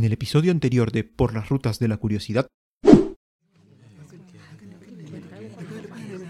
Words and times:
En 0.00 0.06
el 0.06 0.14
episodio 0.14 0.50
anterior 0.50 0.92
de 0.92 1.04
Por 1.04 1.34
las 1.34 1.50
rutas 1.50 1.78
de 1.78 1.86
la 1.86 1.98
curiosidad, 1.98 2.46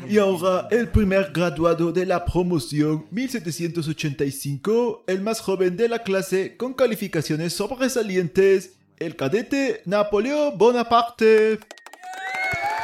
Y 0.09 0.19
ahora 0.19 0.67
el 0.73 0.89
primer 0.89 1.31
graduado 1.31 1.93
de 1.93 2.05
la 2.05 2.25
promoción 2.25 3.07
1785, 3.13 5.05
el 5.07 5.21
más 5.21 5.41
joven 5.41 5.77
de 5.77 5.89
la 5.89 6.01
clase 6.01 6.57
con 6.57 6.75
calificaciones 6.75 7.53
sobresalientes, 7.53 8.81
el 8.99 9.15
cadete 9.15 9.83
Napoleón 9.85 10.59
Bonaparte. 10.59 11.61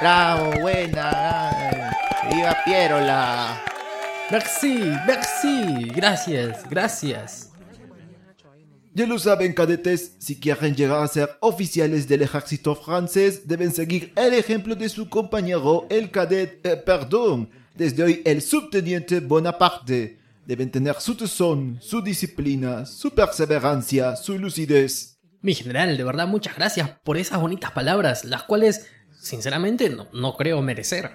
Bravo, 0.00 0.52
buena. 0.60 1.96
Viva 2.32 2.56
Pierola. 2.64 3.60
Merci, 4.30 4.78
merci. 5.04 5.88
Gracias, 5.96 6.62
gracias. 6.70 7.55
Ya 8.96 9.06
lo 9.06 9.18
saben, 9.18 9.52
cadetes, 9.52 10.16
si 10.18 10.40
quieren 10.40 10.74
llegar 10.74 11.02
a 11.02 11.06
ser 11.06 11.36
oficiales 11.40 12.08
del 12.08 12.22
ejército 12.22 12.74
francés, 12.74 13.46
deben 13.46 13.70
seguir 13.70 14.10
el 14.16 14.32
ejemplo 14.32 14.74
de 14.74 14.88
su 14.88 15.10
compañero, 15.10 15.86
el 15.90 16.10
cadet, 16.10 16.64
eh, 16.64 16.78
perdón, 16.78 17.50
desde 17.74 18.02
hoy 18.02 18.22
el 18.24 18.40
subteniente 18.40 19.20
Bonaparte. 19.20 20.18
Deben 20.46 20.70
tener 20.70 20.98
su 20.98 21.14
tesón, 21.14 21.78
su 21.82 22.00
disciplina, 22.00 22.86
su 22.86 23.10
perseverancia, 23.10 24.16
su 24.16 24.38
lucidez. 24.38 25.18
Mi 25.42 25.52
general, 25.52 25.94
de 25.94 26.02
verdad, 26.02 26.26
muchas 26.26 26.56
gracias 26.56 26.88
por 27.04 27.18
esas 27.18 27.38
bonitas 27.38 27.72
palabras, 27.72 28.24
las 28.24 28.44
cuales, 28.44 28.86
sinceramente, 29.20 29.90
no, 29.90 30.08
no 30.14 30.38
creo 30.38 30.62
merecer. 30.62 31.10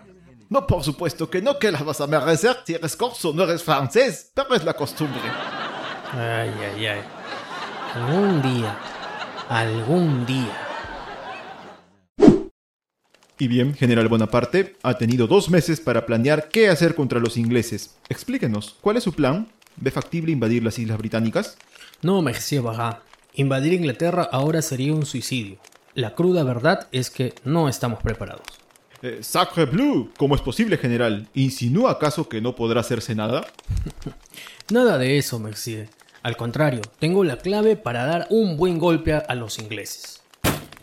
No, 0.49 0.67
por 0.67 0.84
supuesto 0.84 1.31
que 1.31 1.41
no, 1.41 1.57
que 1.57 1.71
las 1.71 1.84
vas 1.84 1.99
a 1.99 2.05
merecer 2.05 2.57
si 2.63 2.75
eres 2.75 2.95
corso, 2.95 3.34
no 3.34 3.41
eres 3.41 3.63
francés, 3.63 4.31
pero 4.35 4.53
es 4.53 4.63
la 4.63 4.73
costumbre. 4.75 5.21
Ay, 6.13 6.51
ay, 6.75 6.85
ay. 6.85 7.20
Algún 7.93 8.41
día, 8.41 8.77
algún 9.49 10.25
día. 10.25 10.67
y 13.37 13.48
bien, 13.48 13.73
General 13.73 14.07
Bonaparte 14.07 14.75
ha 14.83 14.93
tenido 14.99 15.25
dos 15.25 15.49
meses 15.49 15.79
para 15.79 16.05
planear 16.05 16.49
qué 16.49 16.70
hacer 16.70 16.93
contra 16.93 17.20
los 17.20 17.37
ingleses. 17.37 17.95
Explíquenos, 18.07 18.75
¿cuál 18.81 18.98
es 18.98 19.03
su 19.03 19.13
plan? 19.13 19.48
¿Ve 19.77 19.89
factible 19.89 20.31
invadir 20.31 20.63
las 20.63 20.77
Islas 20.77 20.99
Británicas? 20.99 21.57
No, 22.03 22.21
Monsieur 22.21 22.63
Barras. 22.63 22.98
Invadir 23.33 23.73
Inglaterra 23.73 24.29
ahora 24.31 24.61
sería 24.61 24.93
un 24.93 25.05
suicidio. 25.07 25.57
La 25.95 26.13
cruda 26.13 26.43
verdad 26.43 26.87
es 26.91 27.09
que 27.09 27.33
no 27.43 27.67
estamos 27.67 28.01
preparados. 28.03 28.45
Eh, 29.01 29.20
¡Sacre 29.21 29.65
bleu! 29.65 30.11
¿Cómo 30.17 30.35
es 30.35 30.41
posible, 30.41 30.77
general? 30.77 31.27
¿Insinúa 31.33 31.91
acaso 31.93 32.29
que 32.29 32.41
no 32.41 32.55
podrá 32.55 32.81
hacerse 32.81 33.15
nada? 33.15 33.48
Nada 34.70 34.99
de 34.99 35.17
eso, 35.17 35.39
Mercier. 35.39 35.89
Al 36.23 36.37
contrario, 36.37 36.81
tengo 36.99 37.23
la 37.23 37.37
clave 37.37 37.75
para 37.75 38.05
dar 38.05 38.27
un 38.29 38.55
buen 38.55 38.77
golpe 38.77 39.13
a, 39.13 39.33
los 39.33 39.57
ingleses. 39.57 40.21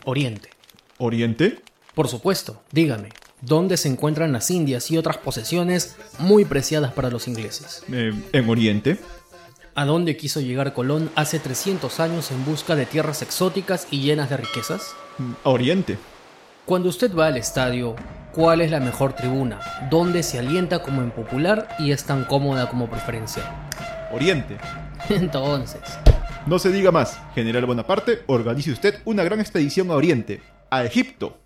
Oriente. 0.03 0.49
¿Oriente? 0.97 1.59
Por 1.95 2.09
supuesto, 2.09 2.61
dígame, 2.73 3.09
¿dónde 3.39 3.77
se 3.77 3.87
encuentran 3.87 4.33
las 4.33 4.51
Indias 4.51 4.91
y 4.91 4.97
otras 4.97 5.17
posesiones 5.17 5.95
muy 6.17 6.43
preciadas 6.43 6.91
para 6.91 7.09
los 7.09 7.29
ingleses? 7.29 7.83
Eh, 7.89 8.13
¿En 8.33 8.49
Oriente? 8.49 8.99
¿A 9.75 9.85
dónde 9.85 10.17
quiso 10.17 10.41
llegar 10.41 10.73
Colón 10.73 11.09
hace 11.15 11.39
300 11.39 12.01
años 12.01 12.31
en 12.31 12.43
busca 12.43 12.75
de 12.75 12.85
tierras 12.85 13.21
exóticas 13.21 13.87
y 13.91 14.01
llenas 14.01 14.29
de 14.29 14.35
riquezas? 14.35 14.93
¿A 15.45 15.49
Oriente? 15.49 15.97
Cuando 16.65 16.89
usted 16.89 17.15
va 17.15 17.27
al 17.27 17.37
estadio, 17.37 17.95
¿cuál 18.33 18.59
es 18.59 18.71
la 18.71 18.81
mejor 18.81 19.13
tribuna? 19.13 19.61
¿Dónde 19.89 20.21
se 20.21 20.37
alienta 20.37 20.83
como 20.83 21.01
en 21.01 21.11
popular 21.11 21.69
y 21.79 21.93
es 21.93 22.03
tan 22.03 22.25
cómoda 22.25 22.67
como 22.67 22.89
preferencial? 22.89 23.47
Oriente. 24.11 24.57
Entonces, 25.09 25.81
No 26.45 26.59
se 26.59 26.71
diga 26.71 26.91
más, 26.91 27.19
General 27.35 27.65
Bonaparte, 27.65 28.23
organice 28.27 28.71
usted 28.71 29.01
una 29.05 29.23
gran 29.23 29.39
expedición 29.39 29.91
a 29.91 29.95
Oriente, 29.95 30.41
a 30.69 30.83
Egipto. 30.83 31.37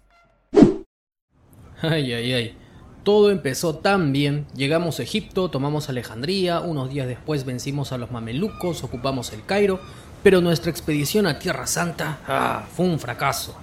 ay, 1.81 2.13
ay, 2.13 2.33
ay. 2.33 2.57
Todo 3.03 3.31
empezó 3.31 3.75
tan 3.75 4.13
bien. 4.13 4.47
Llegamos 4.55 4.99
a 4.99 5.03
Egipto, 5.03 5.49
tomamos 5.49 5.89
Alejandría, 5.89 6.61
unos 6.61 6.89
días 6.89 7.05
después 7.05 7.43
vencimos 7.43 7.91
a 7.91 7.97
los 7.97 8.11
mamelucos, 8.11 8.83
ocupamos 8.83 9.33
el 9.33 9.43
Cairo, 9.45 9.81
pero 10.23 10.39
nuestra 10.39 10.71
expedición 10.71 11.27
a 11.27 11.37
Tierra 11.37 11.67
Santa 11.67 12.19
ah, 12.25 12.63
fue 12.73 12.85
un 12.85 12.99
fracaso. 12.99 13.57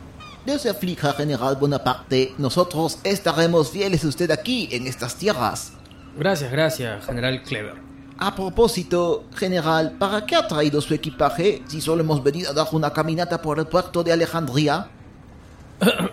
No 0.46 0.58
se 0.58 0.68
aflija, 0.68 1.14
general 1.14 1.56
Bonaparte. 1.56 2.34
Nosotros 2.36 2.98
estaremos 3.02 3.70
fieles 3.70 4.04
a 4.04 4.08
usted 4.08 4.30
aquí, 4.30 4.68
en 4.72 4.86
estas 4.86 5.16
tierras. 5.16 5.72
Gracias, 6.18 6.52
gracias, 6.52 7.06
general 7.06 7.42
Clever. 7.42 7.89
A 8.22 8.34
propósito, 8.34 9.24
general, 9.34 9.92
¿para 9.98 10.26
qué 10.26 10.36
ha 10.36 10.46
traído 10.46 10.80
su 10.82 10.92
equipaje 10.92 11.62
si 11.66 11.80
solo 11.80 12.02
hemos 12.02 12.22
venido 12.22 12.50
a 12.50 12.52
dar 12.52 12.66
una 12.72 12.92
caminata 12.92 13.40
por 13.40 13.58
el 13.58 13.66
puerto 13.66 14.02
de 14.02 14.12
Alejandría? 14.12 14.88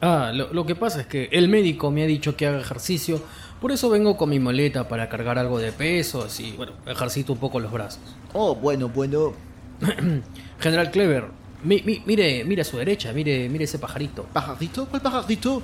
Ah, 0.00 0.30
lo, 0.32 0.52
lo 0.52 0.64
que 0.64 0.74
pasa 0.76 1.00
es 1.00 1.06
que 1.08 1.28
el 1.32 1.48
médico 1.48 1.90
me 1.90 2.02
ha 2.04 2.06
dicho 2.06 2.36
que 2.36 2.46
haga 2.46 2.60
ejercicio, 2.60 3.20
por 3.60 3.72
eso 3.72 3.90
vengo 3.90 4.16
con 4.16 4.28
mi 4.30 4.38
moleta 4.38 4.88
para 4.88 5.08
cargar 5.08 5.38
algo 5.38 5.58
de 5.58 5.72
peso 5.72 6.26
y, 6.38 6.52
bueno, 6.52 6.72
ejercito 6.86 7.32
un 7.32 7.38
poco 7.38 7.58
los 7.58 7.72
brazos. 7.72 8.00
Oh, 8.32 8.54
bueno, 8.54 8.88
bueno. 8.88 9.32
General 10.60 10.90
Clever, 10.90 11.24
mi- 11.64 11.82
mi- 11.82 12.02
mire, 12.06 12.44
mire 12.44 12.62
a 12.62 12.64
su 12.64 12.76
derecha, 12.78 13.12
mire, 13.12 13.48
mire 13.48 13.64
ese 13.64 13.78
pajarito. 13.78 14.22
¿Pajarito? 14.32 14.86
¿Cuál 14.86 15.02
pajarito? 15.02 15.62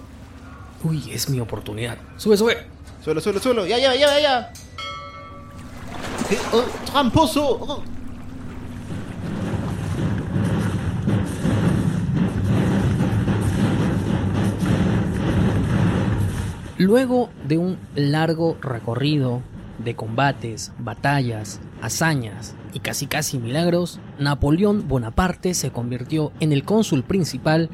Uy, 0.85 1.11
es 1.13 1.29
mi 1.31 1.39
oportunidad. 1.41 1.97
Sube, 2.17 2.37
sube. 2.37 2.59
Suelo, 3.05 3.21
suelo, 3.21 3.41
suelo, 3.41 3.67
ya, 3.67 3.79
ya, 3.79 3.95
ya, 3.95 4.19
ya. 4.21 4.53
Oh, 6.53 6.65
¡Tramposo! 6.87 7.59
Oh. 7.61 7.83
Luego 16.79 17.31
de 17.47 17.59
un 17.59 17.79
largo 17.95 18.57
recorrido 18.61 19.43
de 19.85 19.95
combates, 19.95 20.73
batallas, 20.79 21.61
hazañas 21.81 22.57
y 22.73 22.81
casi 22.81 23.07
casi 23.07 23.39
milagros, 23.39 24.01
Napoleón 24.19 24.89
Bonaparte 24.89 25.55
se 25.55 25.71
convirtió 25.71 26.33
en 26.41 26.53
el 26.53 26.65
cónsul 26.65 27.05
principal 27.05 27.71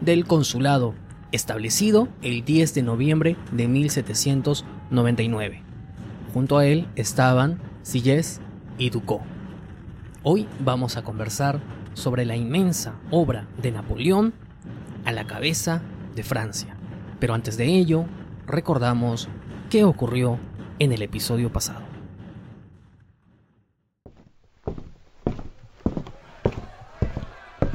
del 0.00 0.26
consulado, 0.26 0.94
establecido 1.32 2.08
el 2.22 2.46
10 2.46 2.72
de 2.74 2.82
noviembre 2.82 3.36
de 3.52 3.68
1799. 3.68 5.65
Junto 6.36 6.58
a 6.58 6.66
él 6.66 6.86
estaban 6.96 7.58
Sillés 7.80 8.42
y 8.76 8.90
Ducos. 8.90 9.22
Hoy 10.22 10.46
vamos 10.60 10.98
a 10.98 11.02
conversar 11.02 11.62
sobre 11.94 12.26
la 12.26 12.36
inmensa 12.36 13.00
obra 13.10 13.48
de 13.56 13.72
Napoleón 13.72 14.34
a 15.06 15.12
la 15.12 15.26
cabeza 15.26 15.80
de 16.14 16.22
Francia. 16.22 16.76
Pero 17.20 17.32
antes 17.32 17.56
de 17.56 17.64
ello, 17.64 18.04
recordamos 18.46 19.30
qué 19.70 19.84
ocurrió 19.84 20.38
en 20.78 20.92
el 20.92 21.00
episodio 21.00 21.50
pasado. 21.50 21.86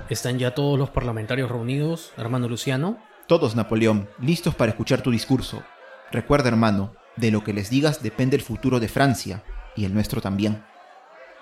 ¿Están 0.08 0.38
ya 0.38 0.54
todos 0.54 0.78
los 0.78 0.92
parlamentarios 0.92 1.50
reunidos, 1.50 2.14
hermano 2.16 2.48
Luciano? 2.48 3.00
Todos, 3.28 3.56
Napoleón, 3.56 4.08
listos 4.20 4.54
para 4.54 4.70
escuchar 4.70 5.02
tu 5.02 5.10
discurso. 5.10 5.64
Recuerda, 6.12 6.50
hermano, 6.50 6.94
de 7.16 7.32
lo 7.32 7.44
que 7.44 7.54
les 7.54 7.70
digas 7.70 8.02
depende 8.02 8.36
el 8.36 8.42
futuro 8.42 8.80
de 8.80 8.88
Francia, 8.88 9.44
y 9.76 9.86
el 9.86 9.94
nuestro 9.94 10.22
también. 10.22 10.64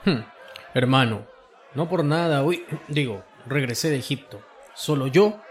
Hmm, 0.06 0.19
Hermano, 0.74 1.25
no 1.74 1.90
por 1.90 2.03
nada 2.06 2.44
hoy, 2.44 2.63
digo, 2.88 3.24
regresé 3.47 3.90
de 3.90 3.97
Egipto. 3.97 4.40
Solo 4.75 5.08
yo 5.08 5.41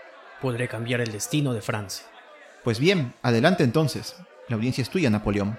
podré 0.40 0.68
cambiar 0.68 1.00
el 1.00 1.10
destino 1.10 1.52
de 1.52 1.60
Francia. 1.60 2.06
Pues 2.62 2.78
bien, 2.78 3.14
adelante 3.22 3.64
entonces. 3.64 4.14
La 4.48 4.54
audiencia 4.56 4.82
es 4.82 4.90
tuya, 4.90 5.10
Napoleón. 5.10 5.58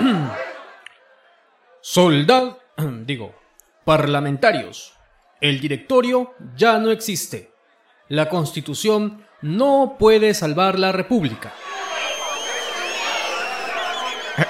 Soldad, 1.82 2.56
digo, 3.04 3.34
parlamentarios. 3.84 4.94
El 5.40 5.60
directorio 5.60 6.34
ya 6.56 6.78
no 6.78 6.90
existe. 6.90 7.52
La 8.08 8.30
constitución 8.30 9.26
no 9.44 9.96
puede 9.98 10.32
salvar 10.32 10.78
la 10.78 10.90
república. 10.90 11.52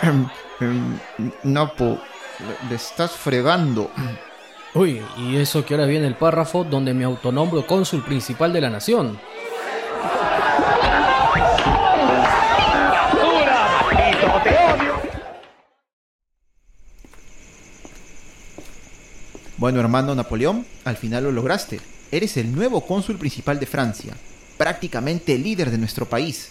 Napo, 1.43 1.99
le 2.69 2.76
estás 2.76 3.11
fregando. 3.11 3.91
Uy, 4.73 5.02
y 5.19 5.37
eso 5.37 5.67
que 5.67 5.75
ahora 5.75 5.87
viene 5.87 6.06
el 6.06 6.14
párrafo 6.14 6.62
donde 6.62 6.94
me 6.94 7.02
autonombro 7.05 7.67
cónsul 7.67 8.05
principal 8.05 8.52
de 8.52 8.61
la 8.61 8.70
nación. 8.70 9.19
Bueno, 19.56 19.81
hermano 19.81 20.14
Napoleón, 20.14 20.64
al 20.85 20.96
final 20.96 21.25
lo 21.25 21.32
lograste. 21.32 21.81
Eres 22.12 22.37
el 22.37 22.55
nuevo 22.55 22.87
cónsul 22.87 23.17
principal 23.17 23.58
de 23.58 23.67
Francia, 23.67 24.14
prácticamente 24.56 25.35
el 25.35 25.43
líder 25.43 25.71
de 25.71 25.79
nuestro 25.79 26.06
país. 26.06 26.51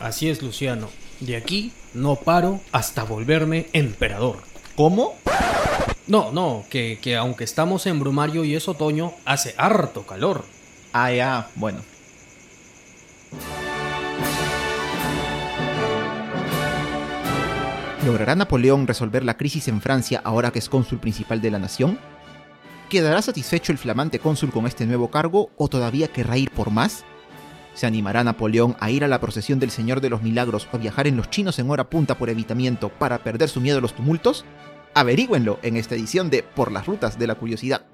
Así 0.00 0.28
es, 0.28 0.42
Luciano. 0.42 0.88
De 1.20 1.36
aquí 1.36 1.72
no 1.94 2.16
paro 2.16 2.60
hasta 2.72 3.04
volverme 3.04 3.68
emperador. 3.72 4.38
¿Cómo? 4.74 5.14
No, 6.06 6.32
no, 6.32 6.64
que, 6.68 6.98
que 7.00 7.16
aunque 7.16 7.44
estamos 7.44 7.86
en 7.86 8.00
Brumario 8.00 8.44
y 8.44 8.56
es 8.56 8.68
otoño, 8.68 9.12
hace 9.24 9.54
harto 9.56 10.04
calor. 10.04 10.44
Ah, 10.92 11.12
ya, 11.12 11.48
bueno. 11.54 11.80
¿Logrará 18.04 18.34
Napoleón 18.34 18.88
resolver 18.88 19.24
la 19.24 19.36
crisis 19.36 19.68
en 19.68 19.80
Francia 19.80 20.20
ahora 20.24 20.50
que 20.50 20.58
es 20.58 20.68
cónsul 20.68 20.98
principal 20.98 21.40
de 21.40 21.52
la 21.52 21.60
nación? 21.60 22.00
¿Quedará 22.90 23.22
satisfecho 23.22 23.70
el 23.70 23.78
flamante 23.78 24.18
cónsul 24.18 24.50
con 24.50 24.66
este 24.66 24.86
nuevo 24.86 25.08
cargo 25.08 25.50
o 25.56 25.68
todavía 25.68 26.08
querrá 26.08 26.36
ir 26.36 26.50
por 26.50 26.70
más? 26.70 27.04
¿Se 27.74 27.86
animará 27.86 28.22
Napoleón 28.22 28.76
a 28.80 28.90
ir 28.90 29.02
a 29.02 29.08
la 29.08 29.20
procesión 29.20 29.58
del 29.58 29.70
Señor 29.70 30.00
de 30.00 30.10
los 30.10 30.22
Milagros 30.22 30.68
o 30.72 30.78
viajar 30.78 31.06
en 31.06 31.16
los 31.16 31.30
chinos 31.30 31.58
en 31.58 31.70
hora 31.70 31.88
punta 31.88 32.18
por 32.18 32.28
evitamiento 32.28 32.90
para 32.90 33.18
perder 33.18 33.48
su 33.48 33.60
miedo 33.60 33.78
a 33.78 33.80
los 33.80 33.94
tumultos? 33.94 34.44
Averígüenlo 34.94 35.58
en 35.62 35.76
esta 35.76 35.94
edición 35.94 36.28
de 36.28 36.42
Por 36.42 36.70
las 36.70 36.86
Rutas 36.86 37.18
de 37.18 37.26
la 37.26 37.34
Curiosidad. 37.34 37.86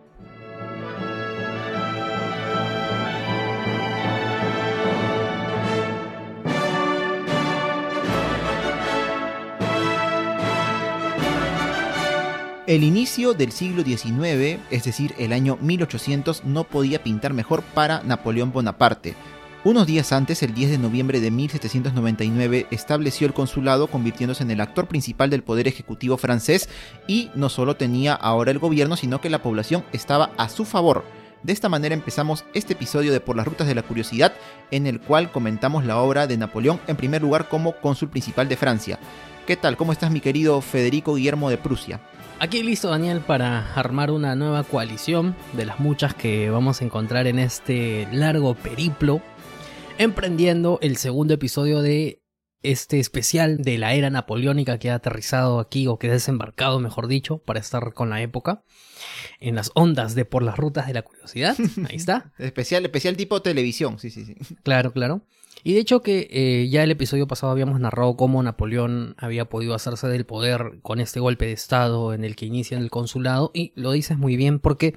El 12.66 12.84
inicio 12.84 13.32
del 13.32 13.50
siglo 13.50 13.82
XIX, 13.82 14.60
es 14.70 14.84
decir, 14.84 15.14
el 15.16 15.32
año 15.32 15.56
1800, 15.58 16.44
no 16.44 16.64
podía 16.64 17.02
pintar 17.02 17.32
mejor 17.32 17.62
para 17.62 18.02
Napoleón 18.02 18.52
Bonaparte. 18.52 19.14
Unos 19.68 19.86
días 19.86 20.14
antes, 20.14 20.42
el 20.42 20.54
10 20.54 20.70
de 20.70 20.78
noviembre 20.78 21.20
de 21.20 21.30
1799, 21.30 22.68
estableció 22.70 23.26
el 23.26 23.34
consulado 23.34 23.88
convirtiéndose 23.88 24.42
en 24.42 24.50
el 24.50 24.62
actor 24.62 24.88
principal 24.88 25.28
del 25.28 25.42
poder 25.42 25.68
ejecutivo 25.68 26.16
francés 26.16 26.70
y 27.06 27.30
no 27.34 27.50
solo 27.50 27.76
tenía 27.76 28.14
ahora 28.14 28.50
el 28.50 28.58
gobierno, 28.58 28.96
sino 28.96 29.20
que 29.20 29.28
la 29.28 29.42
población 29.42 29.84
estaba 29.92 30.30
a 30.38 30.48
su 30.48 30.64
favor. 30.64 31.04
De 31.42 31.52
esta 31.52 31.68
manera 31.68 31.94
empezamos 31.94 32.46
este 32.54 32.72
episodio 32.72 33.12
de 33.12 33.20
Por 33.20 33.36
las 33.36 33.46
Rutas 33.46 33.66
de 33.66 33.74
la 33.74 33.82
Curiosidad, 33.82 34.32
en 34.70 34.86
el 34.86 35.00
cual 35.00 35.30
comentamos 35.30 35.84
la 35.84 35.98
obra 35.98 36.26
de 36.26 36.38
Napoleón 36.38 36.80
en 36.86 36.96
primer 36.96 37.20
lugar 37.20 37.50
como 37.50 37.72
cónsul 37.72 38.08
principal 38.08 38.48
de 38.48 38.56
Francia. 38.56 38.98
¿Qué 39.46 39.58
tal? 39.58 39.76
¿Cómo 39.76 39.92
estás 39.92 40.10
mi 40.10 40.22
querido 40.22 40.62
Federico 40.62 41.16
Guillermo 41.16 41.50
de 41.50 41.58
Prusia? 41.58 42.00
Aquí 42.40 42.62
listo 42.62 42.88
Daniel 42.88 43.20
para 43.20 43.74
armar 43.74 44.12
una 44.12 44.36
nueva 44.36 44.62
coalición 44.62 45.34
de 45.54 45.66
las 45.66 45.80
muchas 45.80 46.14
que 46.14 46.48
vamos 46.50 46.80
a 46.80 46.84
encontrar 46.84 47.26
en 47.26 47.40
este 47.40 48.06
largo 48.12 48.54
periplo, 48.54 49.20
emprendiendo 49.98 50.78
el 50.80 50.96
segundo 50.96 51.34
episodio 51.34 51.82
de 51.82 52.22
este 52.62 52.98
especial 52.98 53.58
de 53.58 53.78
la 53.78 53.94
era 53.94 54.10
napoleónica 54.10 54.78
que 54.78 54.90
ha 54.90 54.96
aterrizado 54.96 55.60
aquí 55.60 55.86
o 55.86 55.98
que 55.98 56.08
ha 56.08 56.12
desembarcado, 56.12 56.80
mejor 56.80 57.06
dicho, 57.06 57.38
para 57.38 57.60
estar 57.60 57.92
con 57.94 58.10
la 58.10 58.20
época 58.22 58.64
en 59.38 59.54
las 59.54 59.70
ondas 59.74 60.14
de 60.14 60.24
por 60.24 60.42
las 60.42 60.56
rutas 60.56 60.86
de 60.86 60.94
la 60.94 61.02
curiosidad. 61.02 61.56
Ahí 61.88 61.96
está. 61.96 62.32
especial, 62.38 62.84
especial 62.84 63.16
tipo 63.16 63.42
televisión, 63.42 63.98
sí, 63.98 64.10
sí, 64.10 64.24
sí. 64.24 64.34
Claro, 64.62 64.92
claro. 64.92 65.22
Y 65.64 65.74
de 65.74 65.80
hecho 65.80 66.02
que 66.02 66.28
eh, 66.30 66.68
ya 66.68 66.84
el 66.84 66.90
episodio 66.90 67.26
pasado 67.26 67.52
habíamos 67.52 67.80
narrado 67.80 68.16
cómo 68.16 68.42
Napoleón 68.42 69.14
había 69.18 69.48
podido 69.48 69.74
hacerse 69.74 70.06
del 70.06 70.24
poder 70.24 70.78
con 70.82 71.00
este 71.00 71.20
golpe 71.20 71.46
de 71.46 71.52
estado 71.52 72.14
en 72.14 72.24
el 72.24 72.36
que 72.36 72.46
inicia 72.46 72.76
en 72.76 72.82
el 72.82 72.90
consulado 72.90 73.50
y 73.54 73.72
lo 73.74 73.92
dices 73.92 74.18
muy 74.18 74.36
bien 74.36 74.60
porque 74.60 74.96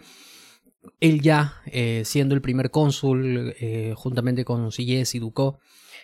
él 0.99 1.21
ya 1.21 1.61
eh, 1.65 2.03
siendo 2.05 2.35
el 2.35 2.41
primer 2.41 2.71
cónsul 2.71 3.53
eh, 3.59 3.93
juntamente 3.95 4.45
con 4.45 4.71
Sillés 4.71 5.15
y 5.15 5.19
Ducot 5.19 5.59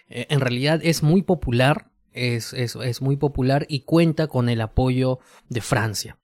en 0.10 0.40
realidad 0.40 0.80
es 0.84 1.04
muy 1.04 1.22
popular 1.22 1.92
es, 2.14 2.54
es 2.54 3.02
muy 3.02 3.18
popular 3.18 3.66
y 3.70 3.82
cuenta 3.82 4.28
con 4.28 4.50
el 4.50 4.62
apoyo 4.62 5.20
de 5.50 5.62
Francia. 5.62 6.18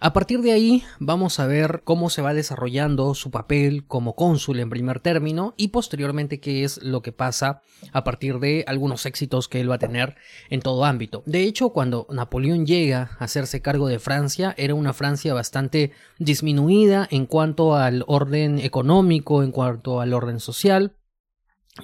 A 0.00 0.12
partir 0.12 0.40
de 0.42 0.52
ahí 0.52 0.84
vamos 0.98 1.40
a 1.40 1.46
ver 1.46 1.82
cómo 1.84 2.10
se 2.10 2.22
va 2.22 2.34
desarrollando 2.34 3.14
su 3.14 3.30
papel 3.30 3.86
como 3.86 4.14
cónsul 4.14 4.60
en 4.60 4.70
primer 4.70 5.00
término 5.00 5.54
y 5.56 5.68
posteriormente 5.68 6.40
qué 6.40 6.64
es 6.64 6.82
lo 6.82 7.02
que 7.02 7.12
pasa 7.12 7.62
a 7.92 8.04
partir 8.04 8.38
de 8.38 8.64
algunos 8.66 9.06
éxitos 9.06 9.48
que 9.48 9.60
él 9.60 9.70
va 9.70 9.76
a 9.76 9.78
tener 9.78 10.16
en 10.50 10.60
todo 10.60 10.84
ámbito. 10.84 11.22
De 11.26 11.44
hecho, 11.44 11.70
cuando 11.70 12.06
Napoleón 12.10 12.66
llega 12.66 13.10
a 13.18 13.24
hacerse 13.24 13.62
cargo 13.62 13.88
de 13.88 13.98
Francia, 13.98 14.54
era 14.56 14.74
una 14.74 14.92
Francia 14.92 15.34
bastante 15.34 15.92
disminuida 16.18 17.06
en 17.10 17.26
cuanto 17.26 17.76
al 17.76 18.04
orden 18.06 18.58
económico, 18.58 19.42
en 19.42 19.52
cuanto 19.52 20.00
al 20.00 20.12
orden 20.12 20.40
social, 20.40 20.96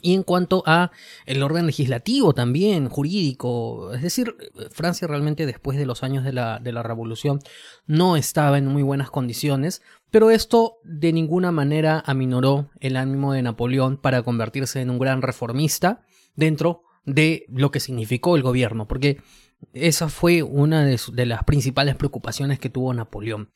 y 0.03 0.15
en 0.15 0.23
cuanto 0.23 0.63
a 0.67 0.93
el 1.27 1.43
orden 1.43 1.67
legislativo 1.67 2.33
también, 2.33 2.89
jurídico, 2.89 3.93
es 3.93 4.03
decir, 4.03 4.37
Francia 4.71 5.09
realmente 5.09 5.47
después 5.47 5.79
de 5.79 5.87
los 5.87 6.05
años 6.05 6.25
de 6.25 6.33
la, 6.33 6.61
de 6.61 6.73
la 6.73 6.85
revolución 6.85 7.41
no 7.87 8.17
estaba 8.17 8.59
en 8.59 8.67
muy 8.67 8.83
buenas 8.83 9.11
condiciones, 9.11 9.83
pero 10.11 10.31
esto 10.31 10.79
de 10.85 11.13
ninguna 11.13 11.51
manera 11.51 12.03
aminoró 12.07 12.71
el 12.79 12.97
ánimo 12.97 13.33
de 13.33 13.43
Napoleón 13.43 13.97
para 13.97 14.23
convertirse 14.23 14.81
en 14.81 14.91
un 14.91 14.99
gran 15.01 15.23
reformista 15.23 16.03
dentro 16.37 16.83
de 17.05 17.47
lo 17.49 17.73
que 17.73 17.81
significó 17.81 18.37
el 18.37 18.43
gobierno, 18.43 18.87
porque 18.87 19.21
esa 19.73 20.09
fue 20.09 20.45
una 20.45 20.85
de, 20.85 21.01
de 21.13 21.27
las 21.27 21.43
principales 21.43 21.97
preocupaciones 21.97 22.61
que 22.61 22.71
tuvo 22.71 22.95
Napoleón. 22.95 23.51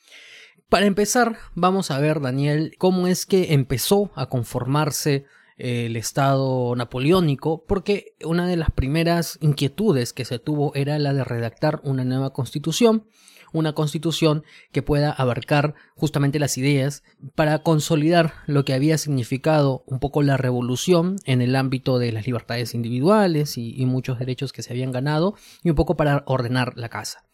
Para 0.69 0.87
empezar, 0.87 1.37
vamos 1.55 1.93
a 1.93 2.01
ver, 2.01 2.21
Daniel, 2.21 2.75
cómo 2.79 3.07
es 3.07 3.27
que 3.27 3.55
empezó 3.55 4.11
a 4.17 4.29
conformarse 4.29 5.27
el 5.57 5.97
Estado 5.97 6.75
napoleónico, 6.77 7.65
porque 7.67 8.15
una 8.25 8.47
de 8.47 8.57
las 8.57 8.71
primeras 8.71 9.39
inquietudes 9.41 10.13
que 10.13 10.25
se 10.25 10.39
tuvo 10.39 10.75
era 10.75 10.99
la 10.99 11.13
de 11.13 11.25
redactar 11.25 11.81
una 11.85 12.05
nueva 12.05 12.33
constitución, 12.33 13.07
una 13.55 13.73
constitución 13.73 14.45
que 14.73 14.83
pueda 14.83 15.13
abarcar 15.13 15.75
justamente 15.95 16.41
las 16.41 16.59
ideas 16.59 17.05
para 17.37 17.61
consolidar 17.61 18.35
lo 18.47 18.65
que 18.65 18.75
había 18.75 18.99
significado 18.99 19.85
un 19.87 20.01
poco 20.01 20.23
la 20.23 20.37
revolución 20.37 21.17
en 21.25 21.41
el 21.41 21.55
ámbito 21.55 22.01
de 22.01 22.11
las 22.11 22.27
libertades 22.27 22.75
individuales 22.75 23.57
y, 23.57 23.85
muchos 23.85 24.19
derechos 24.19 24.53
que 24.53 24.63
se 24.63 24.73
habían 24.73 24.91
ganado 24.91 25.37
y 25.63 25.71
un 25.71 25.77
poco 25.77 25.97
para 25.97 26.25
ordenar 26.27 26.73
la 26.77 26.89
casa. 26.89 27.25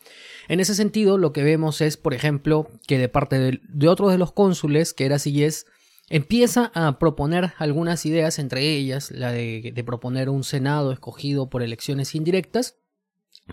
En 0.48 0.60
ese 0.60 0.74
sentido, 0.74 1.16
lo 1.16 1.32
que 1.32 1.42
vemos 1.42 1.80
es, 1.80 1.96
por 1.96 2.12
ejemplo, 2.12 2.68
que 2.86 2.98
de 2.98 3.08
parte 3.08 3.38
de, 3.38 3.88
otro 3.88 4.10
de 4.10 4.18
los 4.18 4.32
cónsules, 4.32 4.92
que 4.92 5.06
era 5.06 5.18
Sillés, 5.18 5.66
Empieza 6.12 6.72
a 6.74 6.98
proponer 6.98 7.52
algunas 7.56 8.04
ideas, 8.04 8.40
entre 8.40 8.68
ellas 8.68 9.12
la 9.12 9.30
de, 9.30 9.82
proponer 9.86 10.28
un 10.28 10.42
Senado 10.42 10.90
escogido 10.90 11.48
por 11.48 11.62
elecciones 11.62 12.16
indirectas, 12.16 12.76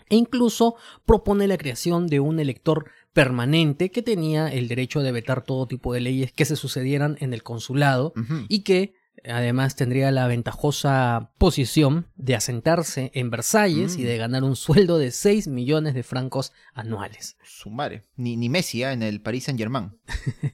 e 0.09 0.15
incluso 0.15 0.75
propone 1.05 1.47
la 1.47 1.57
creación 1.57 2.07
de 2.07 2.19
un 2.19 2.39
elector 2.39 2.89
permanente 3.13 3.91
que 3.91 4.01
tenía 4.01 4.47
el 4.47 4.67
derecho 4.67 5.01
de 5.01 5.11
vetar 5.11 5.43
todo 5.43 5.67
tipo 5.67 5.93
de 5.93 6.01
leyes 6.01 6.31
que 6.31 6.45
se 6.45 6.55
sucedieran 6.55 7.15
en 7.19 7.33
el 7.33 7.43
consulado 7.43 8.13
y 8.47 8.63
que 8.63 8.95
además 9.23 9.75
tendría 9.75 10.11
la 10.11 10.27
ventajosa 10.27 11.31
posición 11.37 12.07
de 12.15 12.35
asentarse 12.35 13.11
en 13.13 13.29
Versalles 13.29 13.97
y 13.97 14.03
de 14.03 14.15
mm. 14.15 14.19
ganar 14.19 14.43
un 14.43 14.55
sueldo 14.55 14.97
de 14.97 15.11
6 15.11 15.47
millones 15.47 15.93
de 15.93 16.03
francos 16.03 16.53
anuales. 16.73 17.37
Su 17.43 17.69
madre, 17.69 18.03
ni, 18.15 18.35
ni 18.35 18.49
Messi 18.49 18.83
¿eh? 18.83 18.91
en 18.91 19.03
el 19.03 19.21
Paris 19.21 19.45
Saint 19.45 19.59
Germain. 19.59 19.97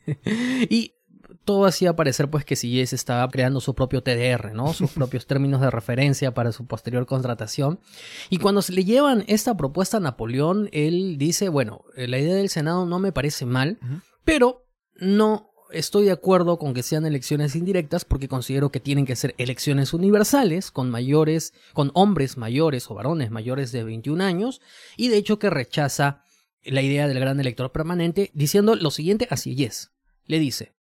y 0.69 0.93
todo 1.43 1.65
hacía 1.65 1.95
parecer 1.95 2.29
pues 2.29 2.45
que 2.45 2.55
Sillés 2.55 2.93
estaba 2.93 3.27
creando 3.29 3.59
su 3.59 3.75
propio 3.75 4.01
TDR, 4.01 4.53
¿no? 4.53 4.73
Sus 4.73 4.91
propios 4.93 5.25
términos 5.27 5.61
de 5.61 5.69
referencia 5.69 6.33
para 6.33 6.51
su 6.51 6.65
posterior 6.65 7.05
contratación. 7.05 7.79
Y 8.29 8.37
cuando 8.37 8.61
se 8.61 8.73
le 8.73 8.85
llevan 8.85 9.23
esta 9.27 9.55
propuesta 9.57 9.97
a 9.97 9.99
Napoleón, 9.99 10.69
él 10.71 11.17
dice, 11.17 11.49
bueno, 11.49 11.83
eh, 11.95 12.07
la 12.07 12.19
idea 12.19 12.35
del 12.35 12.49
Senado 12.49 12.85
no 12.85 12.99
me 12.99 13.11
parece 13.11 13.45
mal, 13.45 13.79
pero 14.23 14.65
no 14.95 15.49
estoy 15.71 16.05
de 16.05 16.11
acuerdo 16.11 16.57
con 16.57 16.73
que 16.73 16.83
sean 16.83 17.05
elecciones 17.05 17.55
indirectas 17.55 18.05
porque 18.05 18.27
considero 18.27 18.71
que 18.71 18.79
tienen 18.79 19.05
que 19.05 19.15
ser 19.15 19.33
elecciones 19.37 19.93
universales 19.93 20.71
con 20.71 20.89
mayores, 20.89 21.53
con 21.73 21.91
hombres 21.95 22.37
mayores 22.37 22.89
o 22.89 22.95
varones 22.95 23.31
mayores 23.31 23.71
de 23.71 23.83
21 23.83 24.23
años 24.23 24.61
y 24.97 25.09
de 25.09 25.17
hecho 25.17 25.39
que 25.39 25.49
rechaza 25.49 26.23
la 26.63 26.81
idea 26.81 27.07
del 27.07 27.19
gran 27.19 27.39
elector 27.39 27.71
permanente 27.71 28.31
diciendo 28.33 28.75
lo 28.75 28.91
siguiente 28.91 29.27
a 29.29 29.37
Sillés. 29.37 29.91
Le 30.25 30.39
dice, 30.39 30.73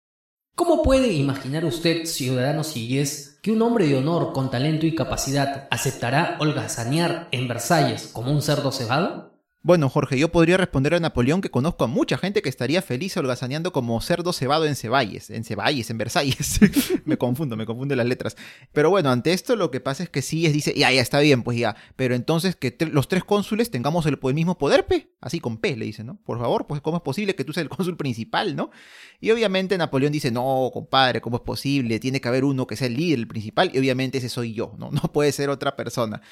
¿Cómo 0.64 0.84
puede 0.84 1.12
imaginar 1.14 1.66
usted, 1.66 2.06
ciudadano 2.06 2.64
siguiés, 2.64 3.40
que 3.42 3.52
un 3.52 3.64
hombre 3.64 3.88
de 3.88 3.98
honor 3.98 4.32
con 4.32 4.52
talento 4.52 4.86
y 4.86 4.94
capacidad 4.94 5.68
aceptará 5.72 6.38
holgazanear 6.40 7.28
en 7.32 7.48
Versalles 7.48 8.12
como 8.14 8.32
un 8.32 8.44
cerdo 8.44 8.72
cebado? 8.72 9.31
Bueno, 9.64 9.90
Jorge, 9.90 10.18
yo 10.18 10.32
podría 10.32 10.58
responder 10.58 10.96
a 10.96 11.00
Napoleón 11.00 11.40
que 11.40 11.52
conozco 11.52 11.84
a 11.84 11.88
mucha 11.88 12.18
gente 12.18 12.42
que 12.42 12.50
estaría 12.50 12.82
feliz 12.82 13.16
holgazaneando 13.16 13.72
como 13.72 14.02
cerdo 14.02 14.34
cebado 14.34 14.66
en 14.66 14.76
Ceballes, 14.76 15.30
en 15.30 15.44
Ceballes, 15.44 15.92
en 15.92 16.00
Versalles. 16.00 16.60
me 17.06 17.16
confundo, 17.20 17.56
me 17.56 17.68
confunden 17.68 18.00
las 18.00 18.08
letras. 18.08 18.36
Pero 18.74 18.90
bueno, 18.90 19.12
ante 19.12 19.34
esto 19.34 19.56
lo 19.56 19.70
que 19.70 19.80
pasa 19.80 20.02
es 20.02 20.10
que 20.10 20.24
sí 20.24 20.48
es, 20.48 20.54
dice, 20.54 20.74
ya, 20.76 20.92
ya 20.92 21.00
está 21.00 21.20
bien, 21.20 21.44
pues 21.44 21.60
ya. 21.60 21.76
Pero 21.96 22.16
entonces 22.16 22.56
que 22.56 22.76
los 22.92 23.08
tres 23.08 23.24
cónsules 23.24 23.70
tengamos 23.70 24.08
el, 24.08 24.18
mismo 24.34 24.58
poder, 24.58 24.88
P. 24.88 25.12
Así 25.22 25.40
con 25.40 25.60
P, 25.60 25.78
le 25.78 25.86
dice, 25.86 26.04
¿no? 26.04 26.20
Por 26.24 26.40
favor, 26.40 26.66
pues 26.66 26.82
¿cómo 26.82 26.98
es 26.98 27.04
posible 27.04 27.36
que 27.36 27.44
tú 27.44 27.54
seas 27.54 27.66
el 27.66 27.70
cónsul 27.70 27.98
principal, 27.98 28.56
¿no? 28.56 28.72
Y 29.20 29.30
obviamente 29.30 29.78
Napoleón 29.78 30.12
dice, 30.12 30.32
no, 30.32 30.72
compadre, 30.74 31.22
¿cómo 31.22 31.38
es 31.38 31.44
posible? 31.44 32.00
Tiene 32.00 32.20
que 32.20 32.28
haber 32.28 32.46
uno 32.46 32.66
que 32.66 32.76
sea 32.76 32.88
el 32.88 32.96
líder, 32.96 33.20
el 33.20 33.28
principal, 33.28 33.70
y 33.72 33.78
obviamente 33.78 34.18
ese 34.18 34.30
soy 34.30 34.56
yo, 34.56 34.74
¿no? 34.80 34.90
No 35.02 35.12
puede 35.14 35.32
ser 35.32 35.52
otra 35.52 35.76
persona. 35.76 36.24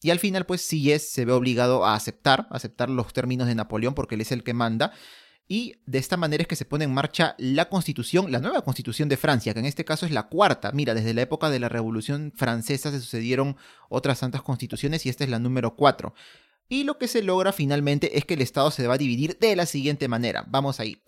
Y 0.00 0.10
al 0.10 0.20
final, 0.20 0.46
pues 0.46 0.60
sí 0.60 0.92
es, 0.92 1.10
se 1.10 1.24
ve 1.24 1.32
obligado 1.32 1.84
a 1.84 1.94
aceptar, 1.94 2.46
aceptar 2.50 2.75
los 2.88 3.12
términos 3.12 3.46
de 3.46 3.54
Napoleón 3.54 3.94
porque 3.94 4.14
él 4.14 4.20
es 4.20 4.32
el 4.32 4.44
que 4.44 4.54
manda. 4.54 4.92
Y 5.48 5.76
de 5.86 5.98
esta 5.98 6.16
manera 6.16 6.42
es 6.42 6.48
que 6.48 6.56
se 6.56 6.64
pone 6.64 6.84
en 6.84 6.92
marcha 6.92 7.36
la 7.38 7.68
constitución, 7.68 8.32
la 8.32 8.40
nueva 8.40 8.62
constitución 8.62 9.08
de 9.08 9.16
Francia, 9.16 9.54
que 9.54 9.60
en 9.60 9.66
este 9.66 9.84
caso 9.84 10.04
es 10.04 10.12
la 10.12 10.24
cuarta. 10.24 10.72
Mira, 10.72 10.92
desde 10.92 11.14
la 11.14 11.22
época 11.22 11.50
de 11.50 11.60
la 11.60 11.68
Revolución 11.68 12.32
Francesa 12.34 12.90
se 12.90 13.00
sucedieron 13.00 13.56
otras 13.88 14.20
tantas 14.20 14.42
constituciones 14.42 15.06
y 15.06 15.08
esta 15.08 15.22
es 15.22 15.30
la 15.30 15.38
número 15.38 15.76
cuatro. 15.76 16.14
Y 16.68 16.82
lo 16.82 16.98
que 16.98 17.06
se 17.06 17.22
logra 17.22 17.52
finalmente 17.52 18.18
es 18.18 18.24
que 18.24 18.34
el 18.34 18.42
Estado 18.42 18.72
se 18.72 18.88
va 18.88 18.94
a 18.94 18.98
dividir 18.98 19.38
de 19.38 19.54
la 19.54 19.66
siguiente 19.66 20.08
manera. 20.08 20.44
Vamos 20.48 20.80
ahí. 20.80 21.00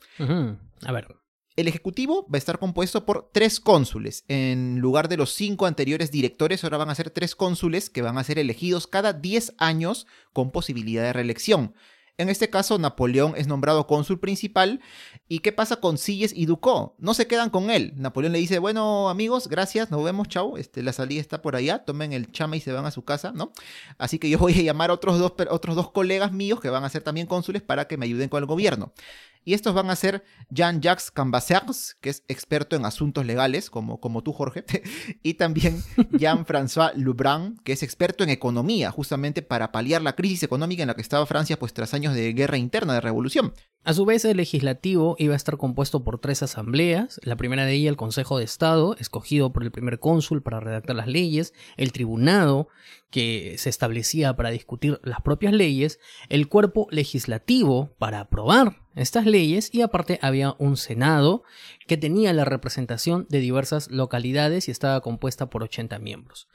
A 0.86 0.92
ver. 0.92 1.16
El 1.58 1.66
Ejecutivo 1.66 2.24
va 2.32 2.36
a 2.36 2.38
estar 2.38 2.60
compuesto 2.60 3.04
por 3.04 3.30
tres 3.32 3.58
cónsules. 3.58 4.24
En 4.28 4.78
lugar 4.78 5.08
de 5.08 5.16
los 5.16 5.34
cinco 5.34 5.66
anteriores 5.66 6.12
directores, 6.12 6.62
ahora 6.62 6.76
van 6.76 6.88
a 6.88 6.94
ser 6.94 7.10
tres 7.10 7.34
cónsules 7.34 7.90
que 7.90 8.00
van 8.00 8.16
a 8.16 8.22
ser 8.22 8.38
elegidos 8.38 8.86
cada 8.86 9.12
10 9.12 9.54
años 9.58 10.06
con 10.32 10.52
posibilidad 10.52 11.02
de 11.02 11.12
reelección. 11.12 11.74
En 12.16 12.28
este 12.28 12.48
caso, 12.48 12.78
Napoleón 12.78 13.34
es 13.36 13.48
nombrado 13.48 13.88
cónsul 13.88 14.20
principal. 14.20 14.80
¿Y 15.26 15.40
qué 15.40 15.50
pasa 15.50 15.76
con 15.76 15.98
Silles 15.98 16.32
y 16.32 16.46
Ducó? 16.46 16.94
No 16.98 17.12
se 17.12 17.26
quedan 17.26 17.50
con 17.50 17.70
él. 17.70 17.92
Napoleón 17.96 18.32
le 18.32 18.38
dice, 18.38 18.60
bueno, 18.60 19.08
amigos, 19.08 19.48
gracias, 19.48 19.90
nos 19.90 20.04
vemos, 20.04 20.28
chao. 20.28 20.58
Este, 20.58 20.84
la 20.84 20.92
salida 20.92 21.20
está 21.20 21.42
por 21.42 21.56
allá, 21.56 21.84
tomen 21.84 22.12
el 22.12 22.30
chama 22.30 22.56
y 22.56 22.60
se 22.60 22.72
van 22.72 22.86
a 22.86 22.92
su 22.92 23.04
casa, 23.04 23.32
¿no? 23.32 23.52
Así 23.98 24.20
que 24.20 24.30
yo 24.30 24.38
voy 24.38 24.52
a 24.58 24.62
llamar 24.62 24.90
a 24.90 24.94
otros 24.94 25.18
dos, 25.18 25.32
otros 25.50 25.74
dos 25.74 25.90
colegas 25.90 26.30
míos 26.30 26.60
que 26.60 26.70
van 26.70 26.84
a 26.84 26.88
ser 26.88 27.02
también 27.02 27.26
cónsules 27.26 27.62
para 27.62 27.88
que 27.88 27.96
me 27.96 28.06
ayuden 28.06 28.28
con 28.28 28.40
el 28.42 28.46
gobierno. 28.46 28.92
Y 29.44 29.54
estos 29.54 29.74
van 29.74 29.90
a 29.90 29.96
ser 29.96 30.24
Jean-Jacques 30.50 31.10
Cambaceres, 31.10 31.96
que 32.00 32.10
es 32.10 32.24
experto 32.28 32.76
en 32.76 32.84
asuntos 32.84 33.24
legales, 33.24 33.70
como, 33.70 34.00
como 34.00 34.22
tú, 34.22 34.32
Jorge, 34.32 34.64
y 35.22 35.34
también 35.34 35.82
Jean-François 36.12 36.94
Lebrun, 36.94 37.58
que 37.64 37.72
es 37.72 37.82
experto 37.82 38.24
en 38.24 38.30
economía, 38.30 38.90
justamente 38.90 39.42
para 39.42 39.72
paliar 39.72 40.02
la 40.02 40.14
crisis 40.14 40.42
económica 40.42 40.82
en 40.82 40.88
la 40.88 40.94
que 40.94 41.02
estaba 41.02 41.26
Francia 41.26 41.58
pues 41.58 41.72
tras 41.72 41.94
años 41.94 42.14
de 42.14 42.32
guerra 42.32 42.58
interna, 42.58 42.94
de 42.94 43.00
revolución. 43.00 43.52
A 43.84 43.94
su 43.94 44.04
vez, 44.04 44.24
el 44.24 44.36
legislativo 44.36 45.16
iba 45.18 45.32
a 45.32 45.36
estar 45.36 45.56
compuesto 45.56 46.04
por 46.04 46.18
tres 46.18 46.42
asambleas, 46.42 47.20
la 47.22 47.36
primera 47.36 47.64
de 47.64 47.72
ellas 47.72 47.90
el 47.90 47.96
Consejo 47.96 48.36
de 48.36 48.44
Estado, 48.44 48.96
escogido 48.98 49.52
por 49.52 49.62
el 49.62 49.70
primer 49.70 49.98
cónsul 49.98 50.42
para 50.42 50.60
redactar 50.60 50.96
las 50.96 51.06
leyes, 51.06 51.54
el 51.76 51.92
tribunado, 51.92 52.68
que 53.10 53.54
se 53.56 53.70
establecía 53.70 54.36
para 54.36 54.50
discutir 54.50 55.00
las 55.02 55.22
propias 55.22 55.54
leyes, 55.54 55.98
el 56.28 56.48
cuerpo 56.48 56.86
legislativo 56.90 57.94
para 57.98 58.20
aprobar 58.20 58.82
estas 58.94 59.24
leyes 59.24 59.70
y 59.72 59.80
aparte 59.80 60.18
había 60.20 60.54
un 60.58 60.76
Senado 60.76 61.44
que 61.86 61.96
tenía 61.96 62.32
la 62.32 62.44
representación 62.44 63.26
de 63.30 63.40
diversas 63.40 63.90
localidades 63.90 64.68
y 64.68 64.70
estaba 64.70 65.00
compuesta 65.00 65.48
por 65.48 65.62
80 65.62 65.98
miembros. 65.98 66.48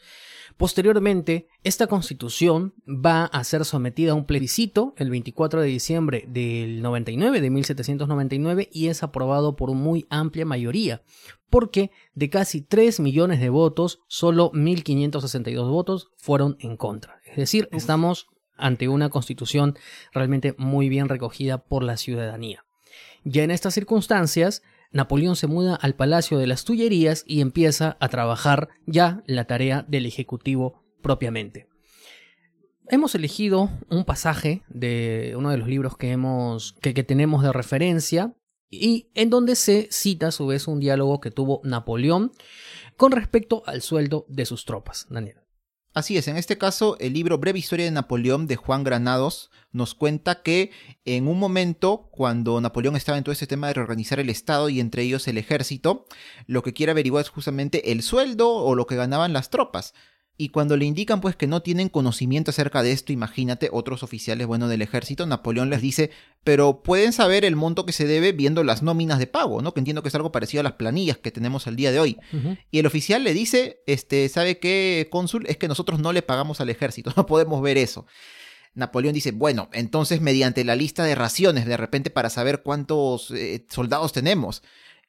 Posteriormente, 0.57 1.48
esta 1.63 1.88
constitución 1.88 2.74
va 2.88 3.25
a 3.25 3.43
ser 3.43 3.65
sometida 3.65 4.12
a 4.12 4.15
un 4.15 4.25
plebiscito 4.25 4.93
el 4.98 5.10
24 5.10 5.62
de 5.62 5.67
diciembre 5.67 6.25
del 6.27 6.81
99, 6.81 7.41
de 7.41 7.50
1799, 7.50 8.69
y 8.72 8.88
es 8.88 9.03
aprobado 9.03 9.55
por 9.55 9.72
muy 9.74 10.05
amplia 10.10 10.45
mayoría, 10.45 11.01
porque 11.50 11.91
de 12.13 12.29
casi 12.29 12.62
3 12.62 13.00
millones 13.00 13.39
de 13.39 13.50
votos, 13.50 14.01
solo 14.07 14.51
1.562 14.51 15.69
votos 15.69 16.10
fueron 16.17 16.57
en 16.60 16.77
contra. 16.77 17.19
Es 17.25 17.38
decir, 17.38 17.67
estamos 17.72 18.27
ante 18.55 18.88
una 18.88 19.10
constitución 19.10 19.77
realmente 20.13 20.55
muy 20.57 20.89
bien 20.89 21.10
recogida 21.10 21.57
por 21.57 21.83
la 21.83 21.98
ciudadanía. 21.98 22.63
Ya 23.24 23.43
en 23.43 23.51
estas 23.51 23.74
circunstancias, 23.74 24.62
Napoleón 24.93 25.35
se 25.35 25.47
muda 25.47 25.75
al 25.75 25.95
Palacio 25.95 26.38
de 26.38 26.47
las 26.47 26.63
Tullerías 26.63 27.23
y 27.27 27.41
empieza 27.41 27.97
a 28.00 28.09
trabajar 28.09 28.69
ya 28.85 29.23
la 29.25 29.45
tarea 29.45 29.83
del 29.88 30.05
Ejecutivo 30.05 30.83
propiamente. 31.01 31.67
Hemos 32.89 33.15
elegido 33.15 33.71
un 33.89 34.05
pasaje 34.05 34.62
de 34.69 35.33
uno 35.35 35.50
de 35.50 35.57
los 35.57 35.67
libros 35.67 35.97
que, 35.97 37.03
tenemos 37.07 37.43
de 37.43 37.51
referencia 37.51 38.35
y 38.69 39.09
en 39.15 39.29
donde 39.29 39.55
se 39.55 39.88
cita 39.89 40.27
a 40.27 40.31
su 40.31 40.47
vez 40.47 40.67
un 40.67 40.79
diálogo 40.79 41.19
que 41.19 41.31
tuvo 41.31 41.62
Napoleón 41.63 42.31
con 42.95 43.12
respecto 43.12 43.63
al 43.65 43.81
sueldo 43.81 44.25
de 44.29 44.45
sus 44.45 44.65
tropas. 44.65 45.07
Daniel. 45.09 45.42
Así 45.93 46.17
es, 46.17 46.27
en 46.27 46.38
este 46.38 46.57
caso 46.57 46.97
el 47.00 47.13
libro 47.13 47.38
Breve 47.38 47.59
Historia 47.59 47.85
de 47.85 47.91
Napoleón 47.91 48.47
de 48.47 48.55
Juan 48.55 48.83
Granados 48.83 49.51
nos 49.71 49.93
cuenta 49.93 50.41
que 50.41 50.71
en 51.05 51.27
un 51.27 51.38
momento, 51.38 52.09
cuando 52.12 52.59
Napoleón 52.59 52.95
estaba 52.95 53.19
en 53.19 53.23
todo 53.23 53.31
este 53.31 53.45
tema 53.45 53.67
de 53.67 53.75
reorganizar 53.75 54.19
el 54.19 54.31
Estado 54.31 54.69
y 54.69 54.79
entre 54.79 55.03
ellos 55.03 55.27
el 55.27 55.38
ejército, 55.38 56.07
lo 56.47 56.63
que 56.63 56.73
quiere 56.73 56.93
averiguar 56.93 57.23
es 57.23 57.29
justamente 57.29 57.91
el 57.91 58.01
sueldo 58.01 58.50
o 58.55 58.73
lo 58.73 58.88
que 58.88 58.95
ganaban 58.95 59.33
las 59.33 59.51
tropas. 59.51 59.93
Y 60.35 60.49
cuando 60.49 60.77
le 60.77 60.85
indican 60.85 61.21
pues 61.21 61.35
que 61.35 61.45
no 61.45 61.61
tienen 61.61 61.89
conocimiento 61.89 62.49
acerca 62.49 62.81
de 62.81 62.91
esto, 62.91 63.13
imagínate 63.13 63.69
otros 63.71 64.01
oficiales 64.01 64.47
bueno 64.47 64.67
del 64.67 64.81
ejército, 64.81 65.27
Napoleón 65.27 65.69
les 65.69 65.81
dice, 65.81 66.09
pero 66.43 66.81
pueden 66.81 67.13
saber 67.13 67.45
el 67.45 67.55
monto 67.55 67.85
que 67.85 67.91
se 67.91 68.07
debe 68.07 68.31
viendo 68.31 68.63
las 68.63 68.81
nóminas 68.81 69.19
de 69.19 69.27
pago, 69.27 69.61
¿no? 69.61 69.75
Que 69.75 69.79
entiendo 69.79 70.01
que 70.01 70.09
es 70.09 70.15
algo 70.15 70.31
parecido 70.31 70.61
a 70.61 70.63
las 70.63 70.73
planillas 70.73 71.17
que 71.17 71.29
tenemos 71.29 71.67
al 71.67 71.75
día 71.75 71.91
de 71.91 71.99
hoy. 71.99 72.17
Y 72.71 72.79
el 72.79 72.87
oficial 72.87 73.23
le 73.23 73.33
dice, 73.33 73.83
este, 73.85 74.27
¿sabe 74.27 74.57
qué, 74.57 75.07
cónsul? 75.11 75.45
Es 75.47 75.57
que 75.57 75.67
nosotros 75.67 75.99
no 75.99 76.11
le 76.11 76.23
pagamos 76.23 76.61
al 76.61 76.69
ejército, 76.71 77.13
no 77.15 77.27
podemos 77.27 77.61
ver 77.61 77.77
eso. 77.77 78.07
Napoleón 78.73 79.13
dice, 79.13 79.31
bueno, 79.31 79.69
entonces 79.71 80.19
mediante 80.19 80.63
la 80.63 80.75
lista 80.75 81.03
de 81.03 81.13
raciones, 81.13 81.67
de 81.67 81.77
repente 81.77 82.09
para 82.09 82.31
saber 82.31 82.63
cuántos 82.63 83.29
eh, 83.29 83.65
soldados 83.69 84.13
tenemos. 84.13 84.63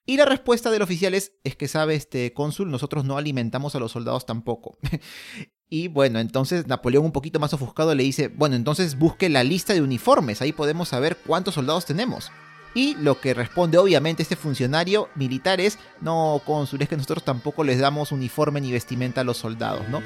Y 0.06 0.18
la 0.18 0.26
respuesta 0.26 0.70
del 0.70 0.82
oficial 0.82 1.14
es, 1.14 1.32
es 1.44 1.56
que 1.56 1.66
sabe 1.66 1.94
este 1.94 2.32
cónsul, 2.34 2.70
nosotros 2.70 3.04
no 3.04 3.16
alimentamos 3.16 3.74
a 3.74 3.78
los 3.78 3.92
soldados 3.92 4.26
tampoco. 4.26 4.78
y 5.70 5.88
bueno, 5.88 6.18
entonces 6.18 6.66
Napoleón 6.66 7.06
un 7.06 7.12
poquito 7.12 7.40
más 7.40 7.54
ofuscado 7.54 7.94
le 7.94 8.02
dice, 8.02 8.28
bueno, 8.28 8.54
entonces 8.54 8.98
busque 8.98 9.30
la 9.30 9.44
lista 9.44 9.72
de 9.72 9.80
uniformes, 9.80 10.42
ahí 10.42 10.52
podemos 10.52 10.88
saber 10.88 11.16
cuántos 11.26 11.54
soldados 11.54 11.86
tenemos. 11.86 12.30
Y 12.74 12.96
lo 12.96 13.20
que 13.20 13.34
responde 13.34 13.78
obviamente 13.78 14.22
este 14.22 14.36
funcionario 14.36 15.08
militar 15.14 15.60
es, 15.60 15.78
no, 16.00 16.42
cónsul, 16.44 16.82
es 16.82 16.88
que 16.88 16.96
nosotros 16.96 17.24
tampoco 17.24 17.64
les 17.64 17.78
damos 17.78 18.12
uniforme 18.12 18.60
ni 18.60 18.72
vestimenta 18.72 19.22
a 19.22 19.24
los 19.24 19.38
soldados, 19.38 19.88
¿no? 19.88 20.02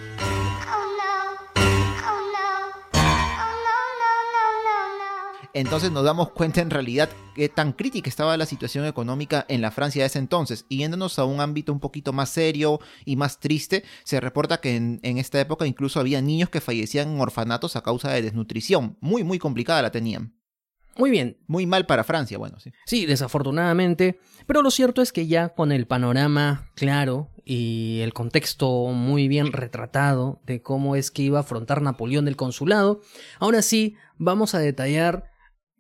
Entonces 5.55 5.91
nos 5.91 6.05
damos 6.05 6.31
cuenta 6.31 6.61
en 6.61 6.71
realidad 6.71 7.09
qué 7.35 7.49
tan 7.49 7.73
crítica 7.73 8.09
estaba 8.09 8.37
la 8.37 8.47
situación 8.47 8.85
económica 8.85 9.47
en 9.49 9.61
la 9.63 9.71
Francia 9.71 10.03
de 10.03 10.07
ese 10.07 10.19
entonces. 10.19 10.67
Y 10.69 10.79
yéndonos 10.79 11.19
a 11.19 11.25
un 11.25 11.41
ámbito 11.41 11.73
un 11.73 11.81
poquito 11.81 12.13
más 12.13 12.29
serio 12.29 12.81
y 13.05 13.17
más 13.17 13.41
triste, 13.41 13.85
se 14.05 14.21
reporta 14.21 14.61
que 14.61 14.77
en, 14.77 15.01
esta 15.03 15.41
época 15.41 15.67
incluso 15.67 16.01
había 16.01 16.21
niños 16.21 16.51
que 16.51 16.61
fallecían 16.61 17.09
en 17.09 17.21
orfanatos 17.21 17.77
a 17.77 17.83
causa 17.83 18.11
de 18.11 18.23
desnutrición. 18.23 18.97
Muy, 19.01 19.25
muy 19.25 19.39
complicada 19.39 19.83
la 19.83 19.91
tenían. 19.91 20.35
Muy 20.97 21.11
bien. 21.11 21.39
Muy 21.47 21.65
mal 21.65 21.87
para 21.87 22.05
Francia, 22.05 22.39
bueno, 22.39 22.59
sí. 22.59 22.73
Sí, 22.85 23.07
desafortunadamente. 23.07 24.19
Pero 24.47 24.63
lo 24.63 24.71
cierto 24.71 25.01
es 25.01 25.13
que 25.13 25.29
ya 25.29 25.51
con 25.51 25.71
el 25.71 25.87
panorama 25.87 26.71
claro 26.75 27.31
y 27.45 28.01
el 28.03 28.13
contexto 28.13 28.87
muy 28.89 29.29
bien 29.29 29.53
retratado 29.53 30.43
de 30.45 30.61
cómo 30.61 30.97
es 30.97 31.11
que 31.11 31.23
iba 31.23 31.39
a 31.39 31.43
afrontar 31.43 31.83
Napoleón 31.83 32.25
del 32.25 32.37
consulado, 32.37 33.01
ahora 33.39 33.63
sí 33.63 33.97
vamos 34.19 34.55
a 34.55 34.59
detallar 34.59 35.31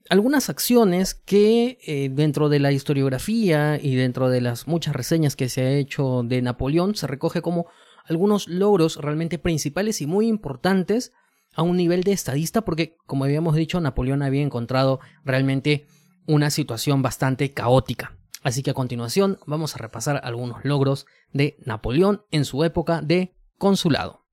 algunas 0.08 0.48
acciones 0.48 1.14
que 1.14 1.78
eh, 1.86 2.08
dentro 2.10 2.48
de 2.48 2.60
la 2.60 2.72
historiografía 2.72 3.78
y 3.80 3.94
dentro 3.94 4.28
de 4.28 4.40
las 4.40 4.66
muchas 4.66 4.94
reseñas 4.94 5.36
que 5.36 5.48
se 5.48 5.62
ha 5.62 5.70
hecho 5.72 6.22
de 6.24 6.42
Napoleón 6.42 6.94
se 6.94 7.06
recoge 7.06 7.42
como 7.42 7.66
algunos 8.06 8.48
logros 8.48 8.96
realmente 8.96 9.38
principales 9.38 10.00
y 10.00 10.06
muy 10.06 10.26
importantes 10.26 11.12
a 11.54 11.62
un 11.62 11.76
nivel 11.76 12.04
de 12.04 12.12
estadista 12.12 12.62
porque 12.62 12.96
como 13.06 13.24
habíamos 13.24 13.54
dicho 13.54 13.80
Napoleón 13.80 14.22
había 14.22 14.42
encontrado 14.42 15.00
realmente 15.24 15.86
una 16.26 16.50
situación 16.50 17.02
bastante 17.02 17.52
caótica. 17.52 18.16
Así 18.42 18.62
que 18.62 18.70
a 18.70 18.74
continuación 18.74 19.38
vamos 19.46 19.74
a 19.74 19.78
repasar 19.78 20.20
algunos 20.24 20.64
logros 20.64 21.06
de 21.32 21.56
Napoleón 21.64 22.22
en 22.30 22.44
su 22.44 22.64
época 22.64 23.02
de 23.02 23.34
consulado. 23.58 24.27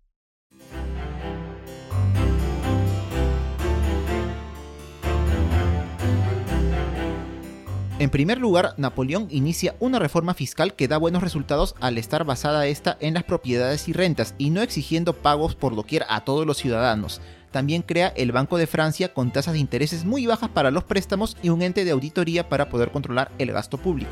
En 7.97 8.09
primer 8.09 8.39
lugar, 8.39 8.73
Napoleón 8.75 9.27
inicia 9.29 9.75
una 9.79 9.99
reforma 9.99 10.33
fiscal 10.33 10.73
que 10.73 10.89
da 10.89 10.97
buenos 10.97 11.23
resultados 11.23 11.75
al 11.79 11.97
estar 11.97 12.25
basada 12.25 12.67
esta 12.67 12.97
en 12.99 13.13
las 13.13 13.23
propiedades 13.23 13.87
y 13.87 13.93
rentas 13.93 14.35
y 14.37 14.49
no 14.49 14.61
exigiendo 14.61 15.13
pagos 15.13 15.55
por 15.55 15.77
doquier 15.77 16.05
a 16.09 16.25
todos 16.25 16.45
los 16.45 16.57
ciudadanos. 16.57 17.21
También 17.51 17.83
crea 17.83 18.09
el 18.17 18.33
Banco 18.33 18.57
de 18.57 18.67
Francia 18.67 19.13
con 19.13 19.31
tasas 19.31 19.53
de 19.53 19.59
intereses 19.59 20.03
muy 20.03 20.25
bajas 20.25 20.49
para 20.49 20.71
los 20.71 20.83
préstamos 20.83 21.37
y 21.41 21.47
un 21.47 21.61
ente 21.61 21.85
de 21.85 21.91
auditoría 21.91 22.49
para 22.49 22.67
poder 22.67 22.91
controlar 22.91 23.31
el 23.37 23.53
gasto 23.53 23.77
público. 23.77 24.11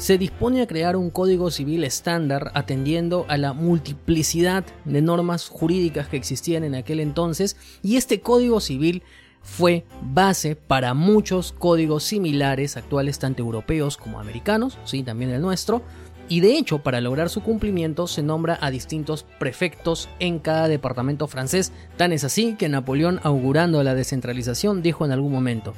se 0.00 0.16
dispone 0.16 0.62
a 0.62 0.66
crear 0.66 0.96
un 0.96 1.10
código 1.10 1.50
civil 1.50 1.84
estándar 1.84 2.50
atendiendo 2.54 3.26
a 3.28 3.36
la 3.36 3.52
multiplicidad 3.52 4.64
de 4.86 5.02
normas 5.02 5.48
jurídicas 5.48 6.08
que 6.08 6.16
existían 6.16 6.64
en 6.64 6.74
aquel 6.74 7.00
entonces 7.00 7.56
y 7.82 7.96
este 7.96 8.20
código 8.20 8.60
civil 8.60 9.02
fue 9.42 9.84
base 10.02 10.56
para 10.56 10.94
muchos 10.94 11.52
códigos 11.52 12.04
similares 12.04 12.76
actuales, 12.76 13.18
tanto 13.18 13.42
europeos 13.42 13.96
como 13.96 14.20
americanos, 14.20 14.78
¿sí? 14.84 15.02
también 15.02 15.30
el 15.30 15.42
nuestro, 15.42 15.82
Y 16.28 16.38
de 16.38 16.56
hecho, 16.56 16.78
para 16.78 17.00
lograr 17.00 17.28
su 17.28 17.42
cumplimiento 17.42 18.06
se 18.06 18.22
nombra 18.22 18.56
a 18.60 18.70
distintos 18.70 19.26
prefectos 19.40 20.08
en 20.20 20.38
cada 20.38 20.68
departamento 20.68 21.26
francés. 21.26 21.72
Tan 21.96 22.12
es 22.12 22.22
así 22.22 22.54
que 22.56 22.68
Napoleón, 22.68 23.18
augurando 23.24 23.82
la 23.82 23.96
descentralización, 23.96 24.80
dijo 24.80 25.04
en 25.04 25.10
algún 25.10 25.32
momento, 25.32 25.74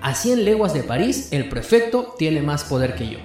a 0.00 0.14
100 0.14 0.44
leguas 0.44 0.72
de 0.72 0.84
París, 0.84 1.32
el 1.32 1.48
prefecto 1.48 2.14
tiene 2.16 2.42
más 2.42 2.62
poder 2.62 2.94
que 2.94 3.10
yo. 3.10 3.18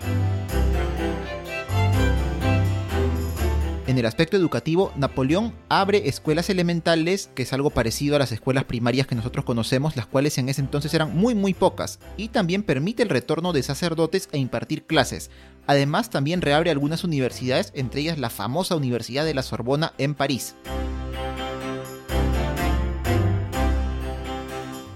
En 3.93 3.99
el 3.99 4.07
aspecto 4.07 4.37
educativo, 4.37 4.91
Napoleón 4.95 5.53
abre 5.69 6.09
escuelas 6.09 6.49
elementales, 6.49 7.29
que 7.35 7.43
es 7.43 7.53
algo 7.53 7.69
parecido 7.69 8.15
a 8.15 8.19
las 8.19 8.31
escuelas 8.31 8.63
primarias 8.63 9.05
que 9.05 9.13
nosotros 9.13 9.45
conocemos, 9.45 9.95
las 9.95 10.07
cuales 10.07 10.39
en 10.39 10.49
ese 10.49 10.61
entonces 10.61 10.95
eran 10.95 11.15
muy 11.15 11.35
muy 11.35 11.53
pocas, 11.53 11.99
y 12.17 12.29
también 12.29 12.63
permite 12.63 13.03
el 13.03 13.09
retorno 13.09 13.53
de 13.53 13.61
sacerdotes 13.61 14.29
a 14.33 14.37
impartir 14.37 14.87
clases. 14.87 15.29
Además, 15.67 16.09
también 16.09 16.41
reabre 16.41 16.71
algunas 16.71 17.03
universidades, 17.03 17.71
entre 17.75 18.01
ellas 18.01 18.17
la 18.17 18.31
famosa 18.31 18.75
Universidad 18.75 19.25
de 19.25 19.35
la 19.35 19.43
Sorbona 19.43 19.93
en 19.99 20.15
París. 20.15 20.55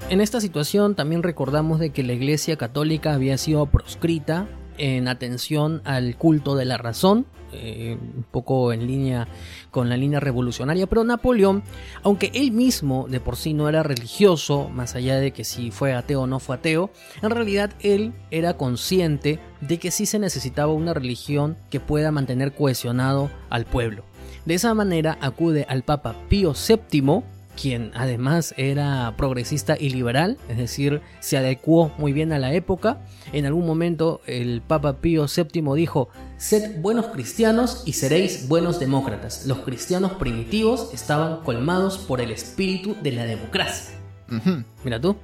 En 0.10 0.22
esta 0.22 0.42
situación 0.42 0.96
también 0.96 1.22
recordamos 1.22 1.80
de 1.80 1.92
que 1.92 2.02
la 2.02 2.14
Iglesia 2.14 2.58
Católica 2.58 3.14
había 3.14 3.38
sido 3.38 3.68
proscrita 3.68 4.48
en 4.80 5.08
atención 5.08 5.84
al 5.86 6.18
culto 6.18 6.56
de 6.56 6.66
la 6.66 6.80
razón, 6.80 7.28
eh, 7.52 7.98
un 8.00 8.26
poco 8.30 8.74
en 8.74 8.88
línea 8.88 9.28
con 9.72 9.90
la 9.90 9.98
línea 9.98 10.20
revolucionaria, 10.20 10.88
pero 10.88 11.04
Napoleón, 11.04 11.64
aunque 12.04 12.32
él 12.34 12.52
mismo 12.52 13.08
de 13.10 13.20
por 13.20 13.36
sí 13.36 13.54
no 13.54 13.70
era 13.70 13.84
religioso, 13.84 14.70
más 14.70 14.96
allá 14.96 15.20
de 15.20 15.32
que 15.32 15.44
si 15.44 15.72
fue 15.72 15.94
ateo 15.94 16.22
o 16.22 16.28
no 16.28 16.40
fue 16.40 16.56
ateo, 16.56 16.90
en 17.22 17.30
realidad 17.30 17.72
él 17.82 18.14
era 18.32 18.58
consciente 18.58 19.40
de 19.62 19.78
que 19.78 19.92
sí 19.92 20.06
se 20.06 20.20
necesitaba 20.20 20.74
una 20.74 20.94
religión 20.94 21.58
que 21.70 21.80
pueda 21.80 22.12
mantener 22.12 22.54
cohesionado 22.54 23.30
al 23.50 23.66
pueblo. 23.66 24.04
De 24.46 24.54
esa 24.54 24.74
manera 24.74 25.18
acude 25.22 25.66
al 25.68 25.84
Papa 25.84 26.16
Pío 26.30 26.54
VII, 26.54 27.24
quien 27.60 27.92
además 27.96 28.54
era 28.56 29.14
progresista 29.18 29.76
y 29.78 29.90
liberal, 29.90 30.38
es 30.48 30.58
decir, 30.58 31.02
se 31.20 31.38
adecuó 31.38 31.92
muy 31.98 32.14
bien 32.14 32.32
a 32.32 32.40
la 32.40 32.54
época. 32.54 33.02
En 33.34 33.46
algún 33.46 33.66
momento 33.66 34.22
el 34.26 34.62
Papa 34.62 34.98
Pío 35.02 35.26
VII 35.26 35.76
dijo, 35.76 36.10
sed 36.38 36.80
buenos 36.80 37.08
cristianos 37.08 37.84
y 37.86 37.94
seréis 37.94 38.48
buenos 38.48 38.80
demócratas. 38.80 39.46
Los 39.46 39.60
cristianos 39.60 40.14
primitivos 40.14 40.94
estaban 40.94 41.44
colmados 41.44 41.98
por 41.98 42.22
el 42.22 42.32
espíritu 42.32 42.96
de 43.02 43.12
la 43.12 43.26
democracia. 43.26 43.96
Mira 44.84 45.02
tú 45.02 45.18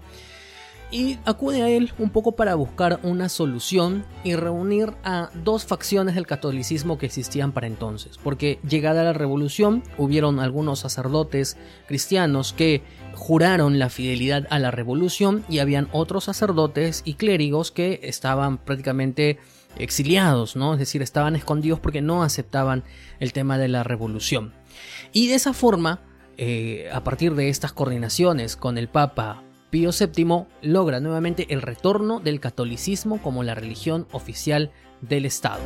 y 0.94 1.18
acude 1.26 1.64
a 1.64 1.70
él 1.70 1.92
un 1.98 2.12
poco 2.12 2.34
para 2.34 2.54
buscar 2.54 3.00
una 3.02 3.28
solución 3.28 4.06
y 4.24 4.36
reunir 4.36 4.94
a 5.04 5.32
dos 5.44 5.66
facciones 5.66 6.14
del 6.14 6.28
catolicismo 6.28 7.00
que 7.00 7.08
existían 7.08 7.52
para 7.52 7.66
entonces, 7.66 8.20
porque 8.24 8.60
llegada 8.68 9.04
la 9.04 9.12
revolución 9.12 9.82
hubieron 9.98 10.40
algunos 10.40 10.80
sacerdotes 10.80 11.58
cristianos 11.88 12.54
que 12.54 12.84
juraron 13.16 13.80
la 13.80 13.90
fidelidad 13.90 14.46
a 14.52 14.60
la 14.60 14.70
revolución 14.70 15.44
y 15.50 15.60
habían 15.60 15.90
otros 15.94 16.26
sacerdotes 16.26 17.02
y 17.06 17.16
clérigos 17.16 17.72
que 17.72 18.00
estaban 18.04 18.60
prácticamente 18.60 19.40
exiliados, 19.80 20.56
¿no? 20.56 20.74
Es 20.74 20.80
decir, 20.80 21.02
estaban 21.02 21.36
escondidos 21.36 21.80
porque 21.80 22.04
no 22.04 22.22
aceptaban 22.22 22.84
el 23.20 23.34
tema 23.34 23.58
de 23.58 23.68
la 23.68 23.82
revolución. 23.82 24.54
Y 25.12 25.28
de 25.28 25.36
esa 25.36 25.54
forma, 25.54 26.02
eh, 26.38 26.88
a 26.94 27.04
partir 27.04 27.34
de 27.34 27.50
estas 27.50 27.74
coordinaciones 27.74 28.56
con 28.56 28.78
el 28.78 28.90
Papa 28.90 29.42
Pío 29.74 29.90
VII 29.90 30.46
logra 30.62 31.00
nuevamente 31.00 31.48
el 31.52 31.64
retorno 31.64 32.20
del 32.20 32.40
catolicismo 32.40 33.20
como 33.24 33.42
la 33.42 33.56
religión 33.56 34.06
oficial 34.12 34.72
del 35.02 35.26
Estado. 35.26 35.64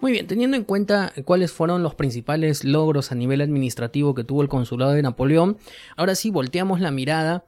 Muy 0.00 0.10
bien, 0.10 0.26
teniendo 0.26 0.56
en 0.56 0.64
cuenta 0.64 1.12
cuáles 1.24 1.52
fueron 1.52 1.84
los 1.84 1.94
principales 1.94 2.64
logros 2.64 3.12
a 3.12 3.14
nivel 3.14 3.40
administrativo 3.40 4.16
que 4.16 4.24
tuvo 4.24 4.42
el 4.42 4.48
consulado 4.48 4.94
de 4.94 5.02
Napoleón, 5.02 5.56
ahora 5.96 6.16
sí 6.16 6.32
volteamos 6.32 6.80
la 6.80 6.90
mirada 6.90 7.44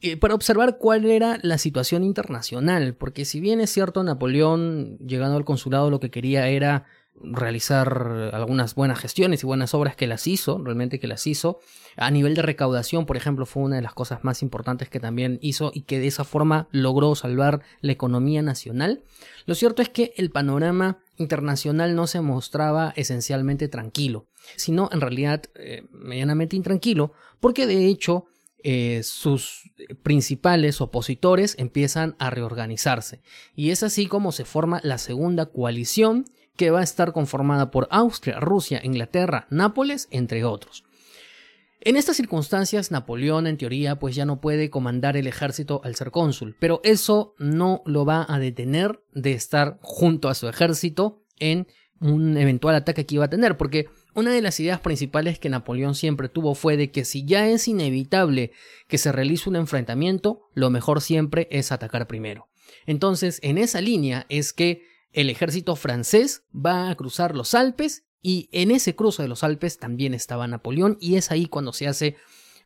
eh, 0.00 0.16
para 0.16 0.36
observar 0.36 0.78
cuál 0.78 1.04
era 1.06 1.40
la 1.42 1.58
situación 1.58 2.04
internacional, 2.04 2.94
porque 2.94 3.24
si 3.24 3.40
bien 3.40 3.60
es 3.60 3.70
cierto 3.70 4.04
Napoleón 4.04 4.98
llegando 4.98 5.36
al 5.36 5.44
consulado 5.44 5.90
lo 5.90 5.98
que 5.98 6.12
quería 6.12 6.46
era 6.46 6.86
realizar 7.22 8.30
algunas 8.32 8.74
buenas 8.74 8.98
gestiones 8.98 9.42
y 9.42 9.46
buenas 9.46 9.74
obras 9.74 9.96
que 9.96 10.06
las 10.06 10.26
hizo, 10.26 10.58
realmente 10.62 10.98
que 10.98 11.06
las 11.06 11.26
hizo. 11.26 11.60
A 11.96 12.10
nivel 12.10 12.34
de 12.34 12.42
recaudación, 12.42 13.06
por 13.06 13.16
ejemplo, 13.16 13.46
fue 13.46 13.62
una 13.62 13.76
de 13.76 13.82
las 13.82 13.94
cosas 13.94 14.24
más 14.24 14.42
importantes 14.42 14.88
que 14.88 15.00
también 15.00 15.38
hizo 15.42 15.70
y 15.74 15.82
que 15.82 15.98
de 15.98 16.06
esa 16.06 16.24
forma 16.24 16.68
logró 16.70 17.14
salvar 17.14 17.62
la 17.80 17.92
economía 17.92 18.42
nacional. 18.42 19.04
Lo 19.46 19.54
cierto 19.54 19.82
es 19.82 19.88
que 19.88 20.12
el 20.16 20.30
panorama 20.30 20.98
internacional 21.16 21.94
no 21.94 22.06
se 22.06 22.20
mostraba 22.20 22.92
esencialmente 22.96 23.68
tranquilo, 23.68 24.26
sino 24.56 24.88
en 24.92 25.00
realidad 25.00 25.44
eh, 25.54 25.84
medianamente 25.90 26.56
intranquilo, 26.56 27.12
porque 27.40 27.66
de 27.66 27.86
hecho 27.86 28.26
eh, 28.64 29.02
sus 29.04 29.70
principales 30.02 30.80
opositores 30.80 31.54
empiezan 31.58 32.16
a 32.18 32.30
reorganizarse. 32.30 33.22
Y 33.54 33.70
es 33.70 33.82
así 33.82 34.06
como 34.06 34.32
se 34.32 34.44
forma 34.44 34.80
la 34.82 34.98
segunda 34.98 35.46
coalición 35.46 36.24
que 36.58 36.70
va 36.70 36.80
a 36.80 36.84
estar 36.84 37.12
conformada 37.12 37.70
por 37.70 37.86
Austria, 37.90 38.40
Rusia, 38.40 38.80
Inglaterra, 38.82 39.46
Nápoles, 39.48 40.08
entre 40.10 40.44
otros. 40.44 40.84
En 41.80 41.96
estas 41.96 42.16
circunstancias, 42.16 42.90
Napoleón, 42.90 43.46
en 43.46 43.56
teoría, 43.56 44.00
pues 44.00 44.16
ya 44.16 44.26
no 44.26 44.40
puede 44.40 44.68
comandar 44.68 45.16
el 45.16 45.28
ejército 45.28 45.80
al 45.84 45.94
ser 45.94 46.10
cónsul, 46.10 46.56
pero 46.58 46.80
eso 46.82 47.36
no 47.38 47.82
lo 47.86 48.04
va 48.04 48.26
a 48.28 48.40
detener 48.40 49.00
de 49.14 49.32
estar 49.32 49.78
junto 49.80 50.28
a 50.28 50.34
su 50.34 50.48
ejército 50.48 51.22
en 51.38 51.68
un 52.00 52.36
eventual 52.36 52.74
ataque 52.74 53.06
que 53.06 53.14
iba 53.14 53.26
a 53.26 53.30
tener, 53.30 53.56
porque 53.56 53.86
una 54.16 54.32
de 54.32 54.42
las 54.42 54.58
ideas 54.58 54.80
principales 54.80 55.38
que 55.38 55.50
Napoleón 55.50 55.94
siempre 55.94 56.28
tuvo 56.28 56.56
fue 56.56 56.76
de 56.76 56.90
que 56.90 57.04
si 57.04 57.24
ya 57.24 57.48
es 57.48 57.68
inevitable 57.68 58.50
que 58.88 58.98
se 58.98 59.12
realice 59.12 59.48
un 59.48 59.54
enfrentamiento, 59.54 60.50
lo 60.54 60.70
mejor 60.70 61.00
siempre 61.00 61.46
es 61.52 61.70
atacar 61.70 62.08
primero. 62.08 62.48
Entonces, 62.86 63.38
en 63.42 63.58
esa 63.58 63.80
línea 63.80 64.26
es 64.28 64.52
que 64.52 64.82
el 65.12 65.30
ejército 65.30 65.76
francés 65.76 66.44
va 66.54 66.90
a 66.90 66.94
cruzar 66.94 67.34
los 67.34 67.54
Alpes 67.54 68.04
y 68.22 68.48
en 68.52 68.70
ese 68.70 68.94
cruce 68.94 69.22
de 69.22 69.28
los 69.28 69.44
Alpes 69.44 69.78
también 69.78 70.14
estaba 70.14 70.46
Napoleón 70.46 70.96
y 71.00 71.16
es 71.16 71.30
ahí 71.30 71.46
cuando 71.46 71.72
se 71.72 71.88
hace 71.88 72.16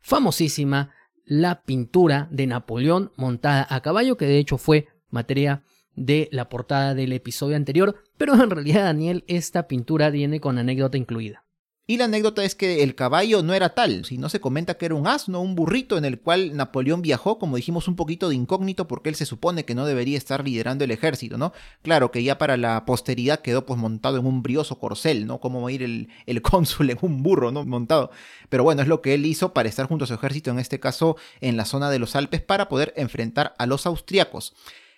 famosísima 0.01 0.91
la 1.25 1.63
pintura 1.63 2.29
de 2.31 2.47
Napoleón 2.47 3.13
montada 3.17 3.67
a 3.71 3.81
caballo, 3.81 4.17
que 4.17 4.27
de 4.27 4.39
hecho 4.39 4.59
fue 4.59 4.89
materia 5.11 5.63
de 5.95 6.29
la 6.33 6.49
portada 6.49 6.95
del 6.95 7.13
episodio 7.13 7.57
anterior, 7.57 8.03
pero 8.17 8.35
en 8.35 8.51
realidad 8.51 8.85
Daniel 8.85 9.25
esta 9.29 9.69
pintura 9.69 10.11
viene 10.11 10.41
con 10.41 10.59
anécdota 10.59 10.97
incluida. 10.97 11.42
Y 11.85 11.97
la 11.97 12.05
anécdota 12.05 12.45
es 12.45 12.55
que 12.55 12.85
el 12.85 12.95
caballo 12.95 13.43
no 13.43 13.55
era 13.55 13.75
tal, 13.75 14.05
sino 14.05 14.29
se 14.29 14.41
comenta 14.41 14.75
que 14.75 14.87
era 14.87 14.95
un 14.95 15.09
asno, 15.09 15.41
un 15.41 15.57
burrito 15.57 15.99
en 15.99 16.05
el 16.05 16.21
cual 16.21 16.57
Napoleón 16.57 17.03
viajó, 17.03 17.41
como 17.41 17.57
dijimos, 17.57 17.89
un 17.89 17.97
poquito 17.97 18.29
de 18.29 18.37
incógnito 18.37 18.87
porque 18.87 19.09
él 19.09 19.17
se 19.17 19.27
supone 19.27 19.65
que 19.65 19.75
no 19.75 19.85
debería 19.85 20.17
estar 20.17 20.45
liderando 20.45 20.85
el 20.85 20.93
ejército, 20.93 21.39
¿no? 21.39 21.53
Claro 21.83 22.13
que 22.13 22.23
ya 22.23 22.39
para 22.39 22.57
la 22.57 22.85
posteridad 22.85 23.41
quedó 23.41 23.67
pues 23.67 23.81
montado 23.81 24.19
en 24.19 24.27
un 24.27 24.45
brioso 24.45 24.79
corcel, 24.79 25.27
¿no? 25.27 25.41
Como 25.41 25.69
ir 25.71 25.83
el, 25.83 26.09
el 26.27 26.41
cónsul 26.43 26.91
en 26.91 26.99
un 27.03 27.25
burro, 27.25 27.51
¿no? 27.51 27.65
Montado. 27.65 28.13
Pero 28.49 28.63
bueno, 28.63 28.83
es 28.83 28.89
lo 28.89 29.03
que 29.03 29.15
él 29.15 29.27
hizo 29.27 29.53
para 29.53 29.69
estar 29.69 29.87
junto 29.87 30.05
a 30.05 30.09
su 30.09 30.15
ejército, 30.15 30.53
en 30.53 30.61
este 30.61 30.79
caso 30.79 31.17
en 31.41 31.57
la 31.57 31.65
zona 31.65 31.91
de 31.91 31.99
los 31.99 32.15
Alpes, 32.15 32.43
para 32.43 32.69
poder 32.69 32.95
enfrentar 32.97 33.55
a 33.59 33.67
los 33.67 33.87
austriacos. 33.87 34.55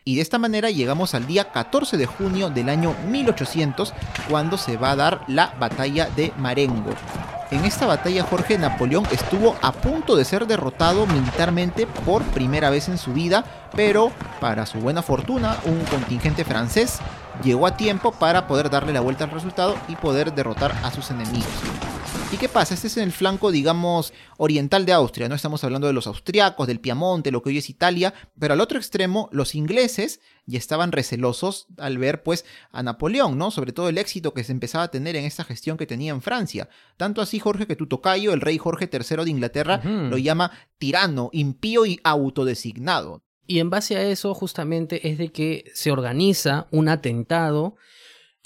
Y 0.06 0.16
de 0.16 0.22
esta 0.22 0.38
manera 0.38 0.70
llegamos 0.70 1.14
al 1.14 1.26
día 1.26 1.50
14 1.50 1.96
de 1.96 2.04
junio 2.04 2.50
del 2.50 2.68
año 2.68 2.94
1800, 3.08 3.94
cuando 4.28 4.58
se 4.58 4.76
va 4.76 4.90
a 4.90 4.96
dar 4.96 5.22
la 5.28 5.54
batalla 5.58 6.10
de 6.14 6.30
Marengo. 6.36 6.90
En 7.50 7.64
esta 7.64 7.86
batalla 7.86 8.24
Jorge 8.24 8.58
Napoleón 8.58 9.06
estuvo 9.12 9.56
a 9.62 9.72
punto 9.72 10.14
de 10.16 10.26
ser 10.26 10.46
derrotado 10.46 11.06
militarmente 11.06 11.86
por 11.86 12.22
primera 12.22 12.68
vez 12.68 12.88
en 12.88 12.98
su 12.98 13.14
vida, 13.14 13.44
pero 13.74 14.12
para 14.40 14.66
su 14.66 14.78
buena 14.78 15.00
fortuna 15.00 15.56
un 15.64 15.80
contingente 15.84 16.44
francés 16.44 16.98
llegó 17.42 17.66
a 17.66 17.76
tiempo 17.76 18.12
para 18.12 18.46
poder 18.46 18.68
darle 18.68 18.92
la 18.92 19.00
vuelta 19.00 19.24
al 19.24 19.30
resultado 19.30 19.74
y 19.88 19.96
poder 19.96 20.34
derrotar 20.34 20.74
a 20.82 20.90
sus 20.90 21.10
enemigos. 21.10 21.48
¿Y 22.34 22.36
qué 22.36 22.48
pasa? 22.48 22.74
Este 22.74 22.88
es 22.88 22.96
en 22.96 23.04
el 23.04 23.12
flanco, 23.12 23.52
digamos, 23.52 24.12
oriental 24.38 24.84
de 24.84 24.92
Austria, 24.92 25.28
¿no? 25.28 25.36
Estamos 25.36 25.62
hablando 25.62 25.86
de 25.86 25.92
los 25.92 26.08
austriacos, 26.08 26.66
del 26.66 26.80
Piamonte, 26.80 27.30
lo 27.30 27.40
que 27.40 27.50
hoy 27.50 27.58
es 27.58 27.70
Italia, 27.70 28.12
pero 28.36 28.54
al 28.54 28.60
otro 28.60 28.76
extremo, 28.76 29.28
los 29.30 29.54
ingleses 29.54 30.18
ya 30.44 30.58
estaban 30.58 30.90
recelosos 30.90 31.68
al 31.78 31.96
ver, 31.96 32.24
pues, 32.24 32.44
a 32.72 32.82
Napoleón, 32.82 33.38
¿no? 33.38 33.52
Sobre 33.52 33.70
todo 33.70 33.88
el 33.88 33.98
éxito 33.98 34.34
que 34.34 34.42
se 34.42 34.50
empezaba 34.50 34.82
a 34.82 34.90
tener 34.90 35.14
en 35.14 35.26
esta 35.26 35.44
gestión 35.44 35.76
que 35.76 35.86
tenía 35.86 36.10
en 36.10 36.22
Francia. 36.22 36.68
Tanto 36.96 37.22
así, 37.22 37.38
Jorge, 37.38 37.68
que 37.68 37.76
tu 37.76 37.86
tocayo, 37.86 38.32
el 38.32 38.40
rey 38.40 38.58
Jorge 38.58 38.90
III 38.92 39.24
de 39.24 39.30
Inglaterra, 39.30 39.80
lo 39.84 40.18
llama 40.18 40.50
tirano, 40.78 41.30
impío 41.32 41.86
y 41.86 42.00
autodesignado. 42.02 43.22
Y 43.46 43.60
en 43.60 43.70
base 43.70 43.94
a 43.94 44.02
eso, 44.02 44.34
justamente, 44.34 45.08
es 45.08 45.18
de 45.18 45.30
que 45.30 45.70
se 45.72 45.92
organiza 45.92 46.66
un 46.72 46.88
atentado 46.88 47.76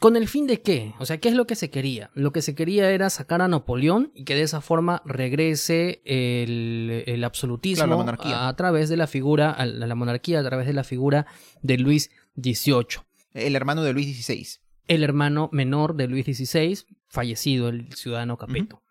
¿Con 0.00 0.14
el 0.14 0.28
fin 0.28 0.46
de 0.46 0.60
qué? 0.60 0.94
O 1.00 1.06
sea, 1.06 1.18
¿qué 1.18 1.28
es 1.28 1.34
lo 1.34 1.46
que 1.48 1.56
se 1.56 1.70
quería? 1.70 2.10
Lo 2.14 2.32
que 2.32 2.40
se 2.40 2.54
quería 2.54 2.90
era 2.92 3.10
sacar 3.10 3.42
a 3.42 3.48
Napoleón 3.48 4.12
y 4.14 4.24
que 4.24 4.36
de 4.36 4.42
esa 4.42 4.60
forma 4.60 5.02
regrese 5.04 6.02
el, 6.04 7.24
absolutismo 7.24 8.04
a, 8.06 8.56
través 8.56 8.88
de 8.88 8.96
la 8.96 9.08
figura, 9.08 9.50
a 9.50 9.66
la 9.66 9.94
monarquía 9.96 10.38
a 10.38 10.44
través 10.44 10.68
de 10.68 10.72
la 10.72 10.84
figura 10.84 11.26
de 11.62 11.78
Luis 11.78 12.10
XVIII. 12.36 13.02
El 13.34 13.56
hermano 13.56 13.82
de 13.82 13.92
Luis 13.92 14.06
XVI. 14.16 14.46
El 14.86 15.02
hermano 15.02 15.48
menor 15.52 15.96
de 15.96 16.06
Luis 16.06 16.26
XVI, 16.26 16.78
fallecido, 17.08 17.68
el 17.68 17.92
ciudadano 17.92 18.38
Capeto. 18.38 18.82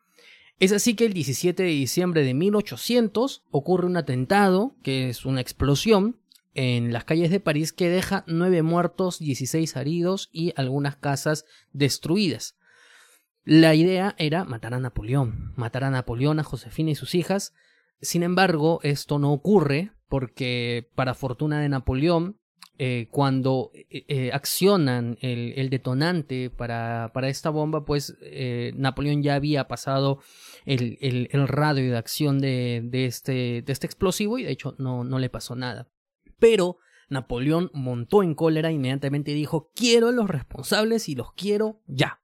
Es 0.60 0.74
así 0.74 0.94
que 0.96 1.06
el 1.06 1.14
17 1.14 1.64
de 1.64 1.70
diciembre 1.70 2.24
de 2.24 2.34
1800 2.34 3.44
ocurre 3.52 3.86
un 3.86 3.96
atentado, 3.96 4.76
que 4.84 5.10
es 5.10 5.26
una 5.26 5.40
explosión, 5.40 6.18
en 6.58 6.92
las 6.92 7.06
calles 7.06 7.30
de 7.30 7.40
París 7.40 7.72
que 7.72 7.88
deja 7.88 8.24
nueve 8.26 8.64
muertos, 8.64 9.20
16 9.20 9.76
heridos 9.76 10.28
y 10.34 10.54
algunas 10.58 10.96
casas 10.96 11.46
destruidas. 11.72 12.58
La 13.44 13.76
idea 13.76 14.16
era 14.18 14.44
matar 14.44 14.74
a 14.74 14.80
Napoleón, 14.80 15.54
matar 15.56 15.84
a 15.84 15.92
Napoleón, 15.92 16.40
a 16.40 16.44
Josefina 16.44 16.92
y 16.92 16.96
sus 16.96 17.14
hijas. 17.14 17.54
Sin 18.02 18.24
embargo, 18.24 18.80
esto 18.82 19.20
no 19.20 19.32
ocurre 19.32 19.92
porque, 20.10 20.90
para 20.96 21.14
fortuna 21.14 21.62
de 21.62 21.70
Napoleón, 21.70 22.40
eh, 22.80 23.08
cuando 23.12 23.72
eh, 23.74 24.06
eh, 24.08 24.32
accionan 24.34 25.18
el, 25.22 25.70
detonante 25.70 26.50
para, 26.50 27.12
para, 27.14 27.30
esta 27.30 27.52
bomba, 27.52 27.86
pues 27.86 28.18
Napoleón 28.76 29.22
ya 29.22 29.36
había 29.36 29.68
pasado 29.68 30.20
el, 30.66 30.98
el, 31.02 31.48
radio 31.48 31.92
de 31.92 31.98
acción 31.98 32.40
de, 32.40 32.82
de, 32.84 33.06
este, 33.06 33.62
de 33.62 33.74
este 33.74 33.86
explosivo 33.86 34.40
y 34.40 34.44
de 34.44 34.52
hecho 34.52 34.76
no, 34.80 35.04
no 35.04 35.20
le 35.20 35.30
pasó 35.30 35.56
nada. 35.56 35.88
Pero 36.40 36.78
Napoleón 37.10 37.72
montó 37.74 38.24
en 38.24 38.36
cólera 38.36 38.72
inmediatamente 38.72 39.32
dijo 39.34 39.72
quiero 39.76 40.10
a 40.10 40.12
los 40.12 40.30
responsables 40.30 41.10
y 41.10 41.16
los 41.16 41.34
quiero 41.34 41.82
ya. 41.88 42.22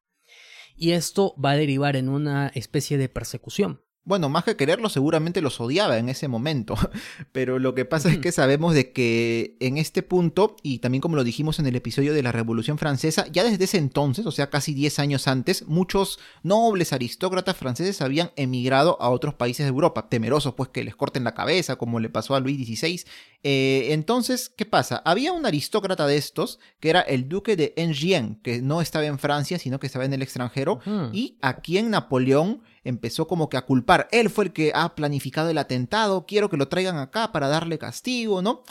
Y 0.75 0.91
esto 0.91 1.35
va 1.43 1.51
a 1.51 1.57
derivar 1.57 1.95
en 1.95 2.09
una 2.09 2.47
especie 2.47 2.97
de 2.97 3.09
persecución. 3.09 3.81
Bueno, 4.05 4.27
más 4.27 4.43
que 4.43 4.57
quererlo, 4.57 4.89
seguramente 4.89 5.41
los 5.41 5.61
odiaba 5.61 5.97
en 5.97 6.09
ese 6.09 6.27
momento. 6.27 6.75
Pero 7.31 7.57
lo 7.57 7.73
que 7.73 7.85
pasa 7.85 8.09
es 8.09 8.17
que 8.17 8.33
sabemos 8.33 8.73
de 8.73 8.91
que 8.91 9.55
en 9.61 9.77
este 9.77 10.03
punto, 10.03 10.57
y 10.61 10.79
también 10.79 11.01
como 11.01 11.15
lo 11.15 11.23
dijimos 11.23 11.59
en 11.59 11.67
el 11.67 11.75
episodio 11.77 12.13
de 12.13 12.21
la 12.21 12.33
Revolución 12.33 12.77
Francesa, 12.77 13.25
ya 13.31 13.45
desde 13.45 13.63
ese 13.63 13.77
entonces, 13.77 14.25
o 14.25 14.31
sea, 14.31 14.49
casi 14.49 14.73
10 14.73 14.99
años 14.99 15.27
antes, 15.29 15.67
muchos 15.67 16.19
nobles 16.43 16.91
aristócratas 16.91 17.55
franceses 17.55 18.01
habían 18.01 18.31
emigrado 18.35 19.01
a 19.01 19.09
otros 19.09 19.35
países 19.35 19.65
de 19.65 19.69
Europa, 19.69 20.09
temerosos 20.09 20.53
pues 20.53 20.67
que 20.67 20.83
les 20.83 20.97
corten 20.97 21.23
la 21.23 21.33
cabeza, 21.33 21.77
como 21.77 22.01
le 22.01 22.09
pasó 22.09 22.35
a 22.35 22.41
Luis 22.41 22.57
XVI. 22.57 23.05
Eh, 23.43 23.87
entonces, 23.91 24.49
¿qué 24.49 24.65
pasa? 24.65 25.01
Había 25.05 25.31
un 25.31 25.45
aristócrata 25.45 26.07
de 26.07 26.17
estos, 26.17 26.59
que 26.81 26.89
era 26.89 26.99
el 26.99 27.29
duque 27.29 27.55
de 27.55 27.73
Enghien, 27.77 28.35
que 28.43 28.61
no 28.61 28.81
estaba 28.81 29.05
en 29.05 29.17
Francia, 29.17 29.59
sino 29.59 29.79
que 29.79 29.87
estaba 29.87 30.03
en 30.03 30.13
el 30.13 30.21
extranjero, 30.21 30.81
y 31.13 31.37
a 31.41 31.61
quien 31.61 31.89
Napoleón 31.89 32.61
empezó 32.83 33.27
como 33.27 33.49
que 33.49 33.57
a 33.57 33.65
culpar. 33.65 34.07
Él 34.11 34.29
fue 34.29 34.45
el 34.45 34.53
que 34.53 34.71
ha 34.75 34.95
planificado 34.95 35.49
el 35.49 35.57
atentado, 35.57 36.25
quiero 36.25 36.49
que 36.49 36.57
lo 36.57 36.67
traigan 36.67 36.97
acá 36.97 37.31
para 37.31 37.47
darle 37.47 37.77
castigo, 37.77 38.41
¿no? 38.41 38.63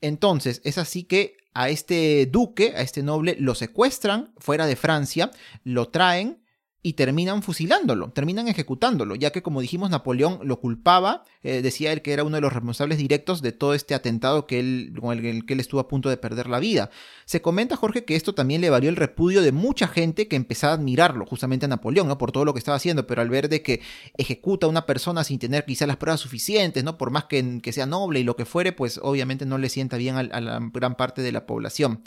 Entonces, 0.00 0.60
es 0.64 0.78
así 0.78 1.04
que 1.04 1.36
a 1.54 1.68
este 1.68 2.26
duque, 2.26 2.74
a 2.76 2.82
este 2.82 3.02
noble, 3.02 3.36
lo 3.38 3.54
secuestran 3.54 4.32
fuera 4.38 4.66
de 4.66 4.76
Francia, 4.76 5.30
lo 5.64 5.88
traen 5.88 6.38
y 6.80 6.92
terminan 6.92 7.42
fusilándolo, 7.42 8.10
terminan 8.10 8.46
ejecutándolo, 8.46 9.16
ya 9.16 9.32
que 9.32 9.42
como 9.42 9.60
dijimos 9.60 9.90
Napoleón 9.90 10.38
lo 10.44 10.60
culpaba, 10.60 11.24
eh, 11.42 11.60
decía 11.60 11.92
él 11.92 12.02
que 12.02 12.12
era 12.12 12.22
uno 12.22 12.36
de 12.36 12.40
los 12.40 12.52
responsables 12.52 12.98
directos 12.98 13.42
de 13.42 13.50
todo 13.50 13.74
este 13.74 13.96
atentado 13.96 14.46
que 14.46 14.60
él, 14.60 14.92
con 15.00 15.18
el, 15.18 15.44
que 15.44 15.54
él 15.54 15.60
estuvo 15.60 15.80
a 15.80 15.88
punto 15.88 16.08
de 16.08 16.16
perder 16.16 16.46
la 16.46 16.60
vida. 16.60 16.90
Se 17.24 17.42
comenta, 17.42 17.74
Jorge, 17.74 18.04
que 18.04 18.14
esto 18.14 18.32
también 18.32 18.60
le 18.60 18.70
valió 18.70 18.90
el 18.90 18.96
repudio 18.96 19.42
de 19.42 19.50
mucha 19.50 19.88
gente 19.88 20.28
que 20.28 20.36
empezaba 20.36 20.72
a 20.72 20.76
admirarlo, 20.76 21.26
justamente 21.26 21.66
a 21.66 21.68
Napoleón, 21.68 22.06
¿no? 22.06 22.16
por 22.16 22.30
todo 22.30 22.44
lo 22.44 22.54
que 22.54 22.60
estaba 22.60 22.76
haciendo, 22.76 23.08
pero 23.08 23.22
al 23.22 23.28
ver 23.28 23.48
de 23.48 23.60
que 23.60 23.80
ejecuta 24.16 24.66
a 24.66 24.70
una 24.70 24.86
persona 24.86 25.24
sin 25.24 25.40
tener 25.40 25.64
quizás 25.64 25.88
las 25.88 25.96
pruebas 25.96 26.20
suficientes, 26.20 26.84
¿no? 26.84 26.96
por 26.96 27.10
más 27.10 27.24
que, 27.24 27.60
que 27.60 27.72
sea 27.72 27.86
noble 27.86 28.20
y 28.20 28.24
lo 28.24 28.36
que 28.36 28.44
fuere, 28.44 28.70
pues 28.70 29.00
obviamente 29.02 29.46
no 29.46 29.58
le 29.58 29.68
sienta 29.68 29.96
bien 29.96 30.14
a 30.14 30.40
la 30.40 30.60
gran 30.72 30.94
parte 30.94 31.22
de 31.22 31.32
la 31.32 31.44
población. 31.44 32.02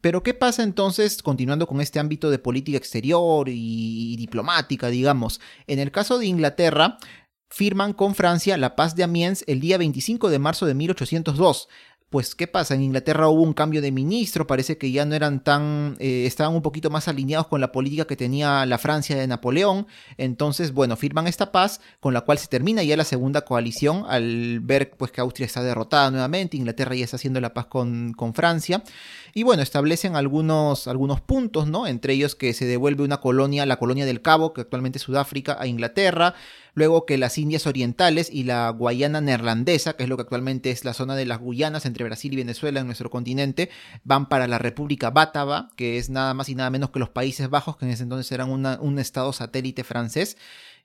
Pero 0.00 0.22
¿qué 0.22 0.34
pasa 0.34 0.62
entonces, 0.62 1.22
continuando 1.22 1.66
con 1.66 1.80
este 1.80 1.98
ámbito 1.98 2.30
de 2.30 2.38
política 2.38 2.78
exterior 2.78 3.48
y, 3.48 4.16
diplomática, 4.16 4.88
digamos? 4.88 5.40
En 5.66 5.78
el 5.78 5.92
caso 5.92 6.18
de 6.18 6.26
Inglaterra, 6.26 6.98
firman 7.50 7.92
con 7.92 8.14
Francia 8.14 8.56
la 8.56 8.76
paz 8.76 8.94
de 8.94 9.02
Amiens 9.02 9.44
el 9.46 9.60
día 9.60 9.76
25 9.76 10.30
de 10.30 10.38
marzo 10.38 10.66
de 10.66 10.74
1802 10.74 11.68
pues 12.10 12.34
¿qué 12.34 12.48
pasa? 12.48 12.74
En 12.74 12.82
Inglaterra 12.82 13.28
hubo 13.28 13.42
un 13.42 13.54
cambio 13.54 13.80
de 13.80 13.92
ministro, 13.92 14.44
parece 14.44 14.76
que 14.76 14.90
ya 14.90 15.04
no 15.04 15.14
eran 15.14 15.44
tan, 15.44 15.96
eh, 16.00 16.24
estaban 16.26 16.54
un 16.54 16.60
poquito 16.60 16.90
más 16.90 17.06
alineados 17.06 17.46
con 17.46 17.60
la 17.60 17.70
política 17.70 18.04
que 18.04 18.16
tenía 18.16 18.66
la 18.66 18.78
Francia 18.78 19.16
de 19.16 19.28
Napoleón, 19.28 19.86
entonces, 20.18 20.72
bueno, 20.72 20.96
firman 20.96 21.28
esta 21.28 21.52
paz 21.52 21.80
con 22.00 22.12
la 22.12 22.22
cual 22.22 22.38
se 22.38 22.48
termina 22.48 22.82
ya 22.82 22.96
la 22.96 23.04
segunda 23.04 23.42
coalición 23.42 24.04
al 24.08 24.58
ver 24.58 24.90
pues 24.90 25.12
que 25.12 25.20
Austria 25.20 25.46
está 25.46 25.62
derrotada 25.62 26.10
nuevamente, 26.10 26.56
Inglaterra 26.56 26.96
ya 26.96 27.04
está 27.04 27.16
haciendo 27.16 27.40
la 27.40 27.54
paz 27.54 27.66
con, 27.66 28.12
con 28.14 28.34
Francia, 28.34 28.82
y 29.32 29.44
bueno, 29.44 29.62
establecen 29.62 30.16
algunos, 30.16 30.88
algunos 30.88 31.20
puntos, 31.20 31.68
¿no? 31.68 31.86
Entre 31.86 32.14
ellos 32.14 32.34
que 32.34 32.52
se 32.54 32.64
devuelve 32.64 33.04
una 33.04 33.20
colonia, 33.20 33.64
la 33.66 33.76
colonia 33.76 34.04
del 34.04 34.20
Cabo, 34.20 34.52
que 34.52 34.62
actualmente 34.62 34.98
es 34.98 35.02
Sudáfrica, 35.04 35.56
a 35.60 35.68
Inglaterra, 35.68 36.34
luego 36.74 37.06
que 37.06 37.18
las 37.18 37.38
Indias 37.38 37.66
Orientales 37.66 38.30
y 38.32 38.44
la 38.44 38.70
Guayana 38.70 39.20
Neerlandesa, 39.20 39.94
que 39.94 40.04
es 40.04 40.08
lo 40.08 40.16
que 40.16 40.22
actualmente 40.22 40.70
es 40.70 40.84
la 40.84 40.94
zona 40.94 41.16
de 41.16 41.26
las 41.26 41.40
Guyanas 41.40 41.86
entre 41.86 42.04
Brasil 42.04 42.32
y 42.32 42.36
Venezuela 42.36 42.80
en 42.80 42.86
nuestro 42.86 43.10
continente, 43.10 43.70
van 44.04 44.28
para 44.28 44.46
la 44.46 44.58
República 44.58 45.10
Bátava, 45.10 45.70
que 45.76 45.98
es 45.98 46.10
nada 46.10 46.34
más 46.34 46.48
y 46.48 46.54
nada 46.54 46.70
menos 46.70 46.90
que 46.90 46.98
los 46.98 47.10
Países 47.10 47.50
Bajos, 47.50 47.76
que 47.76 47.84
en 47.84 47.92
ese 47.92 48.02
entonces 48.02 48.30
eran 48.32 48.50
un 48.50 48.98
estado 48.98 49.32
satélite 49.32 49.84
francés. 49.84 50.36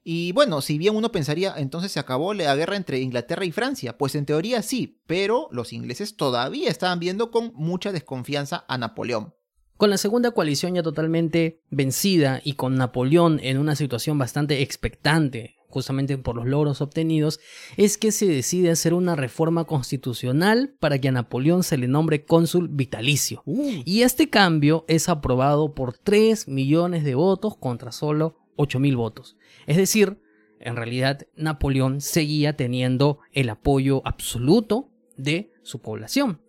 Y 0.07 0.33
bueno, 0.33 0.61
si 0.61 0.77
bien 0.77 0.95
uno 0.95 1.11
pensaría 1.11 1.55
entonces 1.57 1.91
se 1.91 1.99
acabó 1.99 2.35
la 2.35 2.55
guerra 2.55 2.75
entre 2.75 2.99
Inglaterra 2.99 3.43
y 3.43 3.51
Francia, 3.51 3.97
pues 3.97 4.13
en 4.13 4.27
teoría 4.27 4.61
sí, 4.61 5.01
pero 5.07 5.47
los 5.51 5.73
ingleses 5.73 6.15
todavía 6.15 6.69
estaban 6.69 6.99
viendo 6.99 7.31
con 7.31 7.51
mucha 7.55 7.91
desconfianza 7.91 8.65
a 8.67 8.77
Napoleón. 8.77 9.33
Con 9.77 9.89
la 9.89 9.97
segunda 9.97 10.29
coalición 10.29 10.75
ya 10.75 10.83
totalmente 10.83 11.63
vencida 11.71 12.39
y 12.43 12.53
con 12.53 12.75
Napoleón 12.75 13.39
en 13.41 13.57
una 13.57 13.75
situación 13.75 14.19
bastante 14.19 14.61
expectante 14.61 15.55
justamente 15.75 16.17
por 16.17 16.37
los 16.37 16.45
logros 16.45 16.79
obtenidos, 16.79 17.41
es 17.75 17.97
que 17.97 18.13
se 18.13 18.25
decide 18.25 18.71
hacer 18.71 18.93
una 18.93 19.17
reforma 19.17 19.65
constitucional 19.65 20.73
para 20.79 20.99
que 20.99 21.09
a 21.09 21.11
Napoleón 21.11 21.63
se 21.63 21.77
le 21.77 21.89
nombre 21.89 22.23
cónsul 22.23 22.69
vitalicio. 22.69 23.43
Uh. 23.45 23.81
Y 23.83 24.03
este 24.03 24.29
cambio 24.29 24.85
es 24.87 25.09
aprobado 25.09 25.75
por 25.75 25.97
3 25.97 26.47
millones 26.47 27.03
de 27.03 27.15
votos 27.15 27.57
contra 27.57 27.91
solo 27.91 28.37
8 28.55 28.79
mil 28.79 28.95
votos. 28.95 29.35
Es 29.67 29.75
decir, 29.75 30.21
en 30.61 30.77
realidad 30.77 31.27
Napoleón 31.35 31.99
seguía 31.99 32.55
teniendo 32.55 33.19
el 33.33 33.49
apoyo 33.49 34.01
absoluto 34.05 34.93
de 35.17 35.51
su 35.61 35.79
población. 35.79 36.39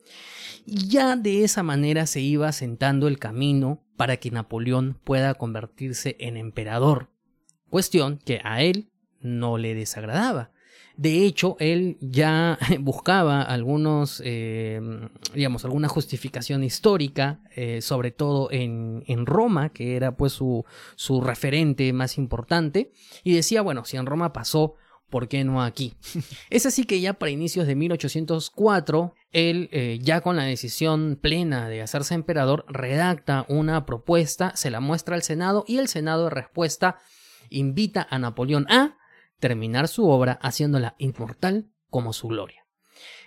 Y 0.64 0.86
ya 0.86 1.16
de 1.16 1.42
esa 1.42 1.64
manera 1.64 2.06
se 2.06 2.20
iba 2.20 2.52
sentando 2.52 3.08
el 3.08 3.18
camino 3.18 3.82
para 3.96 4.18
que 4.18 4.30
Napoleón 4.30 5.00
pueda 5.02 5.34
convertirse 5.34 6.14
en 6.20 6.36
emperador, 6.36 7.10
cuestión 7.68 8.20
que 8.24 8.40
a 8.44 8.62
él 8.62 8.88
no 9.20 9.58
le 9.58 9.74
desagradaba. 9.74 10.50
De 10.96 11.26
hecho, 11.26 11.56
él 11.60 11.98
ya 12.00 12.58
buscaba 12.80 13.42
algunos, 13.42 14.22
eh, 14.24 14.80
digamos, 15.34 15.64
alguna 15.64 15.88
justificación 15.88 16.64
histórica, 16.64 17.40
eh, 17.54 17.82
sobre 17.82 18.10
todo 18.10 18.50
en, 18.50 19.04
en, 19.06 19.26
Roma, 19.26 19.68
que 19.68 19.96
era 19.96 20.16
pues 20.16 20.32
su, 20.32 20.64
su 20.94 21.20
referente 21.20 21.92
más 21.92 22.16
importante, 22.16 22.92
y 23.22 23.34
decía, 23.34 23.60
bueno, 23.60 23.84
si 23.84 23.98
en 23.98 24.06
Roma 24.06 24.32
pasó, 24.32 24.76
¿por 25.10 25.28
qué 25.28 25.44
no 25.44 25.62
aquí? 25.62 25.94
es 26.50 26.64
así 26.64 26.84
que 26.84 27.00
ya 27.00 27.12
para 27.12 27.30
inicios 27.30 27.66
de 27.66 27.74
1804, 27.74 29.14
él, 29.32 29.68
eh, 29.72 29.98
ya 30.00 30.22
con 30.22 30.36
la 30.36 30.44
decisión 30.44 31.18
plena 31.20 31.68
de 31.68 31.82
hacerse 31.82 32.14
emperador, 32.14 32.64
redacta 32.68 33.44
una 33.50 33.84
propuesta, 33.84 34.56
se 34.56 34.70
la 34.70 34.80
muestra 34.80 35.14
al 35.14 35.22
Senado 35.22 35.64
y 35.68 35.76
el 35.76 35.88
Senado 35.88 36.24
de 36.24 36.30
respuesta 36.30 36.96
invita 37.50 38.06
a 38.10 38.18
Napoleón 38.18 38.66
a 38.70 38.95
terminar 39.38 39.88
su 39.88 40.08
obra 40.08 40.38
haciéndola 40.42 40.94
inmortal 40.98 41.70
como 41.90 42.12
su 42.12 42.28
gloria. 42.28 42.66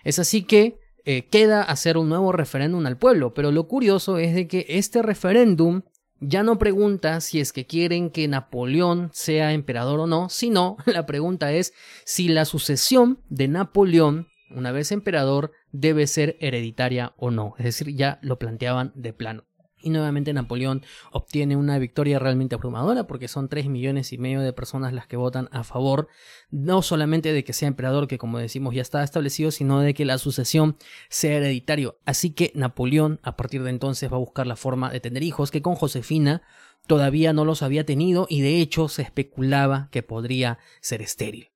Es 0.04 0.20
así 0.20 0.44
que 0.44 0.78
eh, 1.06 1.28
queda 1.28 1.64
hacer 1.64 1.98
un 1.98 2.10
nuevo 2.10 2.32
referéndum 2.32 2.86
al 2.86 2.98
pueblo, 2.98 3.34
pero 3.34 3.52
lo 3.52 3.68
curioso 3.68 4.18
es 4.18 4.36
de 4.36 4.48
que 4.48 4.66
este 4.70 5.02
referéndum 5.02 5.82
ya 6.20 6.44
no 6.44 6.60
pregunta 6.60 7.22
si 7.22 7.40
es 7.40 7.54
que 7.54 7.66
quieren 7.66 8.10
que 8.10 8.28
Napoleón 8.28 9.10
sea 9.14 9.54
emperador 9.54 10.02
o 10.02 10.08
no, 10.08 10.30
sino 10.30 10.78
la 10.86 11.06
pregunta 11.06 11.52
es 11.54 11.74
si 12.06 12.28
la 12.28 12.46
sucesión 12.46 13.20
de 13.30 13.48
Napoleón, 13.48 14.28
una 14.52 14.72
vez 14.72 14.92
emperador, 14.92 15.52
debe 15.72 16.08
ser 16.08 16.36
hereditaria 16.40 17.14
o 17.18 17.32
no. 17.32 17.56
Es 17.58 17.66
decir, 17.66 17.96
ya 17.96 18.20
lo 18.22 18.38
planteaban 18.38 18.92
de 18.96 19.14
plano. 19.14 19.46
Y 19.82 19.90
nuevamente 19.90 20.34
Napoleón 20.34 20.84
obtiene 21.12 21.56
una 21.56 21.78
victoria 21.80 22.20
realmente 22.20 22.56
abrumadora 22.56 23.08
porque 23.08 23.28
son 23.28 23.48
3 23.50 23.68
millones 23.68 24.12
y 24.14 24.18
medio 24.18 24.42
de 24.42 24.54
personas 24.54 24.94
las 24.94 25.08
que 25.08 25.18
votan 25.18 25.50
a 25.52 25.64
favor, 25.64 26.08
no 26.52 26.82
solamente 26.82 27.32
de 27.32 27.44
que 27.44 27.54
sea 27.54 27.68
emperador, 27.68 28.08
que 28.08 28.18
como 28.18 28.40
decimos 28.40 28.76
ya 28.76 28.82
está 28.82 29.04
establecido, 29.04 29.52
sino 29.52 29.80
de 29.80 29.94
que 29.94 30.06
la 30.06 30.18
sucesión 30.18 30.78
sea 31.10 31.38
hereditario. 31.38 32.00
Así 32.06 32.32
que 32.32 32.52
Napoleón 32.56 33.20
a 33.24 33.36
partir 33.36 33.64
de 33.64 33.70
entonces 33.70 34.12
va 34.12 34.18
a 34.18 34.20
buscar 34.20 34.48
la 34.48 34.56
forma 34.56 34.90
de 34.92 35.00
tener 35.00 35.24
hijos, 35.24 35.52
que 35.52 35.62
con 35.62 35.76
Josefina 35.76 36.42
todavía 36.88 37.34
no 37.34 37.46
los 37.46 37.62
había 37.62 37.86
tenido 37.86 38.26
y 38.30 38.42
de 38.42 38.60
hecho 38.60 38.90
se 38.90 39.04
especulaba 39.04 39.90
que 39.92 40.04
podría 40.04 40.60
ser 40.82 41.02
estéril. 41.02 41.52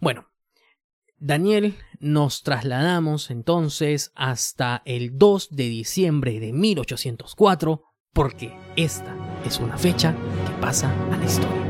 Bueno, 0.00 0.29
Daniel, 1.20 1.76
nos 2.00 2.42
trasladamos 2.42 3.30
entonces 3.30 4.10
hasta 4.14 4.80
el 4.86 5.18
2 5.18 5.50
de 5.50 5.64
diciembre 5.64 6.40
de 6.40 6.54
1804 6.54 7.82
porque 8.14 8.56
esta 8.74 9.14
es 9.46 9.60
una 9.60 9.76
fecha 9.76 10.14
que 10.46 10.60
pasa 10.62 10.90
a 11.12 11.18
la 11.18 11.24
historia. 11.24 11.69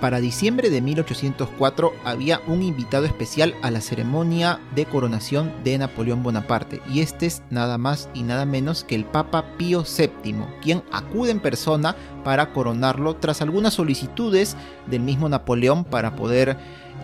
Para 0.00 0.20
diciembre 0.20 0.70
de 0.70 0.80
1804 0.80 1.92
había 2.04 2.40
un 2.46 2.62
invitado 2.62 3.04
especial 3.04 3.56
a 3.62 3.70
la 3.72 3.80
ceremonia 3.80 4.60
de 4.76 4.86
coronación 4.86 5.52
de 5.64 5.76
Napoleón 5.76 6.22
Bonaparte, 6.22 6.80
y 6.88 7.00
este 7.00 7.26
es 7.26 7.42
nada 7.50 7.78
más 7.78 8.08
y 8.14 8.22
nada 8.22 8.46
menos 8.46 8.84
que 8.84 8.94
el 8.94 9.04
Papa 9.04 9.56
Pío 9.56 9.82
VII, 9.82 10.36
quien 10.62 10.84
acude 10.92 11.32
en 11.32 11.40
persona 11.40 11.96
para 12.22 12.52
coronarlo 12.52 13.16
tras 13.16 13.42
algunas 13.42 13.74
solicitudes 13.74 14.56
del 14.86 15.00
mismo 15.00 15.28
Napoleón 15.28 15.82
para 15.82 16.14
poder 16.14 16.56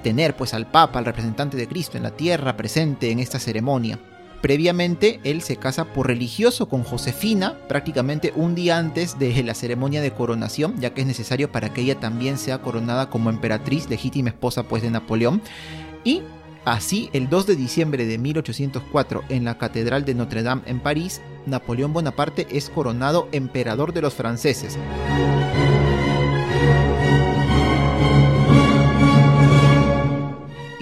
tener 0.04 0.36
pues 0.36 0.54
al 0.54 0.70
Papa, 0.70 1.00
al 1.00 1.04
representante 1.04 1.56
de 1.56 1.66
Cristo 1.66 1.96
en 1.96 2.04
la 2.04 2.12
tierra 2.12 2.56
presente 2.56 3.10
en 3.10 3.18
esta 3.18 3.40
ceremonia. 3.40 3.98
Previamente, 4.44 5.20
él 5.24 5.40
se 5.40 5.56
casa 5.56 5.86
por 5.86 6.06
religioso 6.06 6.68
con 6.68 6.82
Josefina, 6.82 7.56
prácticamente 7.66 8.30
un 8.36 8.54
día 8.54 8.76
antes 8.76 9.18
de 9.18 9.42
la 9.42 9.54
ceremonia 9.54 10.02
de 10.02 10.10
coronación, 10.10 10.78
ya 10.78 10.92
que 10.92 11.00
es 11.00 11.06
necesario 11.06 11.50
para 11.50 11.72
que 11.72 11.80
ella 11.80 11.98
también 11.98 12.36
sea 12.36 12.60
coronada 12.60 13.08
como 13.08 13.30
emperatriz, 13.30 13.88
legítima 13.88 14.28
esposa 14.28 14.64
pues 14.64 14.82
de 14.82 14.90
Napoleón. 14.90 15.40
Y 16.04 16.20
así, 16.66 17.08
el 17.14 17.30
2 17.30 17.46
de 17.46 17.56
diciembre 17.56 18.04
de 18.04 18.18
1804, 18.18 19.22
en 19.30 19.44
la 19.44 19.56
Catedral 19.56 20.04
de 20.04 20.14
Notre 20.14 20.42
Dame 20.42 20.60
en 20.66 20.80
París, 20.80 21.22
Napoleón 21.46 21.94
Bonaparte 21.94 22.46
es 22.50 22.68
coronado 22.68 23.30
emperador 23.32 23.94
de 23.94 24.02
los 24.02 24.12
franceses. 24.12 24.76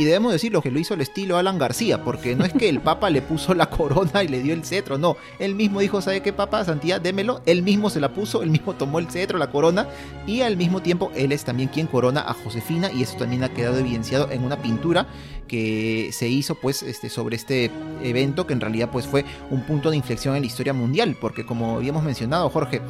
Y 0.03 0.05
debemos 0.05 0.33
decirlo 0.33 0.63
que 0.63 0.73
lo 0.73 0.81
hizo 0.81 0.95
al 0.95 1.01
estilo 1.01 1.37
Alan 1.37 1.59
García, 1.59 2.03
porque 2.03 2.35
no 2.35 2.45
es 2.45 2.53
que 2.53 2.69
el 2.69 2.81
Papa 2.81 3.09
le 3.09 3.23
puso 3.23 3.55
la 3.55 3.71
corona 3.71 4.25
y 4.25 4.27
le 4.27 4.43
dio 4.43 4.53
el 4.53 4.65
cetro, 4.65 4.99
no. 4.99 5.17
Él 5.39 5.55
mismo 5.55 5.79
dijo, 5.79 6.03
¿sabe 6.03 6.23
qué, 6.23 6.33
Papa? 6.33 6.65
Santidad, 6.65 7.01
démelo. 7.01 7.41
Él 7.47 7.63
mismo 7.63 7.89
se 7.89 8.01
la 8.01 8.13
puso, 8.13 8.43
él 8.43 8.51
mismo 8.51 8.75
tomó 8.75 8.99
el 8.99 9.09
cetro, 9.09 9.39
la 9.39 9.53
corona, 9.53 9.87
y 10.27 10.41
al 10.41 10.57
mismo 10.57 10.83
tiempo 10.83 11.13
él 11.15 11.31
es 11.31 11.45
también 11.45 11.69
quien 11.69 11.87
corona 11.87 12.21
a 12.27 12.35
Josefina, 12.35 12.91
y 12.91 13.05
eso 13.05 13.17
también 13.17 13.45
ha 13.45 13.55
quedado 13.55 13.79
evidenciado 13.79 14.29
en 14.33 14.43
una 14.43 14.61
pintura 14.61 15.07
que 15.47 16.11
se 16.13 16.27
hizo 16.27 16.57
pues 16.57 16.83
este, 16.83 17.09
sobre 17.09 17.37
este 17.37 17.71
evento, 18.03 18.45
que 18.45 18.55
en 18.55 18.61
realidad 18.61 18.89
pues 18.91 19.07
fue 19.07 19.25
un 19.51 19.63
punto 19.63 19.91
de 19.91 19.97
inflexión 19.97 20.35
en 20.35 20.43
la 20.43 20.47
historia 20.49 20.73
mundial, 20.73 21.17
porque 21.21 21.47
como 21.47 21.77
habíamos 21.77 22.03
mencionado, 22.03 22.51
Jorge, 22.51 22.81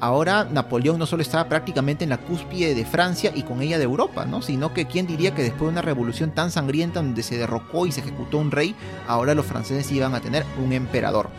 ahora 0.00 0.44
Napoleón 0.44 0.98
no 0.98 1.06
solo 1.06 1.22
estaba 1.22 1.48
prácticamente 1.48 2.04
en 2.04 2.10
la 2.10 2.18
cúspide 2.18 2.74
de 2.74 2.84
Francia 2.84 3.32
y 3.34 3.42
con 3.42 3.62
ella 3.62 3.78
de 3.78 3.84
Europa, 3.84 4.24
¿no? 4.24 4.42
sino 4.42 4.72
que 4.74 4.86
quién 4.86 5.06
diría 5.06 5.34
que 5.34 5.42
después 5.42 5.62
de 5.62 5.68
una 5.68 5.82
revolución 5.82 6.34
tan 6.34 6.50
sangrienta 6.50 7.00
donde 7.02 7.22
se 7.22 7.38
derrocó 7.38 7.86
y 7.86 7.92
se 7.92 8.00
ejecutó 8.00 8.38
un 8.38 8.50
rey, 8.50 8.74
ahora 9.06 9.34
los 9.34 9.46
franceses 9.46 9.90
iban 9.92 10.14
a 10.14 10.20
tener 10.20 10.44
un 10.62 10.72
emperador. 10.72 11.30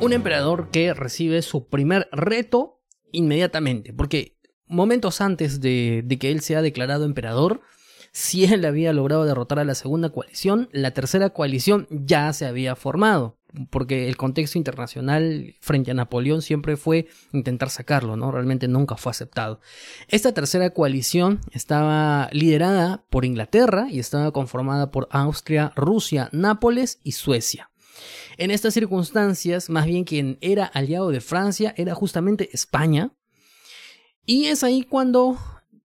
Un 0.00 0.12
emperador 0.12 0.68
que 0.70 0.94
recibe 0.94 1.42
su 1.42 1.68
primer 1.68 2.08
reto 2.12 2.80
inmediatamente, 3.12 3.92
porque 3.92 4.36
momentos 4.66 5.20
antes 5.20 5.60
de, 5.60 6.02
de 6.04 6.18
que 6.18 6.30
él 6.30 6.40
sea 6.40 6.62
declarado 6.62 7.04
emperador, 7.04 7.60
si 8.12 8.44
él 8.44 8.64
había 8.64 8.92
logrado 8.92 9.24
derrotar 9.24 9.58
a 9.58 9.64
la 9.64 9.74
segunda 9.74 10.10
coalición, 10.10 10.68
la 10.72 10.92
tercera 10.92 11.30
coalición 11.30 11.86
ya 11.90 12.32
se 12.32 12.46
había 12.46 12.76
formado 12.76 13.38
porque 13.70 14.08
el 14.08 14.16
contexto 14.16 14.58
internacional 14.58 15.54
frente 15.60 15.90
a 15.90 15.94
Napoleón 15.94 16.42
siempre 16.42 16.76
fue 16.76 17.08
intentar 17.32 17.70
sacarlo, 17.70 18.16
¿no? 18.16 18.30
Realmente 18.30 18.68
nunca 18.68 18.96
fue 18.96 19.10
aceptado. 19.10 19.60
Esta 20.08 20.32
tercera 20.32 20.70
coalición 20.70 21.40
estaba 21.52 22.28
liderada 22.32 23.04
por 23.10 23.24
Inglaterra 23.24 23.86
y 23.90 23.98
estaba 23.98 24.32
conformada 24.32 24.90
por 24.90 25.08
Austria, 25.10 25.72
Rusia, 25.76 26.28
Nápoles 26.32 27.00
y 27.02 27.12
Suecia. 27.12 27.70
En 28.36 28.50
estas 28.50 28.74
circunstancias, 28.74 29.70
más 29.70 29.86
bien 29.86 30.04
quien 30.04 30.38
era 30.40 30.64
aliado 30.64 31.10
de 31.10 31.20
Francia 31.20 31.74
era 31.76 31.94
justamente 31.94 32.50
España. 32.52 33.12
Y 34.26 34.46
es 34.46 34.64
ahí 34.64 34.82
cuando 34.82 35.38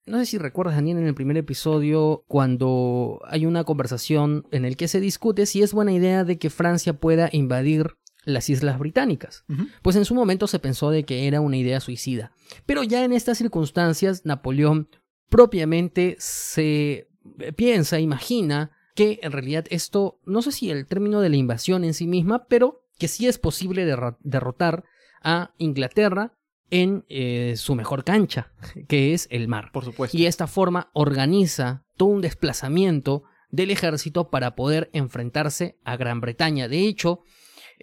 no 0.08 0.18
sé 0.18 0.26
si 0.26 0.38
recuerdas, 0.38 0.74
Daniel, 0.76 0.98
en 0.98 1.06
el 1.06 1.14
primer 1.14 1.36
episodio, 1.36 2.24
cuando 2.26 3.20
hay 3.26 3.46
una 3.46 3.64
conversación 3.64 4.46
en 4.50 4.64
el 4.64 4.76
que 4.76 4.88
se 4.88 5.00
discute 5.00 5.46
si 5.46 5.62
es 5.62 5.72
buena 5.72 5.92
idea 5.92 6.24
de 6.24 6.38
que 6.38 6.50
Francia 6.50 6.94
pueda 6.94 7.28
invadir 7.32 7.96
las 8.24 8.50
Islas 8.50 8.78
Británicas. 8.78 9.44
Pues 9.82 9.96
en 9.96 10.04
su 10.04 10.14
momento 10.14 10.46
se 10.46 10.58
pensó 10.58 10.90
de 10.90 11.04
que 11.04 11.26
era 11.26 11.40
una 11.40 11.56
idea 11.56 11.80
suicida. 11.80 12.32
Pero 12.66 12.82
ya 12.82 13.04
en 13.04 13.12
estas 13.12 13.38
circunstancias, 13.38 14.24
Napoleón 14.24 14.88
propiamente 15.28 16.16
se 16.18 17.08
piensa, 17.56 18.00
imagina 18.00 18.72
que 18.94 19.20
en 19.22 19.32
realidad 19.32 19.66
esto, 19.70 20.20
no 20.24 20.42
sé 20.42 20.52
si 20.52 20.70
el 20.70 20.86
término 20.86 21.20
de 21.20 21.28
la 21.28 21.36
invasión 21.36 21.84
en 21.84 21.94
sí 21.94 22.06
misma, 22.06 22.46
pero 22.46 22.82
que 22.98 23.08
sí 23.08 23.26
es 23.26 23.38
posible 23.38 23.86
derrotar 23.86 24.84
a 25.22 25.52
Inglaterra 25.58 26.37
en 26.70 27.04
eh, 27.08 27.54
su 27.56 27.74
mejor 27.74 28.04
cancha, 28.04 28.52
que 28.88 29.14
es 29.14 29.28
el 29.30 29.48
mar. 29.48 29.70
Por 29.72 29.84
supuesto. 29.84 30.16
Y 30.16 30.22
de 30.22 30.28
esta 30.28 30.46
forma 30.46 30.90
organiza 30.92 31.84
todo 31.96 32.10
un 32.10 32.20
desplazamiento 32.20 33.24
del 33.50 33.70
ejército 33.70 34.30
para 34.30 34.54
poder 34.54 34.90
enfrentarse 34.92 35.78
a 35.84 35.96
Gran 35.96 36.20
Bretaña. 36.20 36.68
De 36.68 36.80
hecho, 36.86 37.22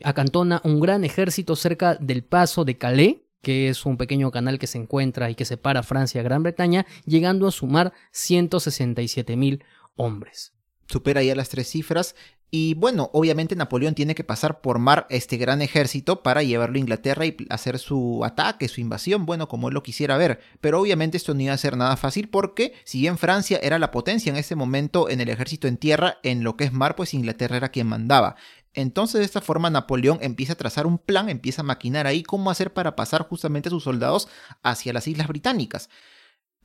acantona 0.03 0.61
un 0.63 0.79
gran 0.79 1.03
ejército 1.03 1.55
cerca 1.55 1.95
del 1.95 2.23
paso 2.23 2.65
de 2.65 2.77
Calais, 2.77 3.17
que 3.41 3.69
es 3.69 3.85
un 3.85 3.97
pequeño 3.97 4.31
canal 4.31 4.59
que 4.59 4.67
se 4.67 4.77
encuentra 4.77 5.29
y 5.29 5.35
que 5.35 5.45
separa 5.45 5.83
Francia 5.83 6.21
a 6.21 6.23
Gran 6.23 6.43
Bretaña, 6.43 6.85
llegando 7.05 7.47
a 7.47 7.51
sumar 7.51 7.93
167 8.11 9.35
mil 9.35 9.63
hombres 9.95 10.55
supera 10.87 11.23
ya 11.23 11.35
las 11.35 11.49
tres 11.49 11.69
cifras. 11.69 12.15
Y 12.51 12.75
bueno, 12.75 13.10
obviamente 13.12 13.55
Napoleón 13.55 13.95
tiene 13.95 14.15
que 14.15 14.23
pasar 14.23 14.62
por 14.62 14.79
mar 14.79 15.08
este 15.10 15.36
gran 15.38 15.62
ejército 15.62 16.23
para 16.23 16.43
llevarlo 16.43 16.77
a 16.77 16.79
Inglaterra 16.79 17.25
y 17.25 17.36
hacer 17.49 17.79
su 17.79 18.23
ataque, 18.23 18.67
su 18.67 18.79
invasión, 18.81 19.25
bueno, 19.25 19.47
como 19.47 19.67
él 19.67 19.73
lo 19.73 19.84
quisiera 19.84 20.17
ver. 20.17 20.39
Pero 20.62 20.79
obviamente 20.79 21.17
esto 21.17 21.34
no 21.34 21.41
iba 21.41 21.53
a 21.53 21.58
ser 21.58 21.75
nada 21.75 21.97
fácil 21.97 22.29
porque 22.29 22.73
si 22.86 23.01
bien 23.01 23.17
Francia 23.17 23.60
era 23.62 23.79
la 23.79 23.91
potencia 23.91 24.29
en 24.29 24.38
ese 24.38 24.55
momento 24.55 25.10
en 25.10 25.21
el 25.21 25.29
ejército 25.29 25.67
en 25.67 25.77
tierra, 25.77 26.19
en 26.23 26.43
lo 26.43 26.55
que 26.55 26.65
es 26.65 26.71
mar, 26.71 26.95
pues 26.95 27.13
Inglaterra 27.13 27.58
era 27.58 27.69
quien 27.69 27.88
mandaba. 27.88 28.36
Entonces 28.73 29.19
de 29.19 29.25
esta 29.25 29.41
forma 29.41 29.69
Napoleón 29.69 30.19
empieza 30.21 30.53
a 30.53 30.58
trazar 30.58 30.86
un 30.86 30.97
plan, 30.97 31.29
empieza 31.29 31.62
a 31.62 31.65
maquinar 31.65 32.08
ahí 32.08 32.23
cómo 32.23 32.51
hacer 32.51 32.73
para 32.73 32.95
pasar 32.95 33.27
justamente 33.27 33.69
a 33.69 33.71
sus 33.71 33.84
soldados 33.84 34.27
hacia 34.63 34.93
las 34.93 35.08
islas 35.08 35.27
británicas. 35.27 35.89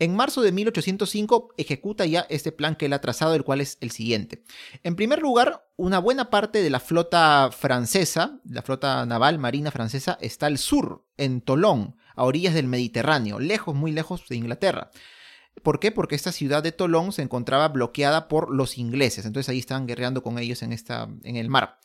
En 0.00 0.16
marzo 0.16 0.40
de 0.40 0.50
1805 0.50 1.54
ejecuta 1.58 2.06
ya 2.06 2.26
este 2.30 2.52
plan 2.52 2.74
que 2.74 2.86
él 2.86 2.94
ha 2.94 3.02
trazado, 3.02 3.34
el 3.34 3.44
cual 3.44 3.60
es 3.60 3.76
el 3.82 3.90
siguiente. 3.90 4.42
En 4.82 4.96
primer 4.96 5.20
lugar, 5.20 5.68
una 5.76 5.98
buena 5.98 6.30
parte 6.30 6.62
de 6.62 6.70
la 6.70 6.80
flota 6.80 7.50
francesa, 7.52 8.40
la 8.48 8.62
flota 8.62 9.04
naval 9.04 9.38
marina 9.38 9.70
francesa, 9.70 10.16
está 10.22 10.46
al 10.46 10.56
sur, 10.56 11.04
en 11.18 11.42
Tolón, 11.42 11.96
a 12.16 12.24
orillas 12.24 12.54
del 12.54 12.66
Mediterráneo, 12.66 13.38
lejos, 13.40 13.74
muy 13.74 13.92
lejos 13.92 14.26
de 14.26 14.36
Inglaterra. 14.36 14.90
¿Por 15.62 15.80
qué? 15.80 15.92
Porque 15.92 16.14
esta 16.14 16.32
ciudad 16.32 16.62
de 16.62 16.72
Tolón 16.72 17.12
se 17.12 17.20
encontraba 17.20 17.68
bloqueada 17.68 18.26
por 18.26 18.54
los 18.54 18.78
ingleses, 18.78 19.26
entonces 19.26 19.50
ahí 19.50 19.58
estaban 19.58 19.86
guerreando 19.86 20.22
con 20.22 20.38
ellos 20.38 20.62
en, 20.62 20.72
esta, 20.72 21.10
en 21.24 21.36
el 21.36 21.50
mar. 21.50 21.78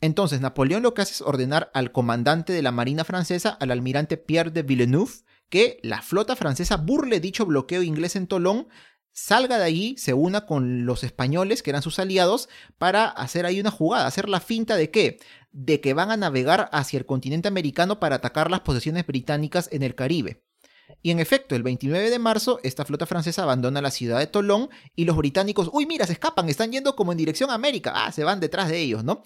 Entonces, 0.00 0.40
Napoleón 0.40 0.82
lo 0.82 0.94
que 0.94 1.02
hace 1.02 1.12
es 1.12 1.20
ordenar 1.20 1.70
al 1.74 1.92
comandante 1.92 2.54
de 2.54 2.62
la 2.62 2.72
Marina 2.72 3.04
francesa, 3.04 3.50
al 3.50 3.70
almirante 3.70 4.16
Pierre 4.16 4.50
de 4.50 4.62
Villeneuve, 4.62 5.12
que 5.48 5.80
la 5.82 6.02
flota 6.02 6.36
francesa 6.36 6.76
burle 6.76 7.20
dicho 7.20 7.46
bloqueo 7.46 7.82
inglés 7.82 8.16
en 8.16 8.26
Tolón, 8.26 8.68
salga 9.12 9.58
de 9.58 9.64
allí, 9.64 9.96
se 9.98 10.14
una 10.14 10.46
con 10.46 10.86
los 10.86 11.02
españoles, 11.02 11.62
que 11.62 11.70
eran 11.70 11.82
sus 11.82 11.98
aliados, 11.98 12.48
para 12.78 13.08
hacer 13.08 13.46
ahí 13.46 13.60
una 13.60 13.70
jugada, 13.70 14.06
hacer 14.06 14.28
la 14.28 14.40
finta 14.40 14.76
de 14.76 14.90
qué? 14.90 15.18
De 15.50 15.80
que 15.80 15.94
van 15.94 16.10
a 16.10 16.16
navegar 16.16 16.68
hacia 16.72 16.98
el 16.98 17.06
continente 17.06 17.48
americano 17.48 17.98
para 17.98 18.16
atacar 18.16 18.50
las 18.50 18.60
posesiones 18.60 19.06
británicas 19.06 19.68
en 19.72 19.82
el 19.82 19.94
Caribe. 19.94 20.44
Y 21.02 21.10
en 21.10 21.20
efecto, 21.20 21.54
el 21.54 21.62
29 21.62 22.10
de 22.10 22.18
marzo, 22.18 22.60
esta 22.62 22.84
flota 22.84 23.06
francesa 23.06 23.42
abandona 23.42 23.82
la 23.82 23.90
ciudad 23.90 24.18
de 24.18 24.26
Tolón 24.26 24.70
y 24.94 25.04
los 25.04 25.16
británicos, 25.16 25.68
uy, 25.72 25.86
mira, 25.86 26.06
se 26.06 26.12
escapan, 26.12 26.48
están 26.48 26.72
yendo 26.72 26.96
como 26.96 27.12
en 27.12 27.18
dirección 27.18 27.50
a 27.50 27.54
América. 27.54 27.92
Ah, 27.94 28.12
se 28.12 28.24
van 28.24 28.40
detrás 28.40 28.68
de 28.68 28.78
ellos, 28.78 29.04
¿no? 29.04 29.22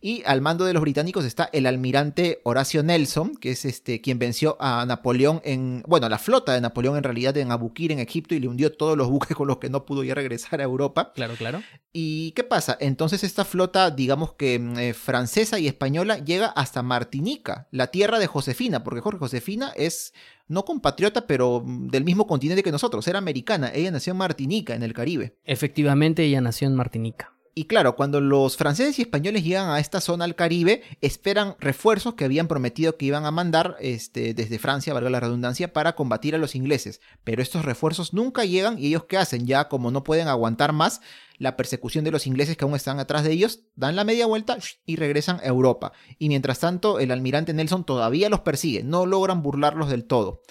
Y 0.00 0.22
al 0.26 0.40
mando 0.40 0.64
de 0.64 0.72
los 0.72 0.82
británicos 0.82 1.24
está 1.24 1.48
el 1.52 1.66
almirante 1.66 2.40
Horacio 2.44 2.82
Nelson, 2.82 3.36
que 3.36 3.52
es 3.52 3.64
este 3.64 4.00
quien 4.00 4.18
venció 4.18 4.56
a 4.60 4.84
Napoleón 4.86 5.40
en, 5.44 5.82
bueno, 5.86 6.08
la 6.08 6.18
flota 6.18 6.52
de 6.52 6.60
Napoleón 6.60 6.96
en 6.96 7.04
realidad 7.04 7.36
en 7.36 7.52
Abukir, 7.52 7.92
en 7.92 7.98
Egipto, 7.98 8.34
y 8.34 8.40
le 8.40 8.48
hundió 8.48 8.72
todos 8.72 8.96
los 8.96 9.08
buques 9.08 9.36
con 9.36 9.48
los 9.48 9.58
que 9.58 9.70
no 9.70 9.84
pudo 9.84 10.04
ya 10.04 10.14
regresar 10.14 10.60
a 10.60 10.64
Europa. 10.64 11.12
Claro, 11.14 11.34
claro. 11.34 11.62
¿Y 11.92 12.32
qué 12.32 12.44
pasa? 12.44 12.76
Entonces 12.80 13.24
esta 13.24 13.44
flota, 13.44 13.90
digamos 13.90 14.34
que 14.34 14.58
mm, 14.58 14.78
eh, 14.78 14.94
francesa 14.94 15.58
y 15.58 15.66
española, 15.66 16.18
llega 16.18 16.46
hasta 16.46 16.82
Martinica, 16.82 17.68
la 17.70 17.88
tierra 17.88 18.18
de 18.18 18.26
Josefina, 18.26 18.84
porque 18.84 19.00
Jorge 19.00 19.18
Josefina 19.18 19.72
es 19.76 20.12
no 20.46 20.64
compatriota, 20.64 21.26
pero 21.26 21.62
mm, 21.64 21.88
del 21.88 22.04
mismo 22.04 22.26
continente 22.26 22.62
que 22.62 22.72
nosotros, 22.72 23.06
era 23.08 23.18
americana. 23.18 23.70
Ella 23.74 23.90
nació 23.90 24.12
en 24.12 24.18
Martinica, 24.18 24.74
en 24.74 24.82
el 24.82 24.92
Caribe. 24.92 25.36
Efectivamente, 25.44 26.24
ella 26.24 26.40
nació 26.40 26.68
en 26.68 26.74
Martinica. 26.74 27.32
Y 27.54 27.64
claro, 27.64 27.96
cuando 27.96 28.20
los 28.20 28.56
franceses 28.56 28.98
y 28.98 29.02
españoles 29.02 29.42
llegan 29.42 29.70
a 29.70 29.80
esta 29.80 30.00
zona 30.00 30.24
al 30.24 30.36
Caribe, 30.36 30.82
esperan 31.00 31.56
refuerzos 31.58 32.14
que 32.14 32.24
habían 32.24 32.46
prometido 32.46 32.96
que 32.96 33.06
iban 33.06 33.26
a 33.26 33.32
mandar 33.32 33.76
este, 33.80 34.34
desde 34.34 34.60
Francia, 34.60 34.94
valga 34.94 35.10
la 35.10 35.20
redundancia, 35.20 35.72
para 35.72 35.94
combatir 35.96 36.34
a 36.34 36.38
los 36.38 36.54
ingleses. 36.54 37.00
Pero 37.24 37.42
estos 37.42 37.64
refuerzos 37.64 38.14
nunca 38.14 38.44
llegan 38.44 38.78
y 38.78 38.86
ellos 38.86 39.04
qué 39.04 39.16
hacen? 39.16 39.46
Ya 39.46 39.68
como 39.68 39.90
no 39.90 40.04
pueden 40.04 40.28
aguantar 40.28 40.72
más 40.72 41.00
la 41.38 41.56
persecución 41.56 42.04
de 42.04 42.10
los 42.12 42.26
ingleses 42.26 42.56
que 42.56 42.64
aún 42.64 42.76
están 42.76 43.00
atrás 43.00 43.24
de 43.24 43.32
ellos, 43.32 43.60
dan 43.74 43.96
la 43.96 44.04
media 44.04 44.26
vuelta 44.26 44.58
y 44.84 44.96
regresan 44.96 45.40
a 45.40 45.46
Europa. 45.46 45.92
Y 46.18 46.28
mientras 46.28 46.60
tanto, 46.60 47.00
el 47.00 47.10
almirante 47.10 47.54
Nelson 47.54 47.84
todavía 47.84 48.28
los 48.28 48.40
persigue, 48.40 48.84
no 48.84 49.06
logran 49.06 49.42
burlarlos 49.42 49.88
del 49.88 50.04
todo. 50.04 50.42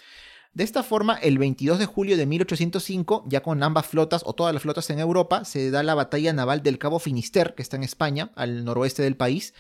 De 0.60 0.66
esta 0.66 0.84
forma, 0.84 1.16
el 1.16 1.38
22 1.38 1.80
de 1.80 1.86
julio 1.86 2.18
de 2.18 2.26
1805, 2.26 3.24
ya 3.30 3.42
con 3.42 3.64
ambas 3.64 3.88
flotas 3.88 4.24
o 4.26 4.36
todas 4.36 4.54
las 4.54 4.62
flotas 4.62 4.90
en 4.90 5.00
Europa, 5.00 5.46
se 5.46 5.72
da 5.72 5.84
la 5.84 5.96
batalla 5.96 6.34
naval 6.34 6.64
del 6.64 6.78
Cabo 6.78 7.00
Finisterre, 7.00 7.56
que 7.56 7.62
está 7.62 7.78
en 7.78 7.84
España, 7.86 8.34
al 8.36 8.66
noroeste 8.66 9.02
del 9.02 9.16
país. 9.16 9.54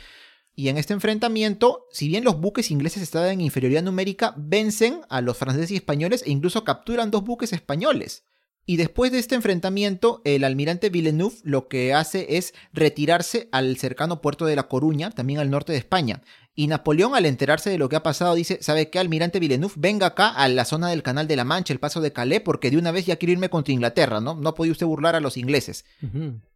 Y 0.55 0.67
en 0.67 0.77
este 0.77 0.91
enfrentamiento, 0.91 1.87
si 1.89 2.09
bien 2.09 2.25
los 2.25 2.41
buques 2.41 2.69
ingleses 2.69 3.01
estaban 3.01 3.29
en 3.29 3.39
inferioridad 3.39 3.81
numérica, 3.81 4.33
vencen 4.35 4.99
a 5.07 5.21
los 5.21 5.37
franceses 5.37 5.71
y 5.71 5.77
españoles 5.77 6.21
e 6.25 6.31
incluso 6.31 6.65
capturan 6.65 7.11
dos 7.11 7.23
buques 7.23 7.53
españoles. 7.53 8.25
Y 8.69 8.77
después 8.77 9.11
de 9.11 9.17
este 9.17 9.33
enfrentamiento, 9.33 10.21
el 10.25 10.43
almirante 10.43 10.91
Villeneuve 10.91 11.37
lo 11.41 11.67
que 11.67 11.95
hace 11.95 12.37
es 12.37 12.53
retirarse 12.71 13.49
al 13.51 13.77
cercano 13.77 14.21
puerto 14.21 14.45
de 14.45 14.55
La 14.55 14.67
Coruña, 14.67 15.09
también 15.09 15.39
al 15.39 15.49
norte 15.49 15.71
de 15.71 15.79
España. 15.79 16.21
Y 16.53 16.67
Napoleón, 16.67 17.15
al 17.15 17.25
enterarse 17.25 17.71
de 17.71 17.79
lo 17.79 17.89
que 17.89 17.95
ha 17.95 18.03
pasado, 18.03 18.35
dice: 18.35 18.59
¿Sabe 18.61 18.91
qué, 18.91 18.99
almirante 18.99 19.39
Villeneuve? 19.39 19.73
Venga 19.75 20.05
acá 20.05 20.29
a 20.29 20.47
la 20.49 20.65
zona 20.65 20.89
del 20.89 21.01
Canal 21.01 21.27
de 21.27 21.35
la 21.35 21.45
Mancha, 21.45 21.73
el 21.73 21.79
paso 21.79 21.99
de 21.99 22.13
Calais, 22.13 22.41
porque 22.41 22.69
de 22.69 22.77
una 22.77 22.91
vez 22.91 23.07
ya 23.07 23.15
quiero 23.15 23.31
irme 23.31 23.49
contra 23.49 23.73
Inglaterra, 23.73 24.21
¿no? 24.21 24.35
No 24.35 24.53
podía 24.53 24.73
usted 24.73 24.85
burlar 24.85 25.15
a 25.15 25.19
los 25.19 25.35
ingleses. 25.35 25.83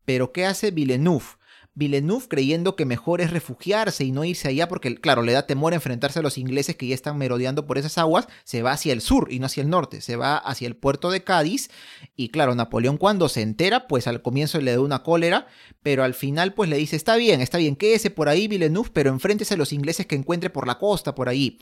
Pero 0.05 0.31
¿qué 0.31 0.45
hace 0.45 0.69
Villeneuve? 0.69 1.25
Villeneuve 1.75 2.27
creyendo 2.27 2.75
que 2.75 2.85
mejor 2.85 3.19
es 3.21 3.31
refugiarse 3.31 4.03
y 4.03 4.11
no 4.11 4.23
irse 4.23 4.47
allá 4.47 4.67
porque, 4.67 4.95
claro, 4.95 5.23
le 5.23 5.33
da 5.33 5.47
temor 5.47 5.73
enfrentarse 5.73 6.19
a 6.19 6.21
los 6.21 6.37
ingleses 6.37 6.75
que 6.75 6.87
ya 6.87 6.93
están 6.93 7.17
merodeando 7.17 7.65
por 7.65 7.77
esas 7.77 7.97
aguas, 7.97 8.27
se 8.43 8.61
va 8.61 8.73
hacia 8.73 8.93
el 8.93 9.01
sur 9.01 9.31
y 9.31 9.39
no 9.39 9.47
hacia 9.47 9.63
el 9.63 9.69
norte, 9.69 10.01
se 10.01 10.15
va 10.15 10.37
hacia 10.37 10.67
el 10.67 10.75
puerto 10.75 11.09
de 11.09 11.23
Cádiz 11.23 11.69
y, 12.15 12.29
claro, 12.29 12.53
Napoleón 12.53 12.97
cuando 12.97 13.27
se 13.27 13.41
entera, 13.41 13.87
pues 13.87 14.07
al 14.07 14.21
comienzo 14.21 14.61
le 14.61 14.73
da 14.73 14.79
una 14.79 15.01
cólera, 15.01 15.47
pero 15.81 16.03
al 16.03 16.13
final 16.13 16.53
pues 16.53 16.69
le 16.69 16.77
dice, 16.77 16.95
está 16.95 17.15
bien, 17.15 17.41
está 17.41 17.57
bien, 17.57 17.75
quédese 17.75 18.11
por 18.11 18.29
ahí 18.29 18.47
Villeneuve, 18.47 18.89
pero 18.93 19.09
enfréntese 19.09 19.55
a 19.55 19.57
los 19.57 19.73
ingleses 19.73 20.05
que 20.05 20.15
encuentre 20.15 20.51
por 20.51 20.67
la 20.67 20.77
costa, 20.77 21.15
por 21.15 21.27
ahí. 21.27 21.57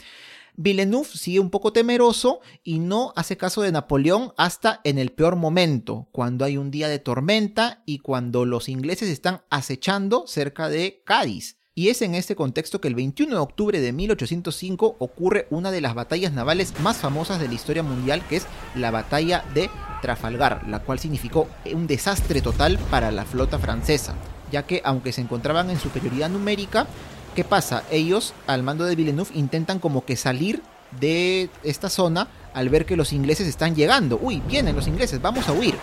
Villeneuve 0.55 1.07
sigue 1.07 1.39
un 1.39 1.49
poco 1.49 1.73
temeroso 1.73 2.41
y 2.63 2.79
no 2.79 3.13
hace 3.15 3.37
caso 3.37 3.61
de 3.61 3.71
Napoleón 3.71 4.33
hasta 4.37 4.81
en 4.83 4.97
el 4.97 5.11
peor 5.11 5.35
momento, 5.35 6.07
cuando 6.11 6.45
hay 6.45 6.57
un 6.57 6.71
día 6.71 6.87
de 6.87 6.99
tormenta 6.99 7.83
y 7.85 7.99
cuando 7.99 8.45
los 8.45 8.69
ingleses 8.69 9.09
están 9.09 9.41
acechando 9.49 10.25
cerca 10.27 10.69
de 10.69 11.01
Cádiz. 11.05 11.57
Y 11.73 11.87
es 11.87 12.01
en 12.01 12.15
este 12.15 12.35
contexto 12.35 12.81
que 12.81 12.89
el 12.89 12.95
21 12.95 13.33
de 13.33 13.41
octubre 13.41 13.79
de 13.79 13.93
1805 13.93 14.97
ocurre 14.99 15.47
una 15.49 15.71
de 15.71 15.79
las 15.79 15.95
batallas 15.95 16.33
navales 16.33 16.77
más 16.81 16.97
famosas 16.97 17.39
de 17.39 17.47
la 17.47 17.53
historia 17.53 17.81
mundial, 17.81 18.21
que 18.27 18.35
es 18.35 18.45
la 18.75 18.91
batalla 18.91 19.45
de 19.53 19.69
Trafalgar, 20.01 20.67
la 20.67 20.79
cual 20.79 20.99
significó 20.99 21.47
un 21.73 21.87
desastre 21.87 22.41
total 22.41 22.77
para 22.89 23.09
la 23.11 23.23
flota 23.23 23.57
francesa, 23.57 24.15
ya 24.51 24.63
que 24.63 24.81
aunque 24.83 25.13
se 25.13 25.21
encontraban 25.21 25.69
en 25.69 25.79
superioridad 25.79 26.29
numérica, 26.29 26.87
¿Qué 27.35 27.45
pasa? 27.45 27.83
Ellos, 27.89 28.33
al 28.45 28.61
mando 28.61 28.83
de 28.83 28.95
Villeneuve, 28.95 29.31
intentan 29.33 29.79
como 29.79 30.03
que 30.03 30.17
salir 30.17 30.61
de 30.99 31.49
esta 31.63 31.89
zona 31.89 32.27
al 32.53 32.67
ver 32.67 32.85
que 32.85 32.97
los 32.97 33.13
ingleses 33.13 33.47
están 33.47 33.73
llegando. 33.73 34.19
Uy, 34.21 34.41
vienen 34.47 34.75
los 34.75 34.87
ingleses, 34.87 35.21
vamos 35.21 35.47
a 35.47 35.53
huir. 35.53 35.75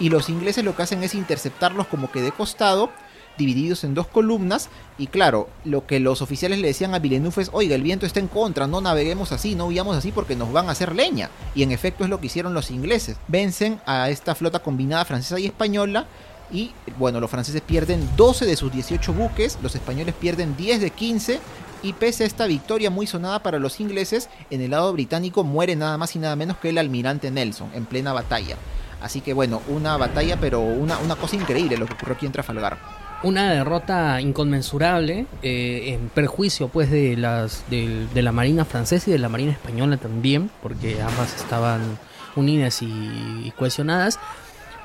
Y 0.00 0.08
los 0.08 0.30
ingleses 0.30 0.64
lo 0.64 0.74
que 0.74 0.82
hacen 0.82 1.02
es 1.04 1.14
interceptarlos 1.14 1.88
como 1.88 2.10
que 2.10 2.22
de 2.22 2.32
costado, 2.32 2.90
divididos 3.36 3.84
en 3.84 3.92
dos 3.92 4.06
columnas. 4.06 4.70
Y 4.96 5.08
claro, 5.08 5.50
lo 5.66 5.86
que 5.86 6.00
los 6.00 6.22
oficiales 6.22 6.58
le 6.58 6.68
decían 6.68 6.94
a 6.94 7.00
Villeneuve 7.00 7.42
es, 7.42 7.50
oiga, 7.52 7.74
el 7.74 7.82
viento 7.82 8.06
está 8.06 8.20
en 8.20 8.28
contra, 8.28 8.66
no 8.66 8.80
naveguemos 8.80 9.30
así, 9.30 9.54
no 9.54 9.66
huyamos 9.66 9.98
así 9.98 10.10
porque 10.10 10.36
nos 10.36 10.52
van 10.52 10.70
a 10.70 10.72
hacer 10.72 10.94
leña. 10.94 11.28
Y 11.54 11.64
en 11.64 11.70
efecto 11.72 12.04
es 12.04 12.10
lo 12.10 12.18
que 12.18 12.28
hicieron 12.28 12.54
los 12.54 12.70
ingleses. 12.70 13.18
Vencen 13.28 13.78
a 13.84 14.08
esta 14.08 14.34
flota 14.34 14.60
combinada 14.60 15.04
francesa 15.04 15.38
y 15.38 15.44
española 15.44 16.06
y 16.50 16.72
bueno, 16.98 17.20
los 17.20 17.30
franceses 17.30 17.60
pierden 17.62 18.08
12 18.16 18.46
de 18.46 18.56
sus 18.56 18.72
18 18.72 19.12
buques, 19.12 19.58
los 19.62 19.74
españoles 19.74 20.14
pierden 20.18 20.56
10 20.56 20.80
de 20.80 20.90
15 20.90 21.40
y 21.82 21.92
pese 21.92 22.24
a 22.24 22.26
esta 22.26 22.46
victoria 22.46 22.90
muy 22.90 23.06
sonada 23.06 23.42
para 23.42 23.58
los 23.58 23.80
ingleses, 23.80 24.28
en 24.50 24.60
el 24.62 24.70
lado 24.70 24.92
británico 24.92 25.44
muere 25.44 25.76
nada 25.76 25.98
más 25.98 26.16
y 26.16 26.18
nada 26.18 26.34
menos 26.36 26.56
que 26.56 26.70
el 26.70 26.78
almirante 26.78 27.30
Nelson 27.30 27.70
en 27.74 27.84
plena 27.84 28.12
batalla. 28.12 28.56
Así 29.00 29.20
que 29.20 29.34
bueno, 29.34 29.60
una 29.68 29.96
batalla 29.98 30.38
pero 30.40 30.60
una, 30.60 30.98
una 30.98 31.16
cosa 31.16 31.36
increíble 31.36 31.76
lo 31.76 31.86
que 31.86 31.92
ocurrió 31.92 32.14
aquí 32.14 32.26
en 32.26 32.32
Trafalgar. 32.32 32.78
Una 33.22 33.52
derrota 33.52 34.20
inconmensurable 34.20 35.26
eh, 35.42 35.94
en 35.94 36.08
perjuicio 36.08 36.68
pues 36.68 36.90
de, 36.90 37.16
las, 37.16 37.64
de, 37.70 38.08
la 38.14 38.32
Marina 38.32 38.64
francesa 38.64 39.10
y 39.10 39.12
de 39.14 39.18
la 39.18 39.30
Marina 39.30 39.52
española 39.52 39.96
también, 39.96 40.50
porque 40.62 41.00
ambas 41.00 41.34
estaban 41.36 41.98
unidas 42.36 42.82
y 42.82 43.52
cohesionadas. 43.56 44.18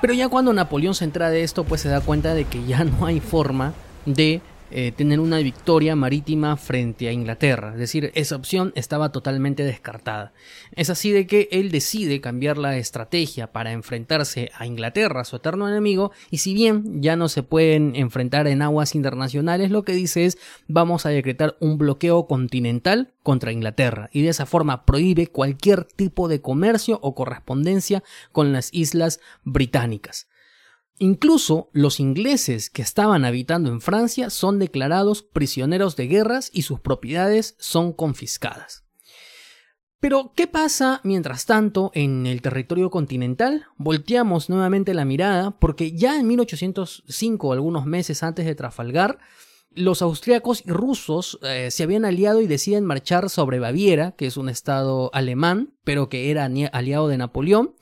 Pero 0.00 0.14
ya 0.14 0.28
cuando 0.28 0.52
Napoleón 0.52 0.94
se 0.94 1.04
entra 1.04 1.30
de 1.30 1.42
esto, 1.42 1.64
pues 1.64 1.80
se 1.82 1.88
da 1.88 2.00
cuenta 2.00 2.34
de 2.34 2.44
que 2.44 2.64
ya 2.64 2.84
no 2.84 3.06
hay 3.06 3.20
forma 3.20 3.74
de 4.06 4.40
eh, 4.70 4.92
tener 4.92 5.20
una 5.20 5.38
victoria 5.38 5.96
marítima 5.96 6.56
frente 6.56 7.08
a 7.08 7.12
Inglaterra. 7.12 7.72
Es 7.72 7.78
decir, 7.78 8.12
esa 8.14 8.36
opción 8.36 8.72
estaba 8.76 9.12
totalmente 9.12 9.64
descartada. 9.64 10.32
Es 10.72 10.90
así 10.90 11.10
de 11.10 11.26
que 11.26 11.48
él 11.50 11.70
decide 11.70 12.20
cambiar 12.20 12.58
la 12.58 12.76
estrategia 12.76 13.52
para 13.52 13.72
enfrentarse 13.72 14.50
a 14.56 14.66
Inglaterra, 14.66 15.24
su 15.24 15.36
eterno 15.36 15.68
enemigo, 15.68 16.12
y 16.30 16.38
si 16.38 16.54
bien 16.54 17.02
ya 17.02 17.16
no 17.16 17.28
se 17.28 17.42
pueden 17.42 17.96
enfrentar 17.96 18.46
en 18.46 18.62
aguas 18.62 18.94
internacionales, 18.94 19.70
lo 19.70 19.82
que 19.82 19.92
dice 19.92 20.24
es 20.26 20.38
vamos 20.68 21.06
a 21.06 21.10
decretar 21.10 21.56
un 21.60 21.78
bloqueo 21.78 22.26
continental 22.26 23.12
contra 23.22 23.52
Inglaterra 23.52 24.08
y 24.12 24.22
de 24.22 24.30
esa 24.30 24.46
forma 24.46 24.84
prohíbe 24.84 25.26
cualquier 25.26 25.84
tipo 25.84 26.28
de 26.28 26.40
comercio 26.40 26.98
o 27.02 27.14
correspondencia 27.14 28.02
con 28.32 28.52
las 28.52 28.72
islas 28.72 29.20
británicas. 29.44 30.29
Incluso 31.02 31.70
los 31.72 31.98
ingleses 31.98 32.68
que 32.68 32.82
estaban 32.82 33.24
habitando 33.24 33.70
en 33.70 33.80
Francia 33.80 34.28
son 34.28 34.58
declarados 34.58 35.22
prisioneros 35.22 35.96
de 35.96 36.08
guerras 36.08 36.50
y 36.52 36.60
sus 36.60 36.78
propiedades 36.78 37.56
son 37.58 37.94
confiscadas. 37.94 38.84
Pero, 39.98 40.34
¿qué 40.36 40.46
pasa 40.46 41.00
mientras 41.02 41.46
tanto 41.46 41.90
en 41.94 42.26
el 42.26 42.42
territorio 42.42 42.90
continental? 42.90 43.64
Volteamos 43.78 44.50
nuevamente 44.50 44.92
la 44.92 45.06
mirada 45.06 45.52
porque 45.58 45.92
ya 45.92 46.20
en 46.20 46.26
1805, 46.26 47.54
algunos 47.54 47.86
meses 47.86 48.22
antes 48.22 48.44
de 48.44 48.54
Trafalgar, 48.54 49.20
los 49.70 50.02
austriacos 50.02 50.62
y 50.66 50.70
rusos 50.70 51.38
eh, 51.42 51.70
se 51.70 51.82
habían 51.82 52.04
aliado 52.04 52.42
y 52.42 52.46
deciden 52.46 52.84
marchar 52.84 53.30
sobre 53.30 53.58
Baviera, 53.58 54.12
que 54.12 54.26
es 54.26 54.36
un 54.36 54.50
estado 54.50 55.10
alemán, 55.14 55.72
pero 55.82 56.10
que 56.10 56.30
era 56.30 56.44
aliado 56.44 57.08
de 57.08 57.16
Napoleón, 57.16 57.74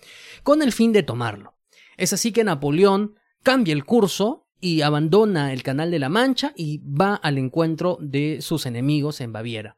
con 0.45 0.63
el 0.63 0.71
fin 0.71 0.93
de 0.93 1.03
tomarlo. 1.03 1.58
Es 1.99 2.13
así 2.13 2.33
que 2.33 2.45
Napoleón 2.45 3.17
cambia 3.43 3.75
el 3.75 3.85
curso 3.85 4.47
y 4.61 4.83
abandona 4.83 5.53
el 5.53 5.65
Canal 5.65 5.91
de 5.91 5.99
la 5.99 6.09
Mancha 6.09 6.53
y 6.57 6.79
va 6.79 7.17
al 7.17 7.39
encuentro 7.39 7.99
de 8.01 8.41
sus 8.41 8.67
enemigos 8.67 9.21
en 9.21 9.33
Baviera. 9.33 9.77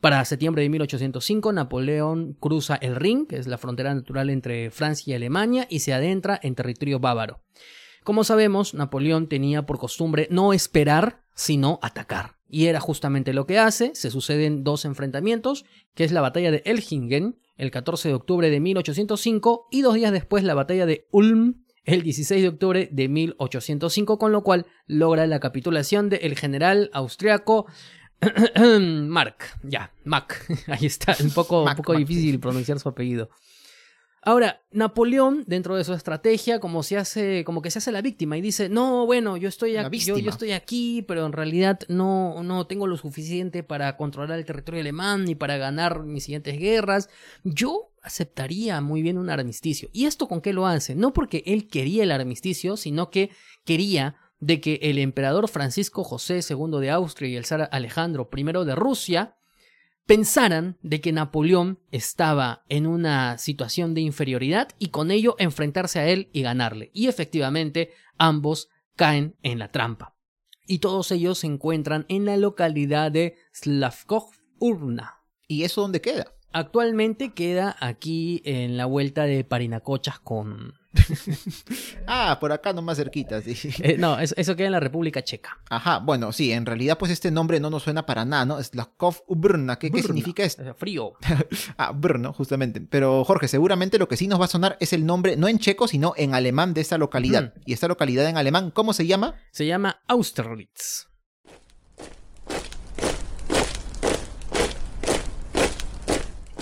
Para 0.00 0.24
septiembre 0.24 0.64
de 0.64 0.68
1805, 0.68 1.52
Napoleón 1.52 2.34
cruza 2.34 2.74
el 2.74 2.96
Rin, 2.96 3.26
que 3.26 3.36
es 3.36 3.46
la 3.46 3.58
frontera 3.58 3.94
natural 3.94 4.30
entre 4.30 4.72
Francia 4.72 5.12
y 5.12 5.14
Alemania, 5.14 5.68
y 5.70 5.78
se 5.78 5.92
adentra 5.92 6.38
en 6.42 6.56
territorio 6.56 6.98
bávaro. 6.98 7.44
Como 8.02 8.24
sabemos, 8.24 8.74
Napoleón 8.74 9.28
tenía 9.28 9.64
por 9.64 9.78
costumbre 9.78 10.26
no 10.32 10.52
esperar, 10.52 11.22
sino 11.36 11.78
atacar. 11.82 12.38
Y 12.48 12.66
era 12.66 12.80
justamente 12.80 13.32
lo 13.32 13.46
que 13.46 13.60
hace. 13.60 13.94
Se 13.94 14.10
suceden 14.10 14.64
dos 14.64 14.84
enfrentamientos, 14.84 15.64
que 15.94 16.02
es 16.02 16.10
la 16.10 16.20
batalla 16.20 16.50
de 16.50 16.62
Elchingen, 16.64 17.38
el 17.56 17.70
14 17.70 18.08
de 18.08 18.14
octubre 18.14 18.50
de 18.50 18.60
1805 18.60 19.68
y 19.70 19.82
dos 19.82 19.94
días 19.94 20.12
después 20.12 20.44
la 20.44 20.54
batalla 20.54 20.86
de 20.86 21.06
Ulm 21.10 21.62
el 21.84 22.02
16 22.02 22.42
de 22.42 22.48
octubre 22.48 22.88
de 22.92 23.08
1805, 23.08 24.18
con 24.18 24.32
lo 24.32 24.42
cual 24.42 24.66
logra 24.86 25.26
la 25.26 25.40
capitulación 25.40 26.08
del 26.08 26.36
general 26.36 26.90
austriaco 26.92 27.66
Mark, 29.08 29.36
ya, 29.64 29.92
Mac. 30.04 30.46
Ahí 30.68 30.86
está, 30.86 31.16
un 31.20 31.30
poco, 31.30 31.64
un 31.64 31.74
poco 31.74 31.94
difícil 31.94 32.38
pronunciar 32.38 32.78
su 32.78 32.88
apellido. 32.88 33.30
Ahora, 34.24 34.62
Napoleón, 34.70 35.42
dentro 35.48 35.74
de 35.76 35.82
su 35.82 35.94
estrategia, 35.94 36.60
como 36.60 36.84
se 36.84 36.96
hace, 36.96 37.42
como 37.42 37.60
que 37.60 37.72
se 37.72 37.80
hace 37.80 37.90
la 37.90 38.02
víctima 38.02 38.38
y 38.38 38.40
dice, 38.40 38.68
no, 38.68 39.04
bueno, 39.04 39.36
yo 39.36 39.48
estoy 39.48 39.76
aquí, 39.76 39.98
yo, 39.98 40.16
estoy 40.16 40.52
aquí, 40.52 41.02
pero 41.02 41.26
en 41.26 41.32
realidad 41.32 41.80
no, 41.88 42.40
no 42.44 42.68
tengo 42.68 42.86
lo 42.86 42.96
suficiente 42.96 43.64
para 43.64 43.96
controlar 43.96 44.38
el 44.38 44.44
territorio 44.44 44.80
alemán 44.80 45.24
ni 45.24 45.34
para 45.34 45.56
ganar 45.56 46.04
mis 46.04 46.22
siguientes 46.22 46.56
guerras. 46.56 47.10
Yo 47.42 47.90
aceptaría 48.00 48.80
muy 48.80 49.02
bien 49.02 49.18
un 49.18 49.28
armisticio. 49.28 49.88
¿Y 49.92 50.06
esto 50.06 50.28
con 50.28 50.40
qué 50.40 50.52
lo 50.52 50.68
hace? 50.68 50.94
No 50.94 51.12
porque 51.12 51.42
él 51.44 51.66
quería 51.66 52.04
el 52.04 52.12
armisticio, 52.12 52.76
sino 52.76 53.10
que 53.10 53.30
quería 53.64 54.14
de 54.38 54.60
que 54.60 54.78
el 54.82 54.98
emperador 54.98 55.48
Francisco 55.48 56.04
José 56.04 56.40
II 56.48 56.80
de 56.80 56.90
Austria 56.90 57.28
y 57.28 57.36
el 57.36 57.44
zar 57.44 57.68
Alejandro 57.72 58.30
I 58.32 58.44
de 58.44 58.74
Rusia 58.76 59.36
pensaran 60.06 60.78
de 60.82 61.00
que 61.00 61.12
Napoleón 61.12 61.78
estaba 61.90 62.64
en 62.68 62.86
una 62.86 63.38
situación 63.38 63.94
de 63.94 64.00
inferioridad 64.00 64.68
y 64.78 64.88
con 64.88 65.10
ello 65.10 65.36
enfrentarse 65.38 66.00
a 66.00 66.08
él 66.08 66.28
y 66.32 66.42
ganarle. 66.42 66.90
Y 66.92 67.08
efectivamente 67.08 67.90
ambos 68.18 68.68
caen 68.96 69.36
en 69.42 69.58
la 69.58 69.70
trampa. 69.70 70.16
Y 70.66 70.78
todos 70.78 71.10
ellos 71.10 71.38
se 71.38 71.46
encuentran 71.46 72.06
en 72.08 72.24
la 72.24 72.36
localidad 72.36 73.10
de 73.10 73.36
Slavkov 73.52 74.30
Urna. 74.58 75.22
¿Y 75.48 75.64
eso 75.64 75.80
dónde 75.80 76.00
queda? 76.00 76.32
Actualmente 76.52 77.32
queda 77.32 77.76
aquí 77.80 78.42
en 78.44 78.76
la 78.76 78.86
vuelta 78.86 79.24
de 79.24 79.42
Parinacochas 79.42 80.20
con, 80.20 80.74
ah, 82.06 82.38
por 82.40 82.52
acá 82.52 82.72
nomás 82.72 82.98
cerquita, 82.98 83.40
sí. 83.40 83.56
Eh, 83.80 83.96
no, 83.98 84.18
eso, 84.18 84.56
queda 84.56 84.66
en 84.66 84.72
la 84.72 84.80
República 84.80 85.22
Checa. 85.22 85.58
Ajá, 85.70 85.98
bueno, 85.98 86.32
sí, 86.32 86.52
en 86.52 86.66
realidad 86.66 86.98
pues 86.98 87.10
este 87.10 87.30
nombre 87.30 87.60
no 87.60 87.70
nos 87.70 87.82
suena 87.82 88.06
para 88.06 88.24
nada, 88.24 88.44
¿no? 88.44 88.58
Es 88.58 88.74
la 88.74 88.90
Ubrna, 89.26 89.78
¿qué, 89.78 89.90
¿qué 89.90 90.02
significa 90.02 90.44
esto? 90.44 90.62
Frío. 90.74 91.14
ah, 91.76 91.92
Brno, 91.92 92.32
justamente. 92.32 92.80
Pero 92.80 93.24
Jorge, 93.24 93.48
seguramente 93.48 93.98
lo 93.98 94.08
que 94.08 94.16
sí 94.16 94.28
nos 94.28 94.40
va 94.40 94.44
a 94.46 94.48
sonar 94.48 94.76
es 94.80 94.92
el 94.92 95.06
nombre, 95.06 95.36
no 95.36 95.48
en 95.48 95.58
checo, 95.58 95.88
sino 95.88 96.14
en 96.16 96.34
alemán 96.34 96.74
de 96.74 96.80
esta 96.80 96.98
localidad. 96.98 97.54
Y 97.64 97.72
esta 97.72 97.88
localidad 97.88 98.28
en 98.28 98.36
alemán, 98.36 98.70
¿cómo 98.70 98.92
se 98.92 99.06
llama? 99.06 99.34
Se 99.50 99.66
llama 99.66 100.02
Austerlitz. 100.06 101.11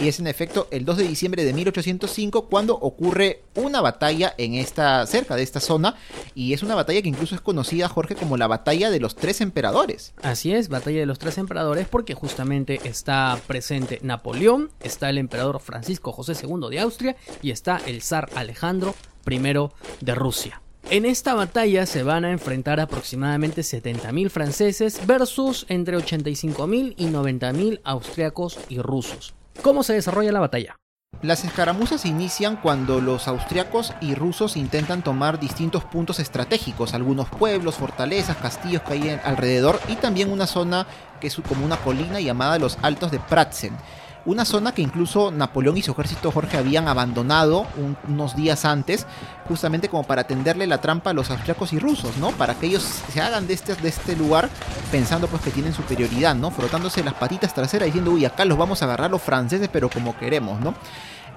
Y 0.01 0.09
es 0.09 0.19
en 0.19 0.27
efecto 0.27 0.67
el 0.71 0.85
2 0.85 0.99
de 0.99 1.09
diciembre 1.09 1.45
de 1.45 1.53
1805 1.53 2.47
cuando 2.47 2.75
ocurre 2.75 3.43
una 3.55 3.81
batalla 3.81 4.35
en 4.39 4.55
esta 4.55 5.07
cerca 5.07 5.37
de 5.37 5.43
esta 5.43 5.61
zona 5.61 5.97
y 6.35 6.53
es 6.53 6.63
una 6.63 6.75
batalla 6.75 7.03
que 7.03 7.09
incluso 7.09 7.35
es 7.35 7.41
conocida 7.41 7.89
Jorge 7.89 8.15
como 8.15 8.37
la 8.37 8.47
batalla 8.47 8.91
de 8.91 9.01
los 9.01 9.15
tres 9.15 9.41
emperadores. 9.41 10.15
Así 10.23 10.53
es, 10.53 10.69
batalla 10.69 11.01
de 11.01 11.07
los 11.07 11.19
tres 11.19 11.39
emperadores 11.39 11.87
porque 11.89 12.15
justamente 12.15 12.81
está 12.85 13.39
presente 13.47 13.99
Napoleón, 14.03 14.71
está 14.81 15.11
el 15.11 15.19
emperador 15.19 15.61
Francisco 15.61 16.13
José 16.13 16.33
II 16.43 16.71
de 16.71 16.81
Austria 16.81 17.17
y 17.43 17.51
está 17.51 17.81
el 17.87 18.03
zar 18.03 18.31
Alejandro 18.35 18.95
I 19.29 19.39
de 20.01 20.15
Rusia. 20.15 20.63
En 20.89 21.05
esta 21.05 21.35
batalla 21.35 21.85
se 21.85 22.03
van 22.03 22.25
a 22.25 22.33
enfrentar 22.33 22.81
aproximadamente 22.81 23.61
70.000 23.61 24.31
franceses 24.31 25.07
versus 25.07 25.67
entre 25.69 25.97
85.000 25.99 26.95
y 26.97 27.07
90.000 27.07 27.81
austriacos 27.85 28.59
y 28.69 28.79
rusos. 28.79 29.35
¿Cómo 29.63 29.83
se 29.83 29.93
desarrolla 29.93 30.33
la 30.33 30.41
batalla? 30.41 30.77
Las 31.23 31.45
escaramuzas 31.45 32.07
inician 32.07 32.57
cuando 32.57 33.03
los 33.03 33.29
austriacos 33.29 33.93
y 34.01 34.15
rusos 34.15 34.57
intentan 34.57 35.03
tomar 35.03 35.39
distintos 35.39 35.85
puntos 35.85 36.19
estratégicos, 36.19 36.95
algunos 36.95 37.29
pueblos, 37.29 37.75
fortalezas, 37.75 38.39
castillos 38.39 38.81
que 38.83 38.95
hay 38.95 39.21
alrededor 39.23 39.79
y 39.89 39.97
también 39.97 40.33
una 40.33 40.47
zona 40.47 40.87
que 41.21 41.27
es 41.27 41.37
como 41.47 41.67
una 41.67 41.77
colina 41.77 42.21
llamada 42.21 42.59
los 42.59 42.79
Altos 42.81 43.11
de 43.11 43.19
Pratzen 43.19 43.77
una 44.25 44.45
zona 44.45 44.73
que 44.73 44.83
incluso 44.83 45.31
Napoleón 45.31 45.77
y 45.77 45.83
su 45.83 45.93
ejército 45.93 46.31
Jorge 46.31 46.59
habían 46.59 46.89
abandonado 46.89 47.67
unos 48.09 48.37
días 48.37 48.65
antes, 48.65 49.07
justamente 49.49 49.89
como 49.89 50.05
para 50.05 50.25
tenderle 50.25 50.67
la 50.67 50.81
trampa 50.81 51.11
a 51.11 51.13
los 51.13 51.31
austriacos 51.31 51.73
y 51.73 51.79
rusos, 51.79 52.17
¿no? 52.19 52.31
Para 52.33 52.55
que 52.55 52.67
ellos 52.67 52.83
se 52.83 53.21
hagan 53.21 53.47
de 53.47 53.55
este, 53.55 53.75
de 53.75 53.89
este 53.89 54.17
lugar 54.17 54.49
pensando 54.91 55.27
pues 55.27 55.43
que 55.43 55.51
tienen 55.51 55.73
superioridad, 55.73 56.35
¿no? 56.35 56.51
Frotándose 56.51 57.03
las 57.03 57.15
patitas 57.15 57.55
traseras 57.55 57.87
diciendo, 57.87 58.11
uy, 58.13 58.25
acá 58.25 58.45
los 58.45 58.59
vamos 58.59 58.83
a 58.83 58.85
agarrar 58.85 59.11
los 59.11 59.23
franceses, 59.23 59.69
pero 59.73 59.89
como 59.89 60.17
queremos, 60.17 60.61
¿no? 60.61 60.75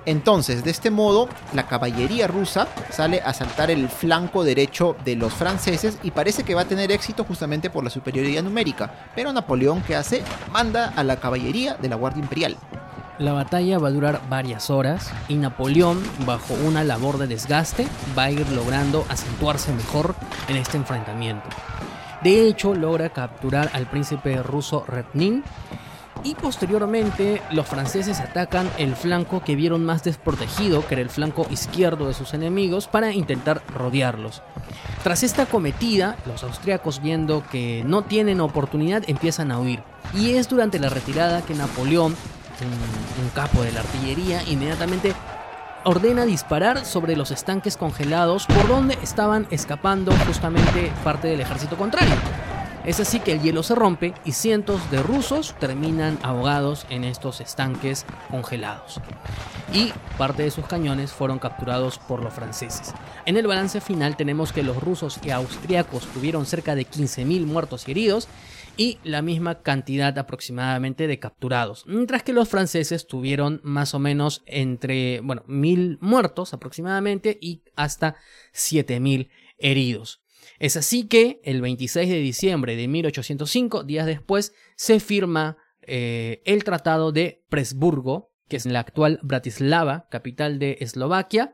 Entonces, 0.06 0.64
de 0.64 0.72
este 0.72 0.91
modo, 0.91 1.30
la 1.54 1.68
caballería 1.68 2.28
rusa 2.28 2.68
sale 2.89 3.22
a 3.22 3.34
saltar 3.34 3.72
el 3.72 3.89
flanco 3.89 4.43
derecho 4.43 4.95
de 5.06 5.16
los 5.16 5.34
franceses 5.34 5.97
y 6.04 6.12
parece 6.12 6.43
que 6.43 6.56
va 6.56 6.62
a 6.62 6.68
tener 6.68 6.91
éxito 6.91 7.24
justamente 7.24 7.70
por 7.70 7.84
la 7.84 7.89
superioridad 7.89 8.43
numérica. 8.43 8.93
Pero 9.16 9.32
Napoleón, 9.32 9.82
¿qué 9.84 9.95
hace? 9.95 10.24
Manda 10.51 10.93
a 10.95 11.04
la 11.04 11.18
caballería 11.18 11.76
de 11.76 11.89
la 11.89 11.95
Guardia 11.95 12.22
Imperial. 12.22 12.58
La 13.20 13.32
batalla 13.34 13.78
va 13.78 13.89
a 13.89 13.91
durar 13.91 14.22
varias 14.28 14.70
horas 14.72 15.12
y 15.28 15.36
Napoleón, 15.36 16.01
bajo 16.26 16.56
una 16.66 16.84
labor 16.84 17.20
de 17.20 17.28
desgaste, 17.28 17.88
va 18.18 18.24
a 18.24 18.32
ir 18.32 18.49
logrando 18.49 19.06
acentuarse 19.08 19.72
mejor 19.72 20.16
en 20.47 20.58
este 20.58 20.78
enfrentamiento. 20.78 21.47
De 22.24 22.47
hecho, 22.47 22.74
logra 22.74 23.10
capturar 23.10 23.70
al 23.74 23.86
príncipe 23.86 24.41
ruso 24.41 24.84
Repnin 24.88 25.43
y 26.24 26.36
posteriormente 26.36 27.41
los 27.51 27.67
franceses 27.67 28.19
atacan 28.19 28.69
el 28.78 28.95
flanco 28.95 29.43
que 29.43 29.55
vieron 29.55 29.86
más 29.86 30.03
desprotegido, 30.03 30.86
que 30.88 30.95
era 30.95 31.01
el 31.01 31.09
flanco 31.09 31.45
izquierdo 31.49 32.07
de 32.07 32.13
sus 32.13 32.34
enemigos, 32.34 32.88
para 32.88 33.11
intentar 33.11 33.61
rodearlos. 33.67 34.41
Tras 35.03 35.24
esta 35.24 35.45
cometida, 35.45 36.15
los 36.26 36.43
austriacos 36.43 37.01
viendo 37.01 37.43
que 37.51 37.84
no 37.86 38.03
tienen 38.03 38.41
oportunidad 38.41 39.03
empiezan 39.07 39.51
a 39.51 39.59
huir. 39.59 39.82
Y 40.13 40.32
es 40.36 40.47
durante 40.47 40.80
la 40.80 40.89
retirada 40.89 41.41
que 41.41 41.55
Napoleón, 41.55 42.15
un, 43.21 43.30
capo 43.34 43.63
de 43.63 43.71
la 43.71 43.82
artillería, 43.82 44.41
inmediatamente 44.43 45.13
ordena 45.84 46.26
disparar 46.26 46.86
sobre 46.86 47.17
los 47.17 47.32
estanques 47.32 47.76
congelados 47.76 48.45
por 48.45 48.67
donde 48.67 48.97
estaban 49.01 49.47
escapando 49.49 50.13
justamente 50.26 50.91
parte 51.03 51.28
del 51.28 51.41
ejército 51.41 51.76
contrario. 51.76 52.15
Es 52.86 53.00
así 53.00 53.22
que 53.22 53.32
el 53.32 53.42
hielo 53.42 53.64
se 53.64 53.76
rompe 53.76 54.14
y 54.26 54.34
cientos 54.34 54.92
de 54.92 55.02
rusos 55.02 55.56
terminan 55.58 56.20
ahogados 56.22 56.86
en 56.90 57.06
estos 57.06 57.40
estanques 57.40 58.06
congelados. 58.30 59.00
Y 59.74 59.94
parte 60.18 60.44
de 60.44 60.52
sus 60.52 60.66
cañones 60.66 61.14
fueron 61.14 61.40
capturados 61.40 61.98
por 61.98 62.22
los 62.22 62.34
franceses. 62.34 62.94
En 63.26 63.38
el 63.38 63.48
balance 63.48 63.80
final 63.80 64.18
tenemos 64.18 64.52
que 64.52 64.64
los 64.64 64.84
rusos 64.84 65.18
y 65.24 65.30
austriacos 65.30 66.08
tuvieron 66.08 66.46
cerca 66.46 66.76
de 66.76 66.86
15.000 66.86 67.46
muertos 67.46 67.88
y 67.88 67.92
heridos 67.92 68.28
y 68.76 68.98
la 69.04 69.22
misma 69.22 69.62
cantidad 69.62 70.18
aproximadamente 70.18 71.08
de 71.08 71.20
capturados, 71.20 71.86
mientras 71.88 72.24
que 72.24 72.34
los 72.34 72.50
franceses 72.50 73.08
tuvieron 73.08 73.62
más 73.64 73.94
o 73.94 74.00
menos 74.00 74.44
entre, 74.46 75.22
bueno, 75.22 75.44
1.000 75.48 76.00
muertos 76.02 76.54
aproximadamente 76.54 77.38
y 77.40 77.62
hasta 77.76 78.16
7.000 78.54 79.30
heridos. 79.58 80.22
Es 80.64 80.78
así 80.78 81.09
que 81.09 81.41
el 81.43 81.59
26 81.59 82.09
de 82.09 82.20
diciembre 82.20 82.78
de 82.78 82.88
1805, 82.88 83.84
días 83.84 84.05
después, 84.05 84.53
se 84.78 85.01
firma 85.01 85.57
eh, 85.82 86.41
el 86.45 86.64
Tratado 86.64 87.11
de 87.11 87.43
Presburgo, 87.49 88.32
que 88.47 88.55
es 88.55 88.66
la 88.66 88.80
actual 88.80 89.20
Bratislava, 89.24 90.07
capital 90.09 90.59
de 90.59 90.78
Eslovaquia, 90.80 91.53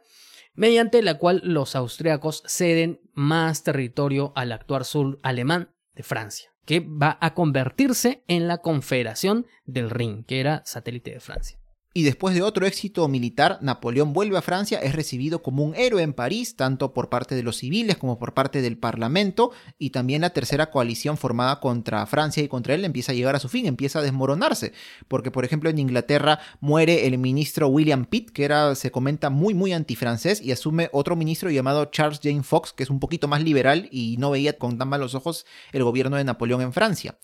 mediante 0.53 1.01
la 1.01 1.17
cual 1.17 1.41
los 1.43 1.75
austriacos 1.75 2.43
ceden 2.45 3.01
más 3.15 3.63
territorio 3.63 4.31
al 4.35 4.51
actual 4.51 4.85
sur 4.85 5.17
alemán 5.23 5.73
de 5.95 6.03
Francia, 6.03 6.51
que 6.65 6.79
va 6.79 7.17
a 7.19 7.33
convertirse 7.33 8.23
en 8.27 8.47
la 8.47 8.59
Confederación 8.59 9.47
del 9.65 9.89
Rin, 9.89 10.23
que 10.23 10.39
era 10.39 10.61
satélite 10.65 11.13
de 11.13 11.19
Francia. 11.19 11.58
Y 11.91 12.03
después 12.03 12.35
de 12.35 12.43
otro 12.43 12.67
éxito 12.67 13.07
militar, 13.07 13.57
Napoleón 13.61 14.13
vuelve 14.13 14.37
a 14.37 14.43
Francia, 14.43 14.77
es 14.77 14.93
recibido 14.93 15.41
como 15.41 15.63
un 15.63 15.73
héroe 15.73 16.03
en 16.03 16.13
París, 16.13 16.55
tanto 16.55 16.93
por 16.93 17.09
parte 17.09 17.33
de 17.33 17.41
los 17.41 17.57
civiles 17.57 17.97
como 17.97 18.19
por 18.19 18.35
parte 18.35 18.61
del 18.61 18.77
Parlamento, 18.77 19.51
y 19.79 19.89
también 19.89 20.21
la 20.21 20.29
tercera 20.29 20.69
coalición 20.69 21.17
formada 21.17 21.59
contra 21.59 22.05
Francia 22.05 22.43
y 22.43 22.47
contra 22.47 22.75
él 22.75 22.85
empieza 22.85 23.11
a 23.11 23.15
llegar 23.15 23.35
a 23.35 23.39
su 23.39 23.49
fin, 23.49 23.65
empieza 23.65 23.99
a 23.99 24.01
desmoronarse, 24.03 24.71
porque 25.07 25.31
por 25.31 25.45
ejemplo 25.45 25.67
en 25.71 25.79
Inglaterra 25.79 26.39
muere 26.59 27.07
el 27.07 27.17
ministro 27.17 27.67
William 27.69 28.05
Pitt, 28.05 28.29
que 28.29 28.45
era, 28.45 28.75
se 28.75 28.91
comenta, 28.91 29.31
muy 29.31 29.55
muy 29.55 29.73
antifrancés, 29.73 30.41
y 30.43 30.51
asume 30.51 30.89
otro 30.93 31.15
ministro 31.15 31.49
llamado 31.49 31.85
Charles 31.85 32.19
Jane 32.21 32.43
Fox, 32.43 32.71
que 32.71 32.83
es 32.83 32.91
un 32.91 32.99
poquito 32.99 33.27
más 33.27 33.41
liberal 33.43 33.89
y 33.91 34.17
no 34.19 34.29
veía 34.29 34.59
con 34.59 34.77
tan 34.77 34.89
malos 34.89 35.15
ojos 35.15 35.47
el 35.71 35.83
gobierno 35.83 36.17
de 36.17 36.23
Napoleón 36.23 36.61
en 36.61 36.71
Francia. 36.71 37.17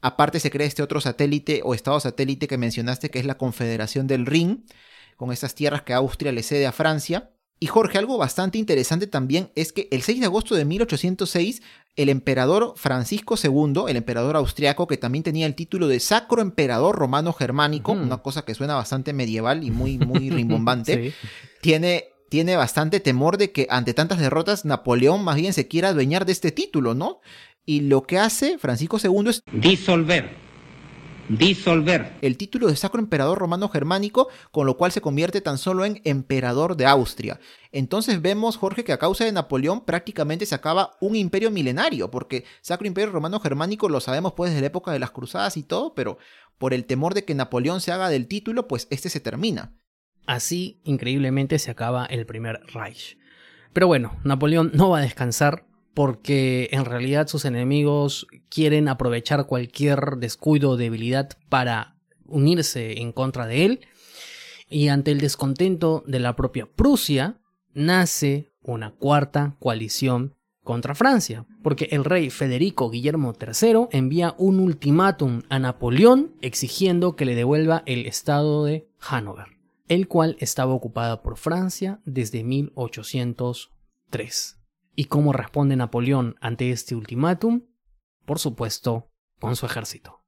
Aparte 0.00 0.40
se 0.40 0.50
crea 0.50 0.66
este 0.66 0.82
otro 0.82 1.00
satélite 1.00 1.60
o 1.64 1.74
estado 1.74 1.98
satélite 1.98 2.46
que 2.46 2.58
mencionaste, 2.58 3.10
que 3.10 3.18
es 3.18 3.24
la 3.24 3.36
Confederación 3.36 4.06
del 4.06 4.26
Rin, 4.26 4.64
con 5.16 5.32
estas 5.32 5.54
tierras 5.54 5.82
que 5.82 5.94
Austria 5.94 6.32
le 6.32 6.42
cede 6.42 6.66
a 6.66 6.72
Francia. 6.72 7.30
Y 7.60 7.66
Jorge, 7.66 7.98
algo 7.98 8.18
bastante 8.18 8.58
interesante 8.58 9.08
también 9.08 9.50
es 9.56 9.72
que 9.72 9.88
el 9.90 10.02
6 10.02 10.20
de 10.20 10.26
agosto 10.26 10.54
de 10.54 10.64
1806, 10.64 11.60
el 11.96 12.08
emperador 12.08 12.74
Francisco 12.76 13.34
II, 13.42 13.84
el 13.88 13.96
emperador 13.96 14.36
austriaco, 14.36 14.86
que 14.86 14.96
también 14.96 15.24
tenía 15.24 15.46
el 15.46 15.56
título 15.56 15.88
de 15.88 15.98
Sacro 15.98 16.40
Emperador 16.40 16.94
Romano 16.94 17.32
Germánico, 17.32 17.90
una 17.90 18.18
cosa 18.18 18.42
que 18.42 18.54
suena 18.54 18.76
bastante 18.76 19.12
medieval 19.12 19.64
y 19.64 19.72
muy, 19.72 19.98
muy 19.98 20.30
rimbombante, 20.30 21.12
tiene 21.60 22.04
tiene 22.28 22.56
bastante 22.56 23.00
temor 23.00 23.38
de 23.38 23.52
que 23.52 23.66
ante 23.70 23.94
tantas 23.94 24.18
derrotas 24.18 24.64
Napoleón 24.64 25.24
más 25.24 25.36
bien 25.36 25.52
se 25.52 25.66
quiera 25.66 25.88
adueñar 25.88 26.26
de 26.26 26.32
este 26.32 26.52
título, 26.52 26.94
¿no? 26.94 27.20
Y 27.68 27.82
lo 27.82 28.04
que 28.04 28.18
hace 28.18 28.56
Francisco 28.56 28.96
II 28.96 29.28
es 29.28 29.42
disolver 29.52 30.48
disolver. 31.28 32.14
El 32.22 32.38
título 32.38 32.68
de 32.68 32.76
Sacro 32.76 32.98
Emperador 32.98 33.36
Romano 33.36 33.68
Germánico, 33.68 34.28
con 34.50 34.64
lo 34.64 34.78
cual 34.78 34.90
se 34.92 35.02
convierte 35.02 35.42
tan 35.42 35.58
solo 35.58 35.84
en 35.84 36.00
Emperador 36.04 36.78
de 36.78 36.86
Austria. 36.86 37.38
Entonces 37.70 38.22
vemos, 38.22 38.56
Jorge, 38.56 38.82
que 38.84 38.94
a 38.94 38.98
causa 38.98 39.26
de 39.26 39.32
Napoleón 39.32 39.84
prácticamente 39.84 40.46
se 40.46 40.54
acaba 40.54 40.96
un 41.02 41.16
imperio 41.16 41.50
milenario, 41.50 42.10
porque 42.10 42.46
Sacro 42.62 42.86
Imperio 42.86 43.12
Romano 43.12 43.38
Germánico 43.38 43.90
lo 43.90 44.00
sabemos 44.00 44.32
pues 44.32 44.52
desde 44.52 44.62
la 44.62 44.68
época 44.68 44.90
de 44.90 45.00
las 45.00 45.10
cruzadas 45.10 45.58
y 45.58 45.62
todo, 45.62 45.94
pero 45.94 46.16
por 46.56 46.72
el 46.72 46.86
temor 46.86 47.12
de 47.12 47.26
que 47.26 47.34
Napoleón 47.34 47.82
se 47.82 47.92
haga 47.92 48.08
del 48.08 48.28
título, 48.28 48.66
pues 48.66 48.86
este 48.88 49.10
se 49.10 49.20
termina. 49.20 49.76
Así, 50.26 50.80
increíblemente, 50.84 51.58
se 51.58 51.70
acaba 51.70 52.06
el 52.06 52.24
primer 52.24 52.60
Reich. 52.72 53.18
Pero 53.74 53.86
bueno, 53.86 54.16
Napoleón 54.24 54.70
no 54.72 54.88
va 54.88 55.00
a 55.00 55.02
descansar 55.02 55.67
porque 55.98 56.70
en 56.70 56.84
realidad 56.84 57.26
sus 57.26 57.44
enemigos 57.44 58.28
quieren 58.48 58.86
aprovechar 58.86 59.46
cualquier 59.46 60.18
descuido 60.18 60.70
o 60.70 60.76
debilidad 60.76 61.30
para 61.48 61.96
unirse 62.24 63.00
en 63.00 63.10
contra 63.10 63.48
de 63.48 63.64
él. 63.64 63.80
Y 64.70 64.90
ante 64.90 65.10
el 65.10 65.18
descontento 65.18 66.04
de 66.06 66.20
la 66.20 66.36
propia 66.36 66.66
Prusia, 66.66 67.40
nace 67.74 68.52
una 68.62 68.92
cuarta 68.92 69.56
coalición 69.58 70.36
contra 70.62 70.94
Francia, 70.94 71.46
porque 71.64 71.88
el 71.90 72.04
rey 72.04 72.30
Federico 72.30 72.90
Guillermo 72.90 73.34
III 73.36 73.88
envía 73.90 74.36
un 74.38 74.60
ultimátum 74.60 75.42
a 75.48 75.58
Napoleón 75.58 76.32
exigiendo 76.42 77.16
que 77.16 77.24
le 77.24 77.34
devuelva 77.34 77.82
el 77.86 78.06
estado 78.06 78.64
de 78.64 78.88
Hanover, 79.00 79.46
el 79.88 80.06
cual 80.06 80.36
estaba 80.38 80.74
ocupado 80.74 81.22
por 81.22 81.38
Francia 81.38 81.98
desde 82.04 82.44
1803. 82.44 84.57
¿Y 85.00 85.04
cómo 85.04 85.32
responde 85.32 85.76
Napoleón 85.76 86.34
ante 86.40 86.72
este 86.72 86.96
ultimátum? 86.96 87.62
Por 88.24 88.40
supuesto, 88.40 89.12
con 89.38 89.54
su 89.54 89.64
ejército. 89.64 90.24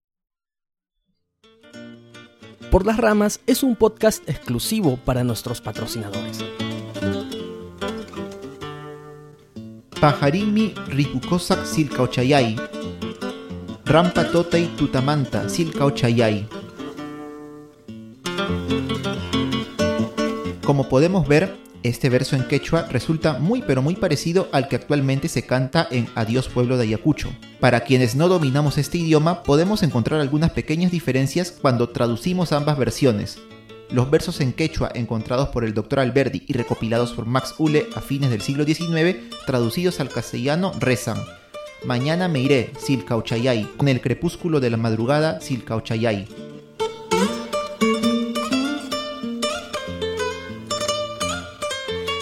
Por 2.71 2.87
las 2.87 2.99
Ramas 2.99 3.41
es 3.49 3.64
un 3.64 3.75
podcast 3.75 4.23
exclusivo 4.29 4.97
para 4.99 5.25
nuestros 5.25 5.61
patrocinadores. 5.61 6.45
Pajarimi 10.01 10.73
Rikukosak 10.87 11.64
Silkaochayay. 11.64 12.55
Rampa 13.85 14.31
Totei 14.31 14.68
Tutamanta 14.77 15.49
Silkaochayay. 15.49 16.49
Como 20.64 20.89
podemos 20.89 21.27
ver, 21.27 21.59
este 21.83 22.11
verso 22.11 22.37
en 22.37 22.47
quechua 22.47 22.87
resulta 22.91 23.39
muy 23.39 23.62
pero 23.62 23.81
muy 23.81 23.97
parecido 23.97 24.49
al 24.53 24.68
que 24.68 24.76
actualmente 24.76 25.28
se 25.28 25.47
canta 25.47 25.89
en 25.91 26.09
Adiós 26.14 26.49
pueblo 26.49 26.76
de 26.76 26.85
Ayacucho. 26.85 27.31
Para 27.59 27.81
quienes 27.81 28.14
no 28.14 28.28
dominamos 28.28 28.78
este 28.78 28.99
idioma, 28.99 29.43
podemos 29.43 29.83
encontrar 29.83 30.20
algunas 30.20 30.51
pequeñas 30.51 30.91
diferencias 30.91 31.51
cuando 31.51 31.89
traducimos 31.89 32.53
ambas 32.53 32.76
versiones. 32.76 33.39
Los 33.91 34.11
versos 34.11 34.41
en 34.41 34.53
quechua 34.53 34.91
encontrados 34.95 35.49
por 35.49 35.64
el 35.64 35.74
Dr. 35.74 36.01
Alberdi 36.01 36.45
y 36.47 36.53
recopilados 36.53 37.12
por 37.12 37.26
Max 37.26 37.55
Ule 37.59 37.87
a 37.97 38.01
fines 38.01 38.31
del 38.31 38.41
siglo 38.41 38.64
XIX, 38.64 39.16
traducidos 39.47 40.01
al 40.01 40.11
castellano, 40.11 40.72
rezan: 40.78 41.18
Mañana 41.85 42.28
me 42.28 42.41
iré, 42.41 42.72
Silcauchayay, 42.78 43.64
con 43.76 43.89
el 43.89 44.01
crepúsculo 44.01 44.61
de 44.61 44.70
la 44.70 44.76
madrugada, 44.76 45.41
Silcauchayay. 45.41 46.49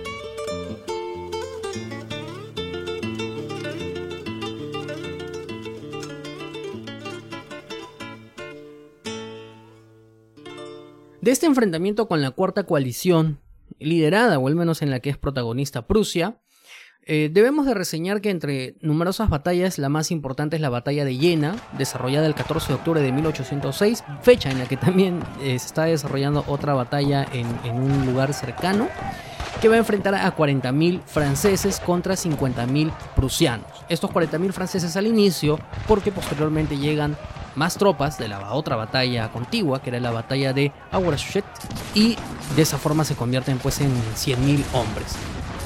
De 11.22 11.30
este 11.30 11.46
enfrentamiento 11.46 12.08
con 12.08 12.20
la 12.20 12.32
cuarta 12.32 12.64
coalición, 12.64 13.38
liderada 13.78 14.40
o 14.40 14.48
al 14.48 14.56
menos 14.56 14.82
en 14.82 14.90
la 14.90 14.98
que 14.98 15.08
es 15.08 15.16
protagonista 15.16 15.86
Prusia, 15.86 16.40
eh, 17.06 17.30
debemos 17.32 17.64
de 17.64 17.74
reseñar 17.74 18.20
que 18.20 18.30
entre 18.30 18.74
numerosas 18.80 19.30
batallas, 19.30 19.78
la 19.78 19.88
más 19.88 20.10
importante 20.10 20.56
es 20.56 20.62
la 20.62 20.68
batalla 20.68 21.04
de 21.04 21.14
Jena, 21.14 21.54
desarrollada 21.78 22.26
el 22.26 22.34
14 22.34 22.70
de 22.70 22.74
octubre 22.74 23.00
de 23.00 23.12
1806, 23.12 24.02
fecha 24.20 24.50
en 24.50 24.58
la 24.58 24.66
que 24.66 24.76
también 24.76 25.20
eh, 25.42 25.56
se 25.60 25.66
está 25.66 25.84
desarrollando 25.84 26.42
otra 26.48 26.74
batalla 26.74 27.24
en, 27.32 27.46
un 27.72 28.04
lugar 28.04 28.34
cercano, 28.34 28.88
que 29.60 29.68
va 29.68 29.76
a 29.76 29.78
enfrentar 29.78 30.16
a 30.16 30.36
40.000 30.36 31.02
franceses 31.06 31.78
contra 31.78 32.14
50.000 32.14 32.92
prusianos. 33.14 33.68
Estos 33.88 34.10
40.000 34.10 34.50
franceses 34.50 34.96
al 34.96 35.06
inicio, 35.06 35.60
porque 35.86 36.10
posteriormente 36.10 36.76
llegan 36.78 37.16
más 37.54 37.76
tropas 37.76 38.18
de 38.18 38.28
la 38.28 38.52
otra 38.52 38.76
batalla 38.76 39.30
contigua, 39.30 39.82
que 39.82 39.90
era 39.90 40.00
la 40.00 40.10
batalla 40.10 40.52
de 40.52 40.72
Auerstedt, 40.90 41.44
y 41.94 42.16
de 42.56 42.62
esa 42.62 42.78
forma 42.78 43.04
se 43.04 43.16
convierten 43.16 43.58
pues 43.58 43.80
en 43.80 43.92
100.000 43.92 44.64
hombres. 44.72 45.16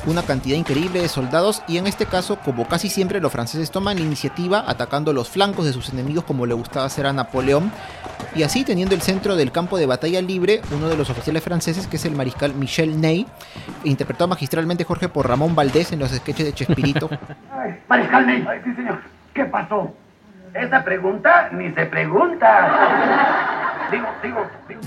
Una 0.07 0.23
cantidad 0.23 0.57
increíble 0.57 1.01
de 1.01 1.09
soldados 1.09 1.63
y 1.67 1.79
en 1.79 1.89
este 1.89 2.07
caso, 2.07 2.39
como 2.45 2.69
casi 2.69 2.89
siempre, 2.89 3.21
los 3.21 3.33
franceses 3.33 3.73
toman 3.73 3.97
la 3.97 4.05
iniciativa 4.05 4.65
atacando 4.65 5.13
los 5.13 5.29
flancos 5.29 5.65
de 5.65 5.73
sus 5.73 5.89
enemigos 5.89 6.23
como 6.23 6.47
le 6.47 6.55
gustaba 6.55 6.87
hacer 6.87 7.07
a 7.07 7.13
Napoleón, 7.13 7.73
y 8.37 8.45
así 8.45 8.65
teniendo 8.65 8.95
el 8.95 9.03
centro 9.03 9.35
del 9.35 9.51
campo 9.51 9.79
de 9.79 9.87
batalla 9.87 10.23
libre 10.23 10.61
uno 10.71 10.89
de 10.89 10.97
los 10.97 11.11
oficiales 11.11 11.43
franceses 11.43 11.87
que 11.87 11.97
es 11.97 12.05
el 12.05 12.15
mariscal 12.15 12.55
Michel 12.55 13.01
Ney, 13.01 13.27
interpretado 13.83 14.29
magistralmente 14.29 14.85
Jorge 14.85 15.09
por 15.09 15.29
Ramón 15.29 15.57
Valdés 15.57 15.91
en 15.91 15.99
los 15.99 16.11
sketches 16.11 16.47
de 16.47 16.53
Chespirito. 16.53 17.11
Mariscal 17.89 18.27
Ney, 18.27 18.45
sí 18.65 18.75
señor, 18.75 19.01
¿qué 19.35 19.45
pasó? 19.47 19.93
Esa 20.59 20.83
pregunta 20.83 21.51
ni 21.53 21.71
se 21.73 21.85
pregunta. 21.87 23.89
Digo, 23.91 24.07
digo, 24.23 24.47
digo. 24.69 24.81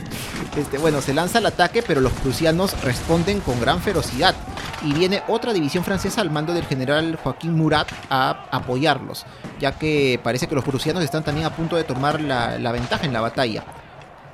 Este, 0.58 0.80
bueno, 0.80 1.00
se 1.00 1.14
lanza 1.14 1.38
el 1.38 1.46
ataque, 1.46 1.84
pero 1.86 2.02
los 2.02 2.12
prusianos 2.14 2.82
responden 2.84 3.40
con 3.40 3.62
gran 3.62 3.80
ferocidad. 3.80 4.34
Y 4.82 4.94
viene 4.94 5.22
otra 5.28 5.54
división 5.54 5.84
francesa 5.84 6.22
al 6.22 6.32
mando 6.32 6.54
del 6.54 6.66
general 6.66 7.20
Joaquín 7.22 7.56
Murat 7.56 7.88
a 8.10 8.46
apoyarlos, 8.50 9.26
ya 9.60 9.74
que 9.74 10.20
parece 10.24 10.48
que 10.48 10.56
los 10.56 10.64
prusianos 10.64 11.04
están 11.04 11.24
también 11.24 11.46
a 11.46 11.52
punto 11.52 11.76
de 11.76 11.84
tomar 11.84 12.20
la, 12.20 12.58
la 12.58 12.72
ventaja 12.72 13.06
en 13.06 13.14
la 13.14 13.22
batalla. 13.22 13.64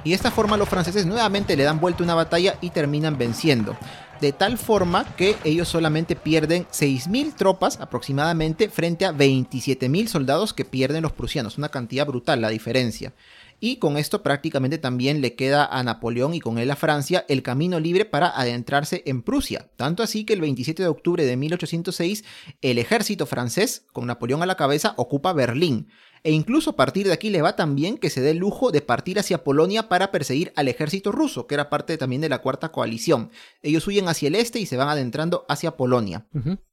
Y 0.06 0.12
de 0.12 0.16
esta 0.16 0.32
forma 0.32 0.56
los 0.56 0.70
franceses 0.70 1.06
nuevamente 1.06 1.58
le 1.58 1.64
dan 1.64 1.80
vuelta 1.80 2.04
una 2.04 2.14
batalla 2.14 2.56
y 2.62 2.70
terminan 2.70 3.18
venciendo. 3.18 3.76
De 4.22 4.32
tal 4.32 4.57
forma 4.57 5.03
que 5.16 5.36
ellos 5.43 5.68
solamente 5.68 6.16
pierden 6.16 6.66
6.000 6.68 7.36
tropas 7.36 7.80
aproximadamente 7.82 8.70
frente 8.70 9.05
a 9.05 9.11
27.000 9.11 10.07
soldados 10.07 10.53
que 10.53 10.63
pierden 10.63 11.03
los 11.03 11.11
prusianos. 11.11 11.57
Una 11.57 11.70
cantidad 11.70 12.07
brutal 12.07 12.39
la 12.39 12.49
diferencia. 12.49 13.13
Y 13.59 13.78
con 13.78 13.97
esto 13.97 14.24
prácticamente 14.24 14.78
también 14.78 15.22
le 15.22 15.36
queda 15.36 15.66
a 15.66 15.82
Napoleón 15.84 16.34
y 16.34 16.39
con 16.39 16.59
él 16.59 16.72
a 16.72 16.76
Francia 16.76 17.26
el 17.28 17.41
camino 17.41 17.80
libre 17.80 18.05
para 18.05 18.30
adentrarse 18.30 19.03
en 19.05 19.22
Prusia. 19.22 19.70
Tanto 19.76 20.03
así 20.03 20.26
que 20.26 20.34
el 20.34 20.41
27 20.41 20.84
de 20.84 20.89
octubre 20.89 21.26
de 21.26 21.38
1806 21.38 22.24
el 22.61 22.78
ejército 22.78 23.26
francés, 23.26 23.86
con 23.91 24.07
Napoleón 24.07 24.43
a 24.43 24.45
la 24.45 24.55
cabeza, 24.55 24.93
ocupa 24.97 25.34
Berlín 25.34 25.88
e 26.26 26.32
incluso 26.32 26.71
a 26.71 26.76
partir 26.76 27.05
de 27.05 27.13
aquí 27.13 27.30
le 27.30 27.43
va 27.43 27.55
tan 27.55 27.76
bien 27.76 27.99
que 27.99 28.09
se 28.09 28.19
dé 28.19 28.32
el 28.32 28.38
lujo 28.38 28.71
de 28.71 28.82
partir 28.82 29.19
hacia 29.19 29.43
Polonia 29.43 29.88
para 29.89 30.11
perseguir 30.11 30.51
al 30.55 30.67
ejército 30.67 31.11
ruso, 31.11 31.45
que 31.45 31.53
era 31.53 31.69
parte 31.69 31.99
también 31.99 32.19
de 32.19 32.30
la 32.30 32.39
cuarta 32.39 32.71
coalición. 32.71 33.30
Ellos 33.61 33.86
huyen 33.86 34.07
hacia 34.07 34.30
el 34.30 34.36
este 34.36 34.59
y 34.59 34.65
se 34.65 34.76
van 34.76 34.89
adentrando 34.89 35.45
hacia 35.47 35.78
Polonia. 35.78 36.26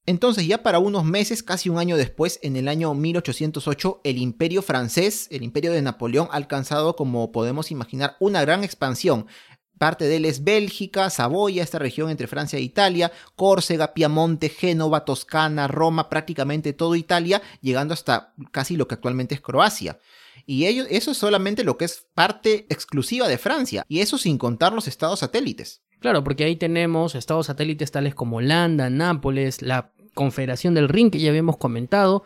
Entonces 0.07 0.47
ya 0.47 0.63
para 0.63 0.79
unos 0.79 1.05
meses, 1.05 1.43
casi 1.43 1.69
un 1.69 1.79
año 1.79 1.99
después, 1.99 2.41
en 2.43 2.57
el 2.57 2.67
año 2.67 2.95
1808, 2.95 4.01
el 4.05 4.17
imperio 4.17 4.63
francés, 4.63 5.29
el 5.31 5.43
imperio 5.43 5.71
de 5.73 5.83
Napoleón, 5.83 6.29
ha 6.31 6.37
alcanzado, 6.37 6.97
como 6.97 7.31
podemos 7.31 7.71
imaginar, 7.71 8.17
una 8.21 8.41
gran 8.41 8.65
expansión. 8.65 9.27
Parte 9.83 10.05
de 10.05 10.19
él 10.19 10.27
es 10.27 10.45
Bélgica, 10.45 11.11
Saboya, 11.11 11.61
esta 11.61 11.81
región 11.81 12.09
entre 12.09 12.29
Francia 12.29 12.57
e 12.57 12.63
Italia, 12.63 13.11
Córcega, 13.35 13.95
Piamonte, 13.95 14.49
Génova, 14.49 15.05
Toscana, 15.05 15.67
Roma, 15.67 16.09
prácticamente 16.09 16.73
todo 16.73 16.95
Italia, 16.95 17.43
llegando 17.63 17.93
hasta 17.93 18.33
casi 18.53 18.77
lo 18.77 18.87
que 18.87 18.95
actualmente 18.95 19.35
es 19.35 19.41
Croacia. 19.41 19.99
Y 20.47 20.67
eso 20.67 21.11
es 21.11 21.19
solamente 21.19 21.65
lo 21.65 21.79
que 21.79 21.87
es 21.87 22.07
parte 22.15 22.65
exclusiva 22.69 23.27
de 23.27 23.39
Francia, 23.39 23.85
y 23.89 24.03
eso 24.03 24.19
sin 24.19 24.39
contar 24.39 24.73
los 24.73 24.87
estados 24.87 25.19
satélites. 25.19 25.83
Claro, 25.99 26.23
porque 26.23 26.45
ahí 26.45 26.55
tenemos 26.55 27.17
estados 27.17 27.47
satélites 27.47 27.91
tales 27.91 28.15
como 28.15 28.37
Holanda, 28.37 28.89
Nápoles, 28.89 29.63
la 29.63 29.91
Confederación 30.15 30.75
del 30.75 30.91
Rin 30.91 31.11
que 31.11 31.19
ya 31.19 31.31
habíamos 31.31 31.57
comentado, 31.57 32.23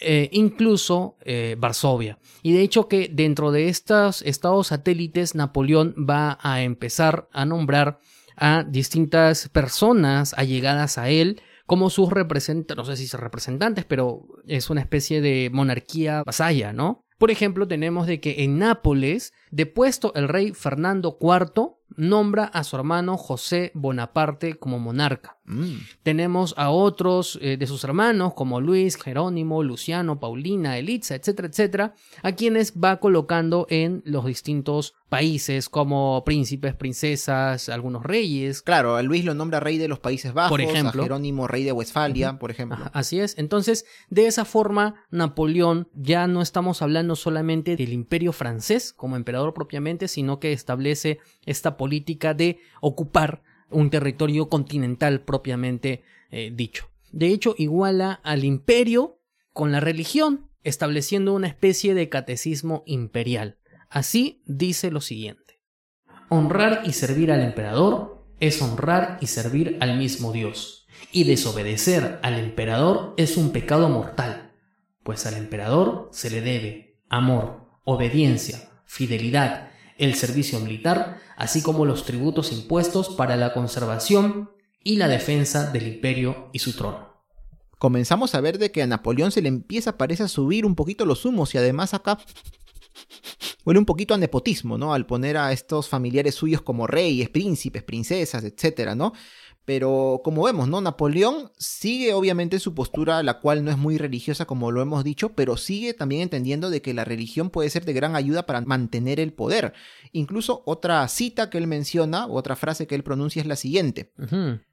eh, 0.00 0.28
incluso 0.32 1.16
eh, 1.24 1.56
Varsovia. 1.58 2.18
Y 2.42 2.52
de 2.52 2.62
hecho 2.62 2.88
que 2.88 3.10
dentro 3.12 3.52
de 3.52 3.68
estos 3.68 4.22
estados 4.22 4.68
satélites 4.68 5.34
Napoleón 5.34 5.94
va 5.98 6.38
a 6.42 6.62
empezar 6.62 7.28
a 7.32 7.44
nombrar 7.44 8.00
a 8.36 8.64
distintas 8.64 9.48
personas 9.48 10.34
allegadas 10.34 10.98
a 10.98 11.08
él 11.08 11.40
como 11.66 11.90
sus 11.90 12.10
representantes, 12.10 12.76
no 12.76 12.84
sé 12.84 12.96
si 12.96 13.06
son 13.06 13.20
representantes, 13.20 13.84
pero 13.84 14.26
es 14.46 14.68
una 14.68 14.80
especie 14.80 15.20
de 15.20 15.50
monarquía 15.52 16.22
vasalla, 16.24 16.72
¿no? 16.72 17.04
Por 17.18 17.30
ejemplo, 17.30 17.66
tenemos 17.66 18.06
de 18.06 18.20
que 18.20 18.42
en 18.44 18.58
Nápoles, 18.58 19.32
depuesto 19.54 20.12
el 20.14 20.28
rey 20.28 20.52
Fernando 20.52 21.16
IV, 21.20 21.76
nombra 21.96 22.44
a 22.44 22.64
su 22.64 22.76
hermano 22.76 23.16
José 23.16 23.70
Bonaparte 23.74 24.54
como 24.54 24.78
monarca. 24.78 25.38
Mm. 25.44 25.74
Tenemos 26.02 26.54
a 26.56 26.70
otros 26.70 27.38
eh, 27.42 27.56
de 27.56 27.66
sus 27.66 27.84
hermanos 27.84 28.32
como 28.34 28.60
Luis, 28.60 28.96
Jerónimo, 28.96 29.62
Luciano, 29.62 30.18
Paulina, 30.18 30.78
Elitza, 30.78 31.14
etcétera, 31.14 31.48
etcétera, 31.48 31.94
a 32.22 32.32
quienes 32.32 32.72
va 32.72 32.98
colocando 32.98 33.66
en 33.68 34.02
los 34.06 34.24
distintos 34.24 34.94
países 35.10 35.68
como 35.68 36.24
príncipes, 36.24 36.74
princesas, 36.74 37.68
algunos 37.68 38.02
reyes. 38.02 38.62
Claro, 38.62 38.96
a 38.96 39.02
Luis 39.02 39.24
lo 39.24 39.34
nombra 39.34 39.60
rey 39.60 39.78
de 39.78 39.86
los 39.86 40.00
Países 40.00 40.32
Bajos, 40.32 40.50
Por 40.50 40.62
ejemplo. 40.62 41.02
a 41.02 41.04
Jerónimo 41.04 41.46
rey 41.46 41.62
de 41.62 41.72
Westfalia, 41.72 42.38
por 42.38 42.50
ejemplo. 42.50 42.78
Ajá, 42.80 42.90
Así 42.94 43.20
es. 43.20 43.38
Entonces, 43.38 43.84
de 44.08 44.26
esa 44.26 44.44
forma, 44.44 45.04
Napoleón 45.10 45.88
ya 45.94 46.26
no 46.26 46.42
estamos 46.42 46.82
hablando 46.82 47.14
solamente 47.14 47.76
del 47.76 47.92
imperio 47.92 48.32
francés 48.32 48.92
como 48.92 49.16
emperador 49.16 49.43
propiamente, 49.52 50.08
sino 50.08 50.40
que 50.40 50.52
establece 50.52 51.18
esta 51.44 51.76
política 51.76 52.32
de 52.32 52.60
ocupar 52.80 53.42
un 53.70 53.90
territorio 53.90 54.48
continental 54.48 55.20
propiamente 55.20 56.04
eh, 56.30 56.50
dicho. 56.54 56.88
De 57.12 57.28
hecho, 57.28 57.54
iguala 57.58 58.12
al 58.24 58.44
imperio 58.44 59.20
con 59.52 59.72
la 59.72 59.80
religión, 59.80 60.48
estableciendo 60.62 61.34
una 61.34 61.48
especie 61.48 61.94
de 61.94 62.08
catecismo 62.08 62.82
imperial. 62.86 63.58
Así 63.90 64.42
dice 64.46 64.90
lo 64.90 65.00
siguiente. 65.00 65.60
Honrar 66.28 66.82
y 66.84 66.92
servir 66.92 67.30
al 67.30 67.42
emperador 67.42 68.26
es 68.40 68.60
honrar 68.62 69.18
y 69.20 69.26
servir 69.26 69.76
al 69.80 69.96
mismo 69.96 70.32
Dios, 70.32 70.86
y 71.12 71.24
desobedecer 71.24 72.18
al 72.22 72.38
emperador 72.38 73.14
es 73.16 73.36
un 73.36 73.50
pecado 73.50 73.88
mortal, 73.88 74.52
pues 75.04 75.26
al 75.26 75.34
emperador 75.34 76.08
se 76.12 76.30
le 76.30 76.40
debe 76.40 76.98
amor, 77.08 77.68
obediencia, 77.84 78.70
fidelidad, 78.94 79.70
el 79.98 80.14
servicio 80.14 80.60
militar, 80.60 81.18
así 81.36 81.62
como 81.62 81.84
los 81.84 82.04
tributos 82.04 82.52
impuestos 82.52 83.08
para 83.08 83.36
la 83.36 83.52
conservación 83.52 84.50
y 84.84 84.96
la 84.96 85.08
defensa 85.08 85.72
del 85.72 85.88
imperio 85.88 86.48
y 86.52 86.60
su 86.60 86.76
trono. 86.76 87.12
Comenzamos 87.78 88.36
a 88.36 88.40
ver 88.40 88.58
de 88.58 88.70
que 88.70 88.82
a 88.82 88.86
Napoleón 88.86 89.32
se 89.32 89.42
le 89.42 89.48
empieza, 89.48 89.98
parece, 89.98 90.22
a 90.22 90.28
subir 90.28 90.64
un 90.64 90.76
poquito 90.76 91.06
los 91.06 91.24
humos 91.24 91.54
y 91.54 91.58
además 91.58 91.92
acá 91.92 92.18
huele 93.64 93.80
un 93.80 93.84
poquito 93.84 94.14
a 94.14 94.18
nepotismo, 94.18 94.78
¿no? 94.78 94.94
Al 94.94 95.06
poner 95.06 95.36
a 95.36 95.50
estos 95.50 95.88
familiares 95.88 96.36
suyos 96.36 96.62
como 96.62 96.86
reyes, 96.86 97.28
príncipes, 97.30 97.82
princesas, 97.82 98.44
etcétera, 98.44 98.94
¿no? 98.94 99.12
Pero 99.64 100.20
como 100.22 100.44
vemos, 100.44 100.68
¿no? 100.68 100.80
Napoleón 100.80 101.50
sigue 101.56 102.12
obviamente 102.12 102.58
su 102.58 102.74
postura, 102.74 103.22
la 103.22 103.40
cual 103.40 103.64
no 103.64 103.70
es 103.70 103.78
muy 103.78 103.96
religiosa 103.96 104.44
como 104.44 104.70
lo 104.70 104.82
hemos 104.82 105.04
dicho, 105.04 105.30
pero 105.30 105.56
sigue 105.56 105.94
también 105.94 106.22
entendiendo 106.22 106.68
de 106.68 106.82
que 106.82 106.92
la 106.92 107.04
religión 107.04 107.48
puede 107.48 107.70
ser 107.70 107.84
de 107.84 107.94
gran 107.94 108.14
ayuda 108.14 108.44
para 108.44 108.60
mantener 108.60 109.20
el 109.20 109.32
poder. 109.32 109.72
Incluso 110.12 110.62
otra 110.66 111.06
cita 111.08 111.48
que 111.48 111.58
él 111.58 111.66
menciona, 111.66 112.26
otra 112.26 112.56
frase 112.56 112.86
que 112.86 112.94
él 112.94 113.02
pronuncia 113.02 113.40
es 113.40 113.48
la 113.48 113.56
siguiente. 113.56 114.12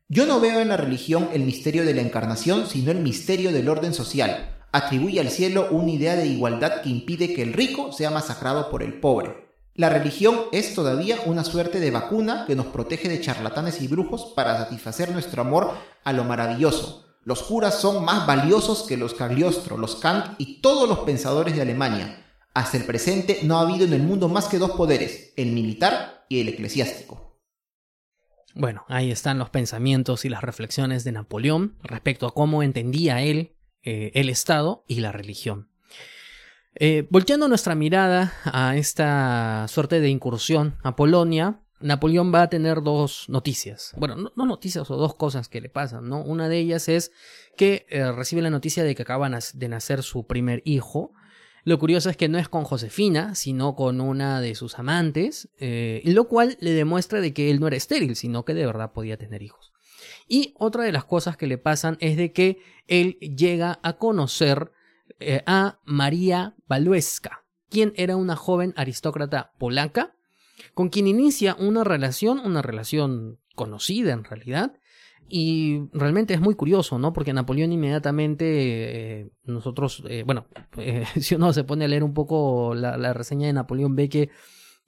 Yo 0.09 0.25
no 0.25 0.41
veo 0.41 0.59
en 0.59 0.67
la 0.67 0.77
religión 0.77 1.29
el 1.31 1.43
misterio 1.43 1.85
de 1.85 1.93
la 1.93 2.01
encarnación, 2.01 2.67
sino 2.67 2.91
el 2.91 2.99
misterio 2.99 3.53
del 3.53 3.69
orden 3.69 3.93
social. 3.93 4.57
Atribuye 4.73 5.21
al 5.21 5.29
cielo 5.29 5.69
una 5.71 5.91
idea 5.91 6.15
de 6.17 6.27
igualdad 6.27 6.81
que 6.81 6.89
impide 6.89 7.33
que 7.33 7.43
el 7.43 7.53
rico 7.53 7.93
sea 7.93 8.11
masacrado 8.11 8.69
por 8.69 8.83
el 8.83 8.99
pobre. 8.99 9.50
La 9.73 9.89
religión 9.89 10.37
es 10.51 10.75
todavía 10.75 11.17
una 11.25 11.45
suerte 11.45 11.79
de 11.79 11.91
vacuna 11.91 12.45
que 12.45 12.55
nos 12.55 12.67
protege 12.67 13.07
de 13.07 13.21
charlatanes 13.21 13.81
y 13.81 13.87
brujos 13.87 14.33
para 14.35 14.57
satisfacer 14.57 15.11
nuestro 15.11 15.41
amor 15.41 15.71
a 16.03 16.11
lo 16.11 16.25
maravilloso. 16.25 17.05
Los 17.23 17.43
curas 17.43 17.79
son 17.79 18.03
más 18.03 18.27
valiosos 18.27 18.83
que 18.83 18.97
los 18.97 19.13
Cagliostro, 19.13 19.77
los 19.77 19.95
Kant 19.95 20.35
y 20.39 20.59
todos 20.61 20.89
los 20.89 20.99
pensadores 20.99 21.55
de 21.55 21.61
Alemania. 21.61 22.25
Hasta 22.53 22.77
el 22.77 22.83
presente 22.83 23.39
no 23.43 23.57
ha 23.57 23.61
habido 23.61 23.85
en 23.85 23.93
el 23.93 24.03
mundo 24.03 24.27
más 24.27 24.47
que 24.47 24.57
dos 24.57 24.71
poderes, 24.71 25.31
el 25.37 25.51
militar 25.51 26.25
y 26.27 26.41
el 26.41 26.49
eclesiástico. 26.49 27.39
Bueno, 28.53 28.83
ahí 28.89 29.11
están 29.11 29.39
los 29.39 29.49
pensamientos 29.49 30.25
y 30.25 30.29
las 30.29 30.41
reflexiones 30.41 31.05
de 31.05 31.13
Napoleón 31.13 31.77
respecto 31.81 32.27
a 32.27 32.33
cómo 32.33 32.63
entendía 32.63 33.21
él 33.21 33.55
eh, 33.83 34.11
el 34.15 34.27
Estado 34.27 34.83
y 34.87 34.99
la 34.99 35.13
religión. 35.13 35.70
Eh, 36.75 37.07
volteando 37.09 37.47
nuestra 37.47 37.75
mirada 37.75 38.33
a 38.45 38.77
esta 38.77 39.67
suerte 39.67 39.99
de 39.99 40.09
incursión 40.09 40.77
a 40.83 40.95
Polonia, 40.95 41.61
Napoleón 41.81 42.33
va 42.33 42.43
a 42.43 42.49
tener 42.49 42.81
dos 42.81 43.25
noticias. 43.27 43.93
Bueno, 43.97 44.15
no, 44.15 44.31
no 44.35 44.45
noticias 44.45 44.89
o 44.89 44.95
dos 44.95 45.15
cosas 45.15 45.49
que 45.49 45.61
le 45.61 45.69
pasan, 45.69 46.07
¿no? 46.07 46.21
Una 46.23 46.47
de 46.47 46.59
ellas 46.59 46.87
es 46.89 47.11
que 47.57 47.85
eh, 47.89 48.11
recibe 48.11 48.41
la 48.41 48.49
noticia 48.49 48.83
de 48.83 48.95
que 48.95 49.01
acaba 49.01 49.29
de 49.29 49.67
nacer 49.67 50.03
su 50.03 50.25
primer 50.27 50.61
hijo. 50.65 51.13
Lo 51.63 51.77
curioso 51.77 52.09
es 52.09 52.17
que 52.17 52.29
no 52.29 52.39
es 52.39 52.49
con 52.49 52.63
Josefina, 52.63 53.35
sino 53.35 53.75
con 53.75 54.01
una 54.01 54.41
de 54.41 54.55
sus 54.55 54.79
amantes, 54.79 55.49
eh, 55.59 56.01
lo 56.05 56.27
cual 56.27 56.57
le 56.59 56.71
demuestra 56.71 57.21
de 57.21 57.33
que 57.33 57.51
él 57.51 57.59
no 57.59 57.67
era 57.67 57.75
estéril, 57.75 58.15
sino 58.15 58.45
que 58.45 58.53
de 58.53 58.65
verdad 58.65 58.93
podía 58.93 59.17
tener 59.17 59.43
hijos. 59.43 59.71
Y 60.27 60.55
otra 60.57 60.83
de 60.83 60.91
las 60.91 61.05
cosas 61.05 61.37
que 61.37 61.47
le 61.47 61.57
pasan 61.57 61.97
es 61.99 62.17
de 62.17 62.31
que 62.31 62.59
él 62.87 63.17
llega 63.19 63.79
a 63.83 63.97
conocer 63.97 64.71
eh, 65.19 65.43
a 65.45 65.79
María 65.85 66.55
Walewska, 66.69 67.43
quien 67.69 67.93
era 67.95 68.15
una 68.15 68.35
joven 68.35 68.73
aristócrata 68.75 69.53
polaca, 69.57 70.15
con 70.73 70.89
quien 70.89 71.07
inicia 71.07 71.55
una 71.59 71.83
relación, 71.83 72.39
una 72.39 72.61
relación 72.61 73.39
conocida 73.55 74.13
en 74.13 74.23
realidad, 74.23 74.73
y 75.27 75.83
realmente 75.93 76.33
es 76.33 76.41
muy 76.41 76.55
curioso, 76.55 76.99
¿no? 76.99 77.13
Porque 77.13 77.31
Napoleón 77.31 77.71
inmediatamente, 77.71 79.21
eh, 79.21 79.31
nosotros, 79.45 80.03
eh, 80.09 80.23
bueno, 80.25 80.45
si 81.19 81.35
uno 81.35 81.53
se 81.53 81.63
pone 81.63 81.85
a 81.85 81.87
leer 81.87 82.03
un 82.03 82.13
poco 82.13 82.75
la, 82.75 82.97
la 82.97 83.13
reseña 83.13 83.47
de 83.47 83.53
Napoleón, 83.53 83.95
ve 83.95 84.09
que, 84.09 84.29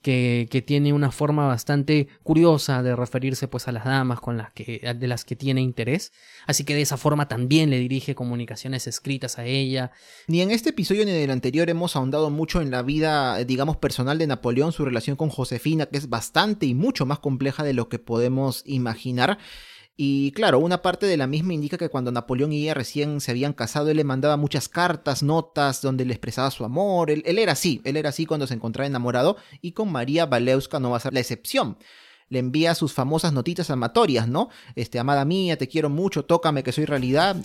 que, 0.04 0.64
tiene 0.68 0.93
una 0.93 1.12
forma 1.12 1.47
bastante 1.47 2.08
curiosa 2.22 2.84
de 2.84 2.95
referirse 2.95 3.47
pues 3.47 3.68
a 3.68 3.72
las 3.72 3.86
damas 3.86 4.20
con 4.20 4.38
las 4.38 4.51
que, 4.51 4.93
de 4.95 5.08
las 5.08 5.26
que 5.26 5.36
tiene 5.36 5.62
interés. 5.62 6.12
Así 6.45 6.66
que 6.66 6.76
de 6.76 6.82
esa 6.82 6.97
forma 6.97 7.28
también 7.28 7.70
le 7.70 7.80
dirige 7.80 8.14
comunicaciones 8.14 8.86
escritas 8.86 9.39
a 9.39 9.45
ella. 9.45 9.91
Ni 10.28 10.41
en 10.41 10.51
este 10.51 10.72
episodio 10.72 11.06
ni 11.06 11.12
en 11.12 11.18
el 11.18 11.32
anterior 11.32 11.70
hemos 11.70 11.95
ahondado 11.95 12.30
mucho 12.30 12.62
en 12.62 12.70
la 12.70 12.84
vida, 12.84 13.39
eh, 13.39 13.45
digamos, 13.45 13.78
personal 13.78 14.18
de 14.18 14.28
Napoleón, 14.28 14.74
su 14.74 14.86
relación 14.86 15.16
con 15.16 15.30
Josefina, 15.30 15.86
que 15.86 15.97
es 15.97 16.10
bastante 16.10 16.66
y 16.66 16.76
mucho 16.76 17.06
más 17.06 17.20
compleja 17.20 17.64
de 17.64 17.74
lo 17.74 17.88
que 17.88 17.97
podemos 17.97 18.64
imaginar. 18.66 19.39
Y 19.96 20.32
claro, 20.32 20.58
una 20.58 20.82
parte 20.82 21.06
de 21.06 21.18
la 21.18 21.28
misma 21.28 21.54
indica 21.54 21.78
que 21.78 21.89
cuando 21.89 22.12
Napoleón 22.12 22.52
y 22.52 22.64
ella 22.64 22.74
recién 22.74 23.22
se 23.22 23.30
habían 23.30 23.54
casado, 23.54 23.89
él 23.89 23.98
le 23.98 24.04
mandaba 24.04 24.38
muchas 24.38 24.68
cartas, 24.68 25.22
notas, 25.22 25.82
donde 25.82 26.04
le 26.04 26.14
expresaba 26.14 26.50
su 26.50 26.66
amor. 26.66 27.12
Él, 27.12 27.24
era 27.26 27.52
así, 27.52 27.80
él 27.84 27.98
era 27.98 28.10
así 28.10 28.26
cuando 28.26 28.48
se 28.48 28.56
encontraba 28.56 28.88
enamorado, 28.88 29.38
y 29.62 29.74
con 29.74 29.91
María 29.91 30.26
Walewska 30.26 30.80
no 30.80 30.89
va 30.89 30.98
a 30.98 31.02
ser 31.02 31.14
la 31.14 31.20
excepción. 31.20 31.78
Le 32.30 32.39
envía 32.39 32.74
sus 32.74 32.94
famosas 32.94 33.34
notitas 33.34 33.70
amatorias, 33.70 34.28
¿no? 34.28 34.50
Este, 34.76 34.98
amada 34.98 35.26
mía, 35.26 35.58
te 35.58 35.68
quiero 35.68 35.89
mucho, 35.89 36.26
tócame 36.26 36.64
que 36.64 36.72
soy 36.72 36.86
realidad. 36.86 37.36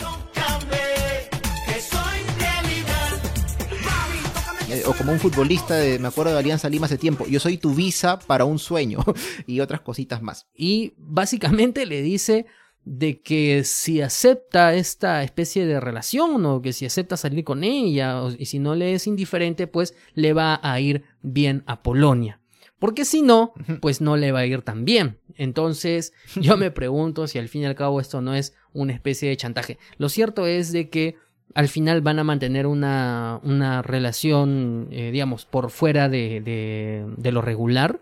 O 4.89 4.93
como 4.93 5.11
un 5.11 5.19
futbolista, 5.19 5.75
de, 5.75 5.99
me 5.99 6.07
acuerdo 6.07 6.33
de 6.33 6.39
Alianza 6.39 6.67
Lima 6.69 6.85
hace 6.87 6.97
tiempo, 6.97 7.25
yo 7.27 7.39
soy 7.39 7.57
tu 7.57 7.73
visa 7.73 8.17
para 8.19 8.45
un 8.45 8.57
sueño 8.59 8.99
y 9.47 9.59
otras 9.59 9.81
cositas 9.81 10.21
más. 10.21 10.47
Y 10.55 10.93
básicamente 10.97 11.85
le 11.85 12.01
dice 12.01 12.45
de 12.85 13.21
que 13.21 13.63
si 13.65 14.01
acepta 14.01 14.73
esta 14.73 15.21
especie 15.23 15.65
de 15.65 15.79
relación 15.79 16.45
o 16.45 16.61
que 16.61 16.73
si 16.73 16.85
acepta 16.85 17.17
salir 17.17 17.43
con 17.43 17.63
ella 17.63 18.23
o- 18.23 18.31
y 18.31 18.45
si 18.45 18.57
no 18.59 18.73
le 18.75 18.93
es 18.93 19.05
indiferente, 19.05 19.67
pues 19.67 19.95
le 20.15 20.33
va 20.33 20.59
a 20.63 20.79
ir 20.79 21.03
bien 21.21 21.63
a 21.67 21.83
Polonia. 21.83 22.39
Porque 22.79 23.03
si 23.05 23.21
no, 23.21 23.53
pues 23.81 23.99
no 24.01 24.15
le 24.15 24.31
va 24.31 24.39
a 24.39 24.45
ir 24.45 24.61
tan 24.61 24.85
bien. 24.85 25.19
Entonces, 25.35 26.13
yo 26.35 26.55
me 26.57 26.71
pregunto 26.71 27.27
si 27.27 27.37
al 27.37 27.49
fin 27.49 27.61
y 27.63 27.65
al 27.65 27.75
cabo 27.75 27.99
esto 27.99 28.21
no 28.21 28.33
es 28.33 28.55
una 28.73 28.93
especie 28.93 29.27
de 29.29 29.37
chantaje. 29.37 29.77
Lo 29.97 30.07
cierto 30.09 30.47
es 30.47 30.71
de 30.71 30.89
que 30.89 31.15
al 31.55 31.67
final 31.67 32.01
van 32.01 32.19
a 32.19 32.23
mantener 32.23 32.67
una, 32.67 33.39
una 33.43 33.81
relación, 33.81 34.87
eh, 34.91 35.11
digamos, 35.11 35.45
por 35.45 35.71
fuera 35.71 36.09
de, 36.09 36.41
de- 36.41 37.31
lo 37.31 37.41
regular. 37.41 37.99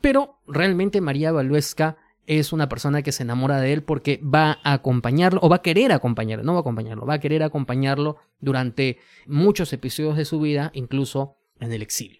Pero 0.00 0.38
realmente 0.46 1.00
María 1.00 1.32
Walewska 1.32 1.96
es 2.26 2.52
una 2.52 2.68
persona 2.68 3.02
que 3.02 3.12
se 3.12 3.22
enamora 3.22 3.60
de 3.60 3.72
él 3.72 3.82
porque 3.82 4.20
va 4.22 4.58
a 4.62 4.72
acompañarlo, 4.74 5.40
o 5.42 5.48
va 5.48 5.56
a 5.56 5.62
querer 5.62 5.92
acompañarlo, 5.92 6.44
no 6.44 6.52
va 6.52 6.58
a 6.58 6.60
acompañarlo, 6.60 7.04
va 7.06 7.14
a 7.14 7.20
querer 7.20 7.42
acompañarlo 7.42 8.16
durante 8.40 8.98
muchos 9.26 9.72
episodios 9.72 10.16
de 10.16 10.24
su 10.24 10.40
vida, 10.40 10.70
incluso 10.74 11.36
en 11.58 11.72
el 11.72 11.82
exilio. 11.82 12.19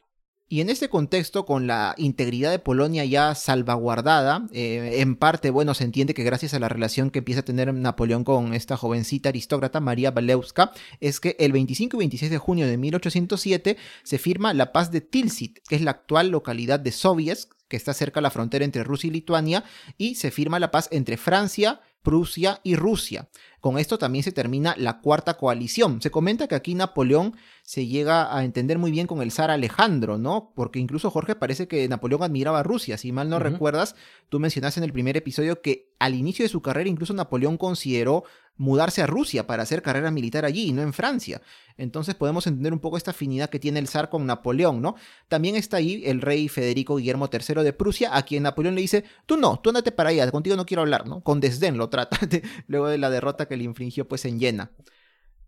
Y 0.53 0.61
en 0.61 0.69
este 0.69 0.89
contexto, 0.89 1.47
con 1.47 1.69
la 1.69 1.95
integridad 1.97 2.51
de 2.51 2.59
Polonia 2.59 3.05
ya 3.05 3.37
salvaguardada, 3.37 4.49
eh, 4.53 4.97
en 4.97 5.15
parte, 5.15 5.51
bueno, 5.51 5.75
se 5.75 5.85
entiende 5.85 6.13
que 6.13 6.25
gracias 6.25 6.55
a 6.55 6.59
la 6.59 6.69
relación 6.69 7.13
que 7.13 7.21
empieza 7.21 7.43
a 7.43 7.45
tener 7.45 7.73
Napoleón 7.73 8.25
con 8.25 8.53
esta 8.53 8.77
jovencita 8.77 9.29
aristócrata, 9.29 9.79
María 9.79 10.11
Walewska, 10.11 10.73
es 10.99 11.21
que 11.21 11.37
el 11.39 11.53
25 11.53 11.97
y 11.97 11.99
26 11.99 12.33
de 12.33 12.39
junio 12.39 12.67
de 12.67 12.79
1807 12.79 13.77
se 14.03 14.19
firma 14.19 14.53
la 14.53 14.73
paz 14.73 14.91
de 14.91 15.01
Tilsit, 15.01 15.61
que 15.69 15.77
es 15.77 15.83
la 15.83 15.93
actual 15.93 16.31
localidad 16.31 16.81
de 16.81 16.91
Sovietsk, 16.91 17.53
que 17.69 17.77
está 17.77 17.95
cerca 17.95 18.19
de 18.19 18.23
la 18.23 18.33
frontera 18.33 18.65
entre 18.65 18.83
Rusia 18.83 19.07
y 19.07 19.13
Lituania, 19.13 19.63
y 19.99 20.17
se 20.17 20.33
firma 20.33 20.59
la 20.59 20.73
paz 20.73 20.89
entre 20.91 21.17
Francia, 21.17 21.81
Prusia 22.03 22.61
y 22.63 22.77
Rusia. 22.77 23.29
Con 23.61 23.79
esto 23.79 23.99
también 23.99 24.25
se 24.25 24.33
termina 24.33 24.75
la 24.79 25.01
cuarta 25.01 25.35
coalición. 25.35 26.01
Se 26.01 26.11
comenta 26.11 26.49
que 26.49 26.55
aquí 26.55 26.75
Napoleón 26.75 27.37
se 27.63 27.87
llega 27.87 28.35
a 28.35 28.45
entender 28.45 28.79
muy 28.79 28.91
bien 28.91 29.07
con 29.07 29.21
el 29.21 29.31
zar 29.31 29.51
Alejandro, 29.51 30.17
¿no? 30.17 30.53
Porque 30.57 30.79
incluso 30.79 31.11
Jorge 31.11 31.35
parece 31.35 31.69
que 31.69 31.87
Napoleón 31.87 32.23
admiraba 32.23 32.61
a 32.61 32.63
Rusia. 32.63 32.97
Si 32.97 33.13
mal 33.13 33.29
no 33.29 33.39
recuerdas, 33.39 33.97
tú 34.31 34.41
mencionaste 34.41 34.81
en 34.81 34.85
el 34.85 34.93
primer 34.93 35.17
episodio 35.17 35.61
que 35.61 35.93
al 35.99 36.15
inicio 36.15 36.43
de 36.43 36.49
su 36.49 36.63
carrera 36.63 36.89
incluso 36.89 37.13
Napoleón 37.13 37.59
consideró 37.59 38.25
mudarse 38.61 39.01
a 39.01 39.07
Rusia 39.07 39.47
para 39.47 39.63
hacer 39.63 39.81
carrera 39.81 40.11
militar 40.11 40.45
allí 40.45 40.65
y 40.65 40.73
no 40.73 40.83
en 40.83 40.93
Francia. 40.93 41.41
Entonces 41.79 42.15
podemos 42.15 42.47
entender 42.47 42.75
un 42.75 42.79
poco 42.79 42.99
esta 42.99 43.13
afinidad 43.13 43.49
que 43.49 43.59
tiene 43.59 43.79
el 43.79 43.89
zar 43.89 44.11
con 44.11 44.27
Napoleón, 44.27 44.83
¿no? 44.83 44.97
También 45.29 45.57
está 45.57 45.79
ahí 45.79 46.03
el 46.05 46.21
rey 46.21 46.47
Federico 46.49 46.97
Guillermo 46.97 47.31
III 47.33 47.65
de 47.65 47.73
Prusia, 47.73 48.15
a 48.15 48.23
quien 48.23 48.43
Napoleón 48.43 48.75
le 48.75 48.83
dice, 48.83 49.05
tú 49.25 49.39
no, 49.39 49.59
tú 49.61 49.71
andate 49.71 49.93
para 49.93 50.11
allá, 50.11 50.31
contigo 50.31 50.57
no 50.57 50.67
quiero 50.67 50.83
hablar, 50.83 51.07
¿no? 51.07 51.23
Con 51.23 51.41
desdén 51.41 51.79
lo 51.79 51.89
trata, 51.89 52.19
luego 52.67 52.89
de 52.89 52.99
la 52.99 53.09
derrota 53.09 53.49
que 53.49 53.57
le 53.57 53.65
infringió 53.65 54.07
pues 54.07 54.27
en 54.27 54.39
Jena. 54.39 54.71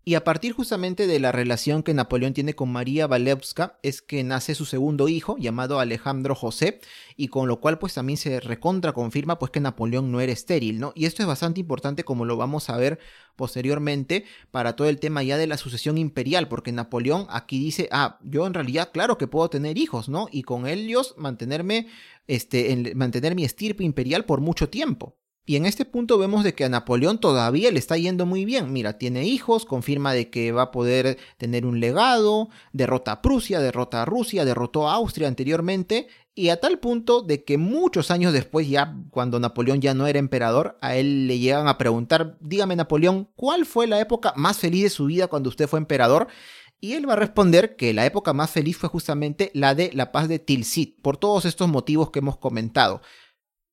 Y 0.05 0.15
a 0.15 0.25
partir 0.25 0.51
justamente 0.51 1.07
de 1.07 1.17
la 1.21 1.31
relación 1.31 1.81
que 1.81 1.93
Napoleón 1.93 2.33
tiene 2.33 2.55
con 2.55 2.69
María 2.69 3.07
Walewska 3.07 3.79
es 3.83 4.01
que 4.01 4.21
nace 4.25 4.53
su 4.53 4.65
segundo 4.65 5.07
hijo 5.07 5.37
llamado 5.37 5.79
Alejandro 5.79 6.35
José 6.35 6.81
y 7.15 7.29
con 7.29 7.47
lo 7.47 7.61
cual 7.61 7.79
pues 7.79 7.93
también 7.93 8.17
se 8.17 8.41
recontra 8.41 8.91
confirma 8.91 9.39
pues 9.39 9.51
que 9.51 9.61
Napoleón 9.61 10.11
no 10.11 10.19
era 10.19 10.33
estéril, 10.33 10.81
¿no? 10.81 10.91
Y 10.93 11.05
esto 11.05 11.21
es 11.21 11.27
bastante 11.27 11.61
importante 11.61 12.03
como 12.03 12.25
lo 12.25 12.35
vamos 12.35 12.69
a 12.69 12.75
ver 12.75 12.99
posteriormente 13.37 14.25
para 14.51 14.75
todo 14.75 14.89
el 14.89 14.99
tema 14.99 15.23
ya 15.23 15.37
de 15.37 15.47
la 15.47 15.55
sucesión 15.55 15.97
imperial 15.97 16.49
porque 16.49 16.73
Napoleón 16.73 17.25
aquí 17.29 17.57
dice, 17.57 17.87
ah, 17.93 18.19
yo 18.23 18.45
en 18.45 18.55
realidad 18.55 18.89
claro 18.91 19.17
que 19.17 19.27
puedo 19.27 19.49
tener 19.49 19.77
hijos, 19.77 20.09
¿no? 20.09 20.27
Y 20.29 20.43
con 20.43 20.67
ellos 20.67 21.15
mantenerme, 21.17 21.87
este, 22.27 22.73
en, 22.73 22.91
mantener 22.97 23.35
mi 23.35 23.45
estirpe 23.45 23.85
imperial 23.85 24.25
por 24.25 24.41
mucho 24.41 24.67
tiempo. 24.67 25.15
Y 25.45 25.57
en 25.57 25.65
este 25.65 25.83
punto 25.83 26.17
vemos 26.17 26.45
de 26.45 26.53
que 26.53 26.63
a 26.63 26.69
Napoleón 26.69 27.19
todavía 27.19 27.69
le 27.69 27.79
está 27.79 27.97
yendo 27.97 28.25
muy 28.25 28.45
bien. 28.45 28.71
Mira, 28.71 28.97
tiene 28.97 29.25
hijos, 29.25 29.65
confirma 29.65 30.13
de 30.13 30.29
que 30.29 30.53
va 30.53 30.63
a 30.63 30.71
poder 30.71 31.17
tener 31.37 31.65
un 31.65 31.81
legado, 31.81 32.47
derrota 32.71 33.11
a 33.11 33.21
Prusia, 33.21 33.59
derrota 33.59 34.03
a 34.03 34.05
Rusia, 34.05 34.45
derrotó 34.45 34.87
a 34.87 34.93
Austria 34.93 35.27
anteriormente, 35.27 36.07
y 36.33 36.47
a 36.47 36.61
tal 36.61 36.79
punto 36.79 37.21
de 37.21 37.43
que 37.43 37.57
muchos 37.57 38.09
años 38.09 38.31
después, 38.31 38.69
ya 38.69 38.95
cuando 39.09 39.37
Napoleón 39.37 39.81
ya 39.81 39.93
no 39.93 40.07
era 40.07 40.17
emperador, 40.17 40.77
a 40.81 40.95
él 40.95 41.27
le 41.27 41.37
llegan 41.39 41.67
a 41.67 41.77
preguntar, 41.77 42.37
dígame 42.39 42.77
Napoleón, 42.77 43.29
¿cuál 43.35 43.65
fue 43.65 43.85
la 43.85 43.99
época 43.99 44.33
más 44.37 44.57
feliz 44.57 44.83
de 44.83 44.89
su 44.89 45.07
vida 45.07 45.27
cuando 45.27 45.49
usted 45.49 45.67
fue 45.67 45.79
emperador? 45.79 46.27
Y 46.79 46.93
él 46.93 47.07
va 47.07 47.13
a 47.13 47.17
responder 47.17 47.75
que 47.75 47.93
la 47.93 48.05
época 48.05 48.33
más 48.33 48.49
feliz 48.49 48.77
fue 48.77 48.89
justamente 48.89 49.51
la 49.53 49.75
de 49.75 49.91
la 49.93 50.11
paz 50.11 50.27
de 50.27 50.39
Tilsit, 50.39 51.01
por 51.01 51.17
todos 51.17 51.45
estos 51.45 51.67
motivos 51.67 52.11
que 52.11 52.19
hemos 52.19 52.37
comentado 52.37 53.01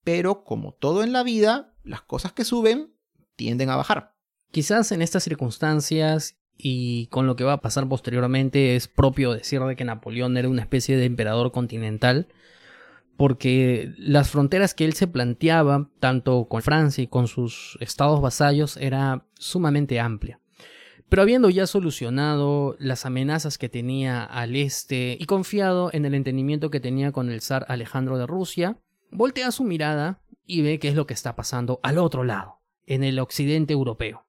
pero 0.04 0.44
como 0.44 0.72
todo 0.72 1.02
en 1.02 1.12
la 1.12 1.22
vida, 1.22 1.74
las 1.84 2.02
cosas 2.02 2.32
que 2.32 2.44
suben 2.44 2.92
tienden 3.36 3.70
a 3.70 3.76
bajar. 3.76 4.14
Quizás 4.50 4.92
en 4.92 5.02
estas 5.02 5.24
circunstancias 5.24 6.36
y 6.56 7.06
con 7.06 7.26
lo 7.26 7.36
que 7.36 7.44
va 7.44 7.54
a 7.54 7.60
pasar 7.60 7.88
posteriormente 7.88 8.76
es 8.76 8.88
propio 8.88 9.32
decir 9.32 9.60
de 9.62 9.76
que 9.76 9.84
Napoleón 9.84 10.36
era 10.36 10.48
una 10.48 10.62
especie 10.62 10.96
de 10.96 11.06
emperador 11.06 11.52
continental, 11.52 12.28
porque 13.16 13.92
las 13.98 14.30
fronteras 14.30 14.74
que 14.74 14.84
él 14.84 14.94
se 14.94 15.06
planteaba, 15.06 15.90
tanto 16.00 16.46
con 16.48 16.62
Francia 16.62 17.04
y 17.04 17.06
con 17.06 17.28
sus 17.28 17.76
estados 17.80 18.20
vasallos, 18.20 18.76
era 18.76 19.26
sumamente 19.38 20.00
amplia. 20.00 20.40
Pero 21.08 21.22
habiendo 21.22 21.50
ya 21.50 21.66
solucionado 21.66 22.76
las 22.78 23.04
amenazas 23.04 23.58
que 23.58 23.68
tenía 23.68 24.22
al 24.24 24.54
este 24.54 25.16
y 25.18 25.24
confiado 25.26 25.90
en 25.92 26.04
el 26.04 26.14
entendimiento 26.14 26.70
que 26.70 26.80
tenía 26.80 27.10
con 27.10 27.30
el 27.30 27.40
zar 27.40 27.66
Alejandro 27.68 28.16
de 28.16 28.26
Rusia, 28.26 28.78
voltea 29.10 29.50
su 29.50 29.64
mirada 29.64 30.22
y 30.44 30.62
ve 30.62 30.78
qué 30.78 30.88
es 30.88 30.94
lo 30.94 31.06
que 31.06 31.14
está 31.14 31.36
pasando 31.36 31.80
al 31.82 31.98
otro 31.98 32.24
lado, 32.24 32.60
en 32.86 33.04
el 33.04 33.18
occidente 33.18 33.72
europeo. 33.72 34.26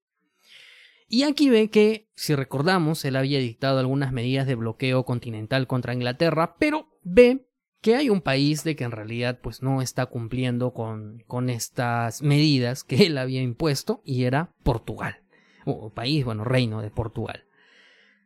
Y 1.07 1.23
aquí 1.23 1.49
ve 1.49 1.69
que, 1.69 2.07
si 2.15 2.35
recordamos, 2.35 3.03
él 3.03 3.17
había 3.17 3.39
dictado 3.39 3.79
algunas 3.79 4.13
medidas 4.13 4.47
de 4.47 4.55
bloqueo 4.55 5.03
continental 5.03 5.67
contra 5.67 5.93
Inglaterra, 5.93 6.55
pero 6.57 6.87
ve 7.03 7.47
que 7.81 7.95
hay 7.95 8.09
un 8.09 8.21
país 8.21 8.63
de 8.63 8.75
que 8.75 8.83
en 8.83 8.91
realidad 8.91 9.39
pues 9.41 9.61
no 9.61 9.81
está 9.81 10.05
cumpliendo 10.05 10.73
con, 10.73 11.23
con 11.27 11.49
estas 11.49 12.21
medidas 12.21 12.83
que 12.83 13.07
él 13.07 13.17
había 13.17 13.41
impuesto 13.41 14.01
y 14.05 14.23
era 14.23 14.53
Portugal, 14.63 15.23
o 15.65 15.89
país, 15.89 16.23
bueno, 16.23 16.43
reino 16.43 16.81
de 16.81 16.91
Portugal. 16.91 17.43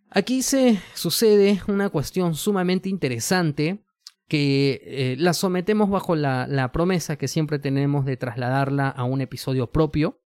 Aquí 0.09 0.43
se 0.43 0.79
sucede 0.93 1.61
una 1.67 1.89
cuestión 1.89 2.35
sumamente 2.35 2.89
interesante 2.89 3.84
que 4.27 4.81
eh, 4.83 5.15
la 5.19 5.33
sometemos 5.33 5.89
bajo 5.89 6.15
la, 6.15 6.69
promesa 6.73 7.17
que 7.17 7.27
siempre 7.27 7.59
tenemos 7.59 8.05
de 8.05 8.17
trasladarla 8.17 8.89
a 8.89 9.03
un 9.03 9.21
episodio 9.21 9.71
propio, 9.71 10.21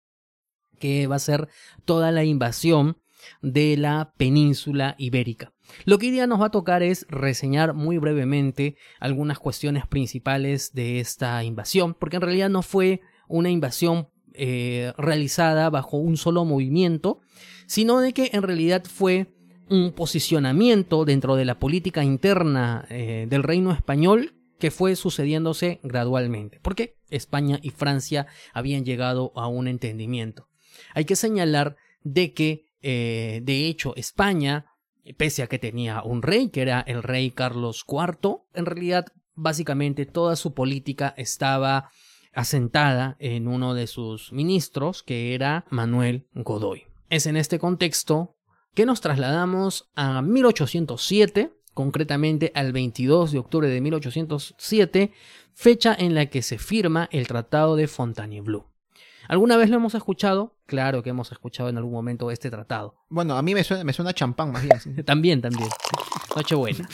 que 0.80 1.08
va 1.08 1.16
a 1.16 1.20
ser 1.20 1.48
toda 1.86 2.12
la 2.12 2.24
invasión 2.24 2.98
de 3.42 3.78
la 3.78 4.14
península 4.18 4.96
ibérica. 4.98 5.54
Lo 5.86 5.98
que 5.98 6.08
hoy 6.08 6.12
día 6.12 6.28
nos 6.28 6.42
va 6.42 6.48
a 6.48 6.52
tocar 6.52 6.84
es 6.84 7.08
reseñar 7.10 7.74
muy 7.74 7.98
brevemente 7.98 8.76
algunas 9.00 9.40
cuestiones 9.40 9.88
principales 9.88 10.74
de 10.74 11.00
esta 11.00 11.44
invasión, 11.44 11.96
porque 11.96 12.18
en 12.18 12.22
realidad 12.22 12.50
no 12.50 12.62
fue 12.62 13.02
una 13.28 13.50
invasión 13.50 14.10
eh, 14.34 14.92
realizada 14.98 15.70
bajo 15.70 15.98
un 15.98 16.18
solo 16.18 16.44
movimiento, 16.44 17.22
sino 17.68 18.02
de 18.02 18.14
que 18.14 18.32
en 18.34 18.44
realidad 18.44 18.84
fue 18.84 19.34
un 19.70 19.92
posicionamiento 19.92 21.06
dentro 21.06 21.36
de 21.36 21.46
la 21.46 21.60
política 21.60 22.04
interna 22.04 22.86
eh, 22.90 23.26
del 23.30 23.44
reino 23.44 23.72
español 23.72 24.36
que 24.60 24.72
fue 24.72 24.96
sucediéndose 24.96 25.80
gradualmente, 25.84 26.60
porque 26.62 26.98
España 27.10 27.60
y 27.62 27.72
Francia 27.72 28.28
habían 28.54 28.86
llegado 28.86 29.32
a 29.36 29.48
un 29.48 29.68
entendimiento. 29.68 30.48
Hay 30.94 31.06
que 31.06 31.16
señalar 31.16 31.76
de 32.04 32.34
que, 32.34 32.66
eh, 32.82 33.42
de 33.44 33.68
hecho, 33.68 33.94
España, 33.96 34.66
pese 35.18 35.44
a 35.44 35.48
que 35.48 35.60
tenía 35.60 36.02
un 36.04 36.22
rey, 36.22 36.50
que 36.50 36.62
era 36.62 36.82
el 36.82 37.04
rey 37.04 37.32
Carlos 37.32 37.86
IV, 37.88 38.44
en 38.54 38.66
realidad, 38.66 39.08
básicamente 39.34 40.06
toda 40.06 40.36
su 40.36 40.54
política 40.54 41.14
estaba 41.18 41.90
asentada 42.34 43.16
en 43.20 43.48
uno 43.48 43.74
de 43.74 43.88
sus 43.88 44.32
ministros, 44.32 45.04
que 45.04 45.34
era 45.34 45.66
Manuel 45.70 46.28
Godoy. 46.34 46.84
Es 47.10 47.26
en 47.28 47.38
este 47.38 47.60
contexto 47.60 48.35
que 48.76 48.86
nos 48.86 49.02
trasladamos 49.02 49.90
a 49.96 50.22
1807, 50.22 51.52
concretamente 51.74 52.52
al 52.54 52.74
22 52.74 53.32
de 53.32 53.40
octubre 53.40 53.68
de 53.68 53.82
1807, 53.82 55.14
fecha 55.54 55.96
en 55.98 56.14
la 56.14 56.28
que 56.28 56.42
se 56.42 56.58
firma 56.58 57.08
el 57.12 57.26
Tratado 57.26 57.78
de 57.78 57.88
Fontainebleau. 57.88 58.66
¿Alguna 59.28 59.58
vez 59.58 59.70
lo 59.70 59.78
hemos 59.78 59.96
escuchado? 59.96 60.58
Claro 60.68 61.02
que 61.02 61.10
hemos 61.10 61.32
escuchado 61.32 61.70
en 61.70 61.78
algún 61.78 61.94
momento 61.94 62.30
este 62.30 62.52
tratado. 62.52 62.96
Bueno, 63.10 63.38
a 63.38 63.42
mí 63.42 63.56
me 63.56 63.64
suena, 63.64 63.84
me 63.84 63.94
suena 63.94 64.14
champán 64.14 64.52
más 64.52 64.62
bien. 64.62 65.04
también, 65.06 65.42
también. 65.42 65.70
Nochebuena. 66.36 66.88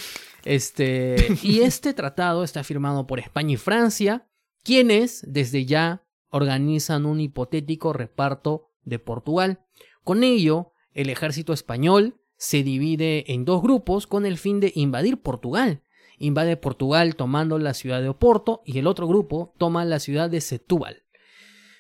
Este, 0.46 1.38
y 1.42 1.62
este 1.62 1.94
tratado 1.94 2.44
está 2.44 2.64
firmado 2.64 3.06
por 3.06 3.20
España 3.20 3.54
y 3.54 3.58
Francia, 3.58 4.28
quienes 4.64 5.26
desde 5.28 5.66
ya 5.66 6.04
organizan 6.30 7.06
un 7.06 7.20
hipotético 7.20 7.92
reparto 7.92 8.70
de 8.84 9.00
Portugal. 9.00 9.66
Con 10.04 10.24
ello, 10.24 10.71
el 10.94 11.10
ejército 11.10 11.54
español 11.54 12.16
se 12.38 12.64
divide 12.64 13.32
en 13.34 13.46
dos 13.46 13.62
grupos 13.62 14.08
con 14.08 14.26
el 14.26 14.38
fin 14.38 14.60
de 14.60 14.72
invadir 14.76 15.22
Portugal. 15.22 15.84
Invade 16.18 16.58
Portugal 16.58 17.16
tomando 17.16 17.58
la 17.58 17.74
ciudad 17.74 18.02
de 18.02 18.10
Oporto 18.10 18.62
y 18.66 18.80
el 18.80 18.88
otro 18.88 19.08
grupo 19.08 19.54
toma 19.58 19.86
la 19.86 20.00
ciudad 20.00 20.30
de 20.30 20.42
Setúbal. 20.42 21.04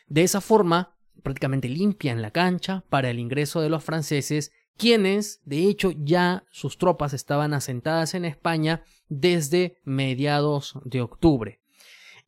De 0.08 0.24
esa 0.24 0.42
forma, 0.42 0.98
prácticamente 1.24 1.70
limpian 1.70 2.22
la 2.22 2.32
cancha 2.32 2.84
para 2.90 3.10
el 3.10 3.20
ingreso 3.20 3.62
de 3.62 3.70
los 3.70 3.84
franceses, 3.84 4.52
quienes, 4.78 5.42
de 5.46 5.68
hecho, 5.68 5.92
ya 5.92 6.44
sus 6.52 6.78
tropas 6.78 7.14
estaban 7.14 7.54
asentadas 7.54 8.14
en 8.14 8.26
España 8.26 8.84
desde 9.10 9.78
mediados 9.84 10.78
de 10.86 11.02
octubre. 11.02 11.60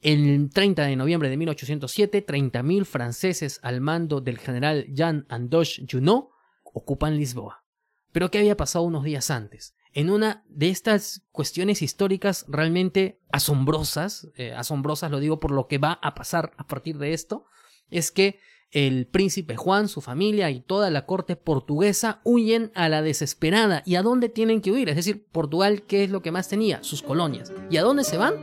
El 0.01 0.49
30 0.51 0.85
de 0.85 0.95
noviembre 0.95 1.29
de 1.29 1.37
1807, 1.37 2.25
30.000 2.25 2.85
franceses 2.85 3.59
al 3.63 3.79
mando 3.79 4.21
del 4.21 4.37
general 4.37 4.85
Jean 4.93 5.25
Andoche 5.29 5.85
Junot 5.89 6.32
ocupan 6.73 7.15
Lisboa. 7.15 7.63
Pero 8.11 8.29
¿qué 8.29 8.39
había 8.39 8.57
pasado 8.57 8.85
unos 8.85 9.03
días 9.03 9.31
antes? 9.31 9.75
En 9.93 10.09
una 10.09 10.43
de 10.47 10.69
estas 10.69 11.23
cuestiones 11.31 11.81
históricas 11.81 12.45
realmente 12.47 13.19
asombrosas, 13.31 14.27
eh, 14.35 14.53
asombrosas 14.53 15.11
lo 15.11 15.19
digo 15.19 15.39
por 15.39 15.51
lo 15.51 15.67
que 15.67 15.77
va 15.77 15.99
a 16.01 16.15
pasar 16.15 16.51
a 16.57 16.67
partir 16.67 16.97
de 16.97 17.13
esto, 17.13 17.45
es 17.89 18.11
que 18.11 18.39
el 18.71 19.05
príncipe 19.05 19.55
Juan, 19.55 19.87
su 19.87 20.01
familia 20.01 20.49
y 20.49 20.59
toda 20.59 20.89
la 20.89 21.05
corte 21.05 21.35
portuguesa 21.35 22.21
huyen 22.23 22.71
a 22.73 22.89
la 22.89 23.03
desesperada. 23.03 23.83
¿Y 23.85 23.95
a 23.95 24.01
dónde 24.01 24.29
tienen 24.29 24.61
que 24.61 24.71
huir? 24.71 24.89
Es 24.89 24.95
decir, 24.95 25.27
Portugal, 25.31 25.83
¿qué 25.83 26.03
es 26.03 26.09
lo 26.09 26.23
que 26.23 26.31
más 26.31 26.49
tenía? 26.49 26.81
Sus 26.81 27.03
colonias. 27.03 27.53
¿Y 27.69 27.77
a 27.77 27.83
dónde 27.83 28.03
se 28.03 28.17
van? 28.17 28.33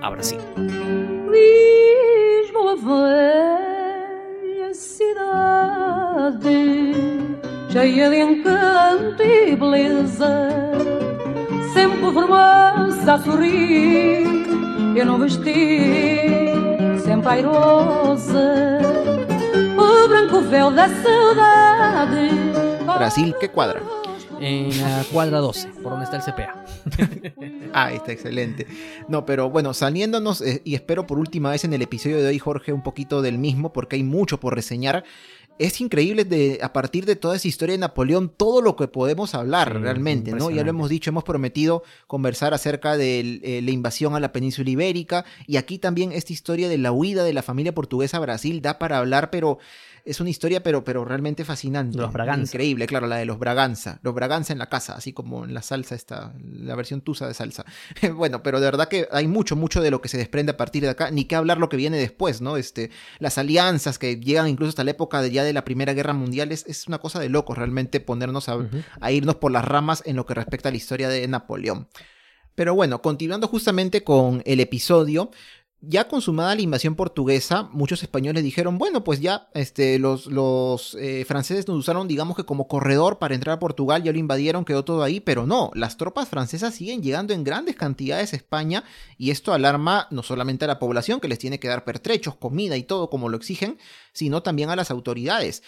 A 0.00 0.08
Brasil. 0.10 0.38
Cheia 7.72 8.10
de 8.10 8.20
encanto 8.20 9.22
e 9.22 9.56
beleza, 9.56 10.48
sempre 11.72 12.10
vermelha 12.10 13.14
a 13.14 13.18
sorrir, 13.18 14.26
eu 14.94 15.06
não 15.06 15.18
vesti, 15.18 16.52
sempre 17.04 17.28
airosa. 17.28 18.82
Brasil, 22.98 23.34
¿qué 23.40 23.48
cuadra? 23.48 23.80
En 24.40 24.80
la 24.80 25.04
cuadra 25.12 25.38
12, 25.38 25.68
por 25.82 25.92
donde 25.92 26.04
está 26.04 26.16
el 26.16 26.22
CPA. 26.22 26.64
ah, 27.72 27.92
está 27.92 28.12
excelente. 28.12 28.66
No, 29.08 29.24
pero 29.24 29.50
bueno, 29.50 29.72
saliéndonos, 29.72 30.40
eh, 30.40 30.62
y 30.64 30.74
espero 30.74 31.06
por 31.06 31.18
última 31.18 31.50
vez 31.50 31.64
en 31.64 31.72
el 31.72 31.82
episodio 31.82 32.18
de 32.18 32.26
hoy, 32.26 32.38
Jorge, 32.38 32.72
un 32.72 32.82
poquito 32.82 33.22
del 33.22 33.38
mismo, 33.38 33.72
porque 33.72 33.96
hay 33.96 34.02
mucho 34.02 34.40
por 34.40 34.54
reseñar 34.54 35.04
es 35.58 35.80
increíble 35.80 36.24
de, 36.24 36.58
a 36.62 36.72
partir 36.72 37.04
de 37.04 37.16
toda 37.16 37.36
esa 37.36 37.48
historia 37.48 37.74
de 37.74 37.78
Napoleón, 37.78 38.28
todo 38.28 38.62
lo 38.62 38.74
que 38.76 38.88
podemos 38.88 39.34
hablar 39.34 39.80
realmente, 39.80 40.32
¿no? 40.32 40.50
Ya 40.50 40.64
lo 40.64 40.70
hemos 40.70 40.88
dicho, 40.88 41.10
hemos 41.10 41.24
prometido 41.24 41.82
conversar 42.06 42.54
acerca 42.54 42.96
de 42.96 43.40
eh, 43.42 43.60
la 43.62 43.70
invasión 43.70 44.14
a 44.14 44.20
la 44.20 44.32
península 44.32 44.70
ibérica 44.70 45.24
y 45.46 45.56
aquí 45.56 45.78
también 45.78 46.12
esta 46.12 46.32
historia 46.32 46.68
de 46.68 46.78
la 46.78 46.92
huida 46.92 47.24
de 47.24 47.32
la 47.32 47.42
familia 47.42 47.74
portuguesa 47.74 48.16
a 48.16 48.20
Brasil 48.20 48.62
da 48.62 48.78
para 48.78 48.98
hablar, 48.98 49.30
pero 49.30 49.58
es 50.04 50.20
una 50.20 50.30
historia, 50.30 50.62
pero, 50.62 50.82
pero 50.84 51.04
realmente 51.04 51.44
fascinante. 51.44 51.96
Los 51.96 52.12
Braganza. 52.12 52.56
Increíble, 52.56 52.86
claro, 52.86 53.06
la 53.06 53.16
de 53.16 53.24
los 53.24 53.38
Braganza. 53.38 54.00
Los 54.02 54.14
Braganza 54.14 54.52
en 54.52 54.58
la 54.58 54.68
casa, 54.68 54.94
así 54.94 55.12
como 55.12 55.44
en 55.44 55.54
la 55.54 55.62
salsa 55.62 55.94
esta, 55.94 56.34
la 56.42 56.74
versión 56.74 57.00
tusa 57.00 57.28
de 57.28 57.34
salsa. 57.34 57.64
bueno, 58.14 58.42
pero 58.42 58.60
de 58.60 58.66
verdad 58.66 58.88
que 58.88 59.08
hay 59.12 59.28
mucho, 59.28 59.56
mucho 59.56 59.80
de 59.80 59.90
lo 59.90 60.00
que 60.00 60.08
se 60.08 60.18
desprende 60.18 60.52
a 60.52 60.56
partir 60.56 60.82
de 60.82 60.90
acá, 60.90 61.10
ni 61.10 61.24
que 61.24 61.36
hablar 61.36 61.58
lo 61.58 61.68
que 61.68 61.76
viene 61.76 61.98
después, 61.98 62.40
¿no? 62.40 62.56
Este, 62.56 62.90
las 63.18 63.38
alianzas 63.38 63.98
que 63.98 64.18
llegan 64.18 64.48
incluso 64.48 64.70
hasta 64.70 64.84
la 64.84 64.90
época 64.90 65.22
de, 65.22 65.30
ya 65.30 65.44
de 65.44 65.52
la 65.52 65.64
Primera 65.64 65.94
Guerra 65.94 66.12
Mundial, 66.12 66.52
es, 66.52 66.66
es 66.66 66.88
una 66.88 66.98
cosa 66.98 67.20
de 67.20 67.28
locos 67.28 67.56
realmente 67.56 68.00
ponernos 68.00 68.48
a, 68.48 68.58
a 69.00 69.12
irnos 69.12 69.36
por 69.36 69.52
las 69.52 69.64
ramas 69.64 70.02
en 70.06 70.16
lo 70.16 70.26
que 70.26 70.34
respecta 70.34 70.68
a 70.68 70.72
la 70.72 70.78
historia 70.78 71.08
de 71.08 71.26
Napoleón. 71.28 71.88
Pero 72.54 72.74
bueno, 72.74 73.00
continuando 73.00 73.48
justamente 73.48 74.04
con 74.04 74.42
el 74.44 74.60
episodio, 74.60 75.30
ya 75.84 76.06
consumada 76.06 76.54
la 76.54 76.62
invasión 76.62 76.94
portuguesa, 76.94 77.68
muchos 77.72 78.04
españoles 78.04 78.44
dijeron, 78.44 78.78
bueno, 78.78 79.02
pues 79.02 79.20
ya 79.20 79.48
este, 79.52 79.98
los, 79.98 80.96
eh, 80.98 81.24
franceses 81.26 81.66
nos 81.66 81.76
usaron, 81.76 82.06
digamos 82.06 82.36
que 82.36 82.44
como 82.44 82.68
corredor 82.68 83.18
para 83.18 83.34
entrar 83.34 83.56
a 83.56 83.58
Portugal, 83.58 84.00
ya 84.04 84.12
lo 84.12 84.18
invadieron, 84.18 84.64
quedó 84.64 84.84
todo 84.84 85.02
ahí, 85.02 85.18
pero 85.18 85.44
no, 85.44 85.72
las 85.74 85.96
tropas 85.96 86.28
francesas 86.28 86.76
siguen 86.76 87.02
llegando 87.02 87.34
en 87.34 87.42
grandes 87.42 87.74
cantidades 87.74 88.32
a 88.32 88.36
España 88.36 88.84
y 89.18 89.32
esto 89.32 89.52
alarma 89.52 90.06
no 90.12 90.22
solamente 90.22 90.64
a 90.64 90.68
la 90.68 90.78
población, 90.78 91.18
que 91.18 91.26
les 91.26 91.40
tiene 91.40 91.58
que 91.58 91.66
dar 91.66 91.84
pertrechos, 91.84 92.36
comida 92.36 92.76
y 92.76 92.84
todo 92.84 93.10
como 93.10 93.28
lo 93.28 93.36
exigen, 93.36 93.76
sino 94.12 94.44
también 94.44 94.70
a 94.70 94.76
las 94.76 94.92
autoridades. 94.92 95.64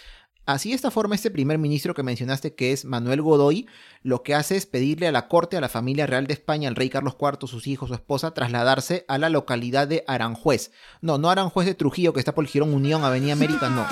Así 0.46 0.70
de 0.70 0.74
esta 0.74 0.90
forma, 0.90 1.14
este 1.14 1.30
primer 1.30 1.58
ministro 1.58 1.94
que 1.94 2.02
mencionaste, 2.02 2.54
que 2.54 2.72
es 2.72 2.84
Manuel 2.84 3.22
Godoy, 3.22 3.66
lo 4.02 4.22
que 4.22 4.34
hace 4.34 4.56
es 4.56 4.66
pedirle 4.66 5.08
a 5.08 5.12
la 5.12 5.28
corte, 5.28 5.56
a 5.56 5.60
la 5.60 5.70
familia 5.70 6.06
real 6.06 6.26
de 6.26 6.34
España, 6.34 6.68
al 6.68 6.76
rey 6.76 6.90
Carlos 6.90 7.16
IV, 7.18 7.48
sus 7.48 7.66
hijos, 7.66 7.88
su 7.88 7.94
esposa, 7.94 8.34
trasladarse 8.34 9.06
a 9.08 9.16
la 9.16 9.30
localidad 9.30 9.88
de 9.88 10.04
Aranjuez. 10.06 10.70
No, 11.00 11.16
no 11.16 11.30
Aranjuez 11.30 11.66
de 11.66 11.74
Trujillo, 11.74 12.12
que 12.12 12.20
está 12.20 12.34
por 12.34 12.44
el 12.44 12.50
Girón 12.50 12.74
Unión, 12.74 13.04
Avenida 13.04 13.32
América, 13.32 13.70
no. 13.70 13.86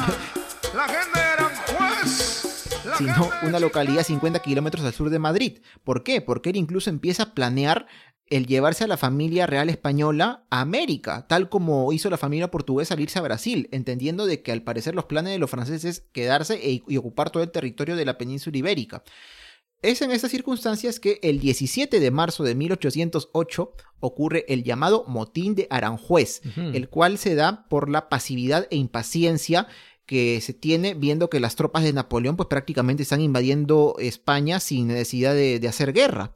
La 0.75 0.89
gente. 0.89 1.32
Sino 3.03 3.31
una 3.43 3.59
localidad 3.59 4.05
50 4.05 4.39
kilómetros 4.41 4.85
al 4.85 4.93
sur 4.93 5.11
de 5.11 5.19
Madrid. 5.19 5.59
¿Por 5.83 6.05
qué? 6.05 6.21
Porque 6.21 6.51
él 6.51 6.57
incluso 6.57 6.89
empieza 6.89 7.25
a 7.25 7.35
planear 7.35 7.87
el 8.29 8.47
llevarse 8.47 8.85
a 8.85 8.87
la 8.87 8.97
familia 8.97 9.47
real 9.47 9.69
española 9.69 10.47
a 10.51 10.61
América, 10.61 11.27
tal 11.29 11.49
como 11.49 11.93
hizo 11.93 12.09
la 12.11 12.17
familia 12.17 12.51
portuguesa 12.51 12.95
al 12.95 13.01
irse 13.01 13.19
a 13.19 13.23
Brasil, 13.23 13.69
entendiendo 13.73 14.25
de 14.25 14.43
que 14.43 14.53
al 14.53 14.63
parecer 14.63 14.95
los 14.95 15.07
planes 15.07 15.33
de 15.33 15.39
los 15.39 15.51
franceses 15.51 15.85
es 15.85 16.01
quedarse 16.13 16.55
e, 16.55 16.83
y 16.87 16.97
ocupar 16.97 17.31
todo 17.31 17.43
el 17.43 17.51
territorio 17.51 17.97
de 17.97 18.05
la 18.05 18.19
península 18.19 18.57
ibérica. 18.57 19.03
Es 19.83 20.01
en 20.01 20.13
estas 20.13 20.31
circunstancias 20.31 21.01
que 21.01 21.19
el 21.25 21.41
17 21.41 21.99
de 21.99 22.11
marzo 22.13 22.45
de 22.45 22.55
1808 22.55 23.73
ocurre 23.99 24.45
el 24.47 24.63
llamado 24.63 25.05
motín 25.09 25.57
de 25.57 25.67
Aranjuez, 25.71 26.41
el 26.57 26.89
cual 26.89 27.19
se 27.19 27.35
da 27.35 27.67
por 27.69 27.91
la 27.91 28.09
pasividad 28.09 28.69
e 28.71 28.77
impaciencia 28.77 29.67
que 30.13 30.43
se 30.43 30.53
tiene 30.53 30.93
viendo 30.93 31.31
que 31.31 31.41
las 31.41 31.57
tropas 31.57 31.85
de 31.85 31.95
Napoleón 31.95 32.37
pues 32.37 32.47
prácticamente 32.47 33.03
están 33.03 33.23
invadiendo 33.23 33.97
España 33.99 34.61
sin 34.61 34.89
necesidad 34.89 35.35
de 35.35 35.67
hacer 35.67 35.95
guerra. 35.95 36.35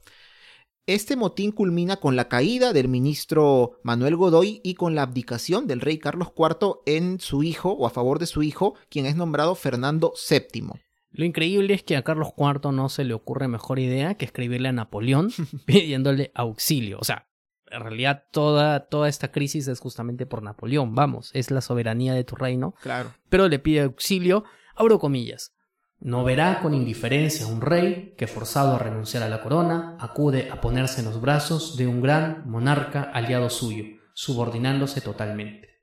Este 0.87 1.15
motín 1.15 1.51
culmina 1.51 1.97
con 1.97 2.15
la 2.15 2.27
caída 2.27 2.73
del 2.73 2.87
ministro 2.87 3.73
Manuel 3.83 4.15
Godoy 4.15 4.61
y 4.63 4.73
con 4.73 4.95
la 4.95 5.03
abdicación 5.03 5.67
del 5.67 5.79
rey 5.79 5.99
Carlos 5.99 6.29
IV 6.35 6.79
en 6.87 7.19
su 7.19 7.43
hijo 7.43 7.71
o 7.73 7.85
a 7.85 7.91
favor 7.91 8.17
de 8.17 8.25
su 8.25 8.41
hijo, 8.41 8.73
quien 8.89 9.05
es 9.05 9.15
nombrado 9.15 9.53
Fernando 9.53 10.11
VII. 10.27 10.69
Lo 11.11 11.23
increíble 11.23 11.75
es 11.75 11.83
que 11.83 11.97
a 11.97 12.03
Carlos 12.03 12.29
IV 12.35 12.71
no 12.71 12.89
se 12.89 13.03
le 13.03 13.13
ocurre 13.13 13.47
mejor 13.47 13.77
idea 13.77 14.15
que 14.15 14.25
escribirle 14.25 14.69
a 14.69 14.71
Napoleón 14.71 15.31
pidiéndole 15.67 16.31
auxilio. 16.33 16.97
O 16.99 17.03
sea, 17.03 17.26
en 17.71 17.81
realidad 17.81 18.25
toda, 18.31 18.87
toda 18.87 19.09
esta 19.09 19.31
crisis 19.31 19.67
es 19.67 19.79
justamente 19.79 20.25
por 20.25 20.43
Napoleón, 20.43 20.95
vamos, 20.95 21.31
es 21.33 21.51
la 21.51 21.61
soberanía 21.61 22.13
de 22.13 22.23
tu 22.23 22.35
reino. 22.35 22.75
Claro. 22.81 23.13
Pero 23.29 23.47
le 23.47 23.59
pide 23.59 23.81
auxilio, 23.81 24.43
abro 24.75 24.99
comillas. 24.99 25.53
No 25.99 26.23
verá 26.23 26.59
con 26.61 26.73
indiferencia 26.73 27.45
a 27.45 27.49
un 27.49 27.61
rey 27.61 28.13
que, 28.17 28.27
forzado 28.27 28.75
a 28.75 28.79
renunciar 28.79 29.23
a 29.23 29.29
la 29.29 29.41
corona, 29.41 29.97
acude 29.99 30.49
a 30.51 30.61
ponerse 30.61 30.99
en 31.01 31.05
los 31.05 31.19
brazos 31.19 31.75
de 31.75 31.87
un 31.87 32.01
gran 32.01 32.47
monarca 32.47 33.01
aliado 33.01 33.49
suyo, 33.49 33.85
subordinándose 34.13 35.01
totalmente. 35.01 35.81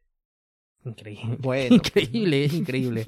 Increíble. 0.85 1.37
Bueno. 1.41 1.74
Increíble, 1.76 2.45
increíble. 2.45 3.07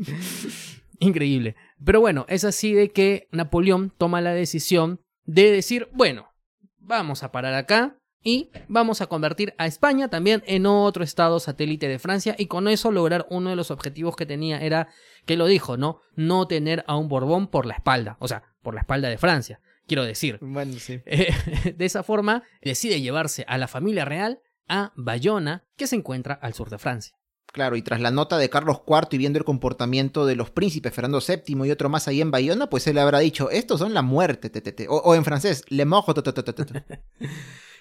increíble. 0.99 1.57
Pero 1.85 2.01
bueno, 2.01 2.27
es 2.29 2.45
así 2.45 2.73
de 2.73 2.91
que 2.91 3.29
Napoleón 3.31 3.93
toma 3.97 4.21
la 4.21 4.33
decisión 4.33 5.01
de 5.25 5.53
decir, 5.53 5.89
bueno, 5.93 6.33
vamos 6.79 7.23
a 7.23 7.31
parar 7.31 7.55
acá, 7.55 7.99
y 8.27 8.51
vamos 8.67 9.01
a 9.01 9.07
convertir 9.07 9.55
a 9.57 9.69
España 9.69 10.09
también 10.09 10.43
en 10.49 10.67
otro 10.67 11.05
estado 11.05 11.39
satélite 11.39 11.87
de 11.87 12.01
Francia 12.01 12.35
y 12.37 12.47
con 12.47 12.67
eso 12.67 12.91
lograr 12.91 13.25
uno 13.31 13.51
de 13.51 13.57
los 13.57 13.71
objetivos 13.71 14.17
que 14.17 14.27
tenía 14.27 14.61
era, 14.61 14.89
que 15.27 15.37
lo 15.37 15.47
dijo, 15.47 15.77
¿no? 15.77 16.01
No 16.17 16.49
tener 16.49 16.83
a 16.89 16.97
un 16.97 17.09
Borbón 17.09 17.47
por 17.47 17.67
la 17.67 17.75
espalda, 17.75 18.17
o 18.19 18.27
sea, 18.27 18.43
por 18.65 18.75
la 18.75 18.81
espalda 18.81 19.09
de 19.09 19.17
Francia, 19.17 19.61
quiero 19.87 20.05
decir. 20.05 20.39
Bueno, 20.41 20.73
sí. 20.81 21.01
Eh, 21.07 21.33
de 21.79 21.85
esa 21.85 22.03
forma, 22.03 22.43
decide 22.63 23.01
llevarse 23.01 23.45
a 23.47 23.59
la 23.59 23.69
familia 23.69 24.05
real 24.05 24.41
a 24.67 24.93
Bayona, 24.97 25.63
que 25.77 25.87
se 25.87 25.95
encuentra 25.95 26.35
al 26.35 26.53
sur 26.53 26.69
de 26.69 26.79
Francia. 26.79 27.17
Claro, 27.53 27.77
y 27.77 27.83
tras 27.83 28.01
la 28.01 28.11
nota 28.11 28.39
de 28.39 28.51
Carlos 28.51 28.83
IV 28.89 29.07
y 29.13 29.19
viendo 29.19 29.39
el 29.39 29.45
comportamiento 29.45 30.27
de 30.27 30.35
los 30.35 30.51
príncipes 30.51 30.93
Fernando 30.93 31.21
VII 31.21 31.65
y 31.65 31.71
otro 31.71 31.89
más 31.89 32.09
ahí 32.09 32.21
en 32.21 32.33
Bayona, 32.33 32.69
pues 32.69 32.89
él 32.89 32.99
habrá 32.99 33.21
dicho, 33.21 33.51
estos 33.51 33.79
son 33.79 33.95
la 33.95 34.03
muerte, 34.03 34.51
o, 34.89 34.97
o 34.97 35.15
en 35.15 35.25
francés, 35.25 35.65
le 35.69 35.85
mojo, 35.85 36.13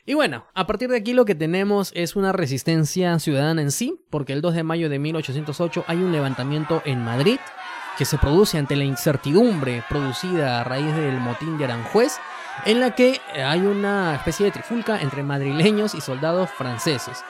Y 0.07 0.13
bueno, 0.13 0.45
a 0.53 0.67
partir 0.67 0.89
de 0.89 0.97
aquí 0.97 1.13
lo 1.13 1.25
que 1.25 1.33
tenemos 1.33 1.91
es 1.95 2.15
una 2.15 2.31
resistencia 2.31 3.17
ciudadana 3.17 3.63
en 3.63 3.71
sí, 3.71 3.99
porque 4.11 4.33
el 4.33 4.41
2 4.41 4.53
de 4.53 4.63
mayo 4.63 4.87
de 4.87 4.99
1808 4.99 5.85
hay 5.87 5.97
un 5.97 6.11
levantamiento 6.11 6.83
en 6.85 7.03
Madrid 7.03 7.39
que 7.97 8.05
se 8.05 8.19
produce 8.19 8.59
ante 8.59 8.75
la 8.75 8.83
incertidumbre 8.83 9.83
producida 9.89 10.61
a 10.61 10.63
raíz 10.63 10.95
del 10.95 11.19
motín 11.19 11.57
de 11.57 11.63
Aranjuez, 11.63 12.17
en 12.65 12.81
la 12.81 12.91
que 12.91 13.19
hay 13.33 13.61
una 13.61 14.13
especie 14.15 14.45
de 14.45 14.51
trifulca 14.51 15.01
entre 15.01 15.23
madrileños 15.23 15.95
y 15.95 16.01
soldados 16.01 16.51
franceses. 16.51 17.23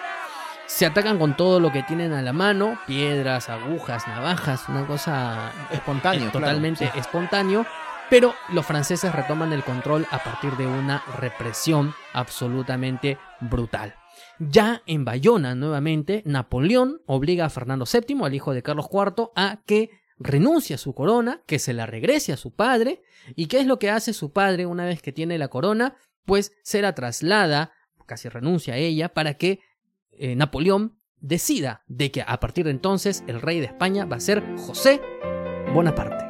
Se 0.65 0.85
atacan 0.85 1.17
con 1.17 1.37
todo 1.37 1.61
lo 1.61 1.71
que 1.71 1.83
tienen 1.83 2.11
a 2.11 2.21
la 2.21 2.33
mano, 2.33 2.77
piedras, 2.87 3.47
agujas, 3.47 4.05
navajas, 4.07 4.67
una 4.67 4.85
cosa 4.85 5.51
espontánea, 5.71 6.29
totalmente 6.29 6.91
espontáneo 6.95 7.65
pero 8.09 8.33
los 8.49 8.65
franceses 8.65 9.13
retoman 9.13 9.53
el 9.53 9.63
control 9.63 10.05
a 10.11 10.23
partir 10.23 10.55
de 10.57 10.67
una 10.67 11.03
represión 11.19 11.93
absolutamente 12.13 13.17
brutal. 13.41 13.95
Ya 14.39 14.81
en 14.85 15.05
Bayona, 15.05 15.55
nuevamente, 15.55 16.21
Napoleón 16.25 17.01
obliga 17.05 17.45
a 17.45 17.49
Fernando 17.49 17.85
VII, 17.91 18.23
al 18.23 18.33
hijo 18.33 18.53
de 18.53 18.63
Carlos 18.63 18.87
IV, 18.91 19.31
a 19.35 19.61
que 19.65 19.89
renuncie 20.17 20.75
a 20.75 20.79
su 20.79 20.93
corona, 20.93 21.41
que 21.45 21.59
se 21.59 21.73
la 21.73 21.85
regrese 21.85 22.33
a 22.33 22.37
su 22.37 22.53
padre. 22.53 23.01
¿Y 23.35 23.47
qué 23.47 23.59
es 23.59 23.67
lo 23.67 23.79
que 23.79 23.89
hace 23.89 24.13
su 24.13 24.31
padre 24.31 24.65
una 24.65 24.85
vez 24.85 25.01
que 25.01 25.11
tiene 25.11 25.37
la 25.37 25.47
corona? 25.47 25.95
Pues 26.25 26.53
se 26.63 26.81
la 26.81 26.95
traslada, 26.95 27.71
casi 28.05 28.29
renuncia 28.29 28.75
a 28.75 28.77
ella, 28.77 29.13
para 29.13 29.35
que 29.35 29.59
eh, 30.11 30.35
Napoleón 30.35 30.97
decida 31.19 31.83
de 31.87 32.11
que 32.11 32.23
a 32.25 32.39
partir 32.39 32.65
de 32.65 32.71
entonces 32.71 33.23
el 33.27 33.41
rey 33.41 33.59
de 33.59 33.65
España 33.65 34.05
va 34.05 34.17
a 34.17 34.21
ser 34.21 34.43
José 34.57 35.01
Bonaparte. 35.73 36.24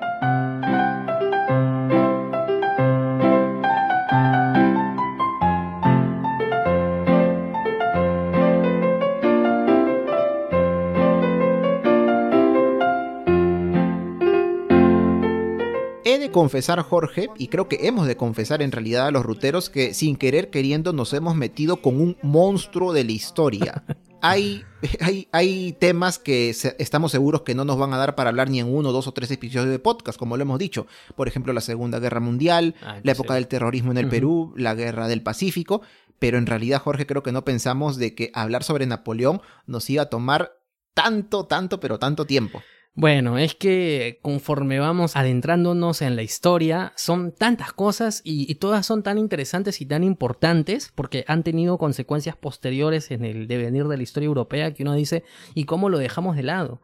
Confesar, 16.35 16.81
Jorge, 16.81 17.29
y 17.37 17.47
creo 17.47 17.69
que 17.69 17.87
hemos 17.87 18.07
de 18.07 18.17
confesar 18.17 18.61
en 18.61 18.73
realidad 18.73 19.07
a 19.07 19.11
los 19.11 19.23
ruteros 19.23 19.69
que 19.69 19.93
sin 19.93 20.17
querer 20.17 20.49
queriendo 20.49 20.91
nos 20.91 21.13
hemos 21.13 21.33
metido 21.33 21.77
con 21.77 22.01
un 22.01 22.17
monstruo 22.23 22.91
de 22.91 23.05
la 23.05 23.13
historia. 23.13 23.85
Hay, 24.21 24.63
hay, 25.01 25.27
hay, 25.31 25.73
temas 25.73 26.17
que 26.17 26.49
estamos 26.49 27.11
seguros 27.11 27.43
que 27.43 27.53
no 27.53 27.63
nos 27.63 27.77
van 27.77 27.93
a 27.93 27.97
dar 27.97 28.15
para 28.15 28.31
hablar 28.31 28.49
ni 28.49 28.59
en 28.59 28.73
uno, 28.73 28.91
dos 28.91 29.05
o 29.05 29.11
tres 29.11 29.29
episodios 29.29 29.69
de 29.69 29.77
podcast, 29.77 30.17
como 30.17 30.35
lo 30.35 30.41
hemos 30.41 30.57
dicho. 30.57 30.87
Por 31.15 31.27
ejemplo, 31.27 31.53
la 31.53 31.61
Segunda 31.61 31.99
Guerra 31.99 32.21
Mundial, 32.21 32.73
ah, 32.81 32.97
la 33.03 33.11
época 33.11 33.35
del 33.35 33.47
terrorismo 33.47 33.91
en 33.91 33.99
el 33.99 34.07
Perú, 34.07 34.51
la 34.57 34.73
Guerra 34.73 35.07
del 35.07 35.21
Pacífico. 35.21 35.83
Pero 36.17 36.39
en 36.39 36.47
realidad, 36.47 36.81
Jorge, 36.81 37.05
creo 37.05 37.21
que 37.21 37.31
no 37.31 37.45
pensamos 37.45 37.97
de 37.97 38.15
que 38.15 38.31
hablar 38.33 38.63
sobre 38.63 38.87
Napoleón 38.87 39.41
nos 39.67 39.87
iba 39.91 40.03
a 40.03 40.09
tomar 40.09 40.53
tanto, 40.95 41.45
tanto, 41.45 41.79
pero 41.79 41.99
tanto 41.99 42.25
tiempo. 42.25 42.63
Bueno, 42.97 43.37
es 43.37 43.55
que 43.55 44.19
conforme 44.21 44.79
vamos 44.79 45.17
adentrándonos 45.17 46.01
en 46.01 46.15
la 46.15 46.23
historia, 46.23 46.93
son 46.95 47.33
tantas 47.33 47.73
cosas 47.73 48.21
y, 48.23 48.49
y, 48.49 48.55
todas 48.55 48.85
son 48.85 49.03
tan 49.03 49.17
interesantes 49.17 49.81
y 49.81 49.85
tan 49.85 50.01
importantes 50.03 50.93
porque 50.95 51.25
han 51.27 51.43
tenido 51.43 51.77
consecuencias 51.77 52.37
posteriores 52.37 53.11
en 53.11 53.25
el 53.25 53.47
devenir 53.47 53.89
de 53.89 53.97
la 53.97 54.03
historia 54.03 54.27
europea 54.27 54.73
que 54.73 54.83
uno 54.83 54.93
dice, 54.93 55.25
¿y 55.53 55.65
cómo 55.65 55.89
lo 55.89 55.97
dejamos 55.97 56.37
de 56.37 56.43
lado? 56.43 56.81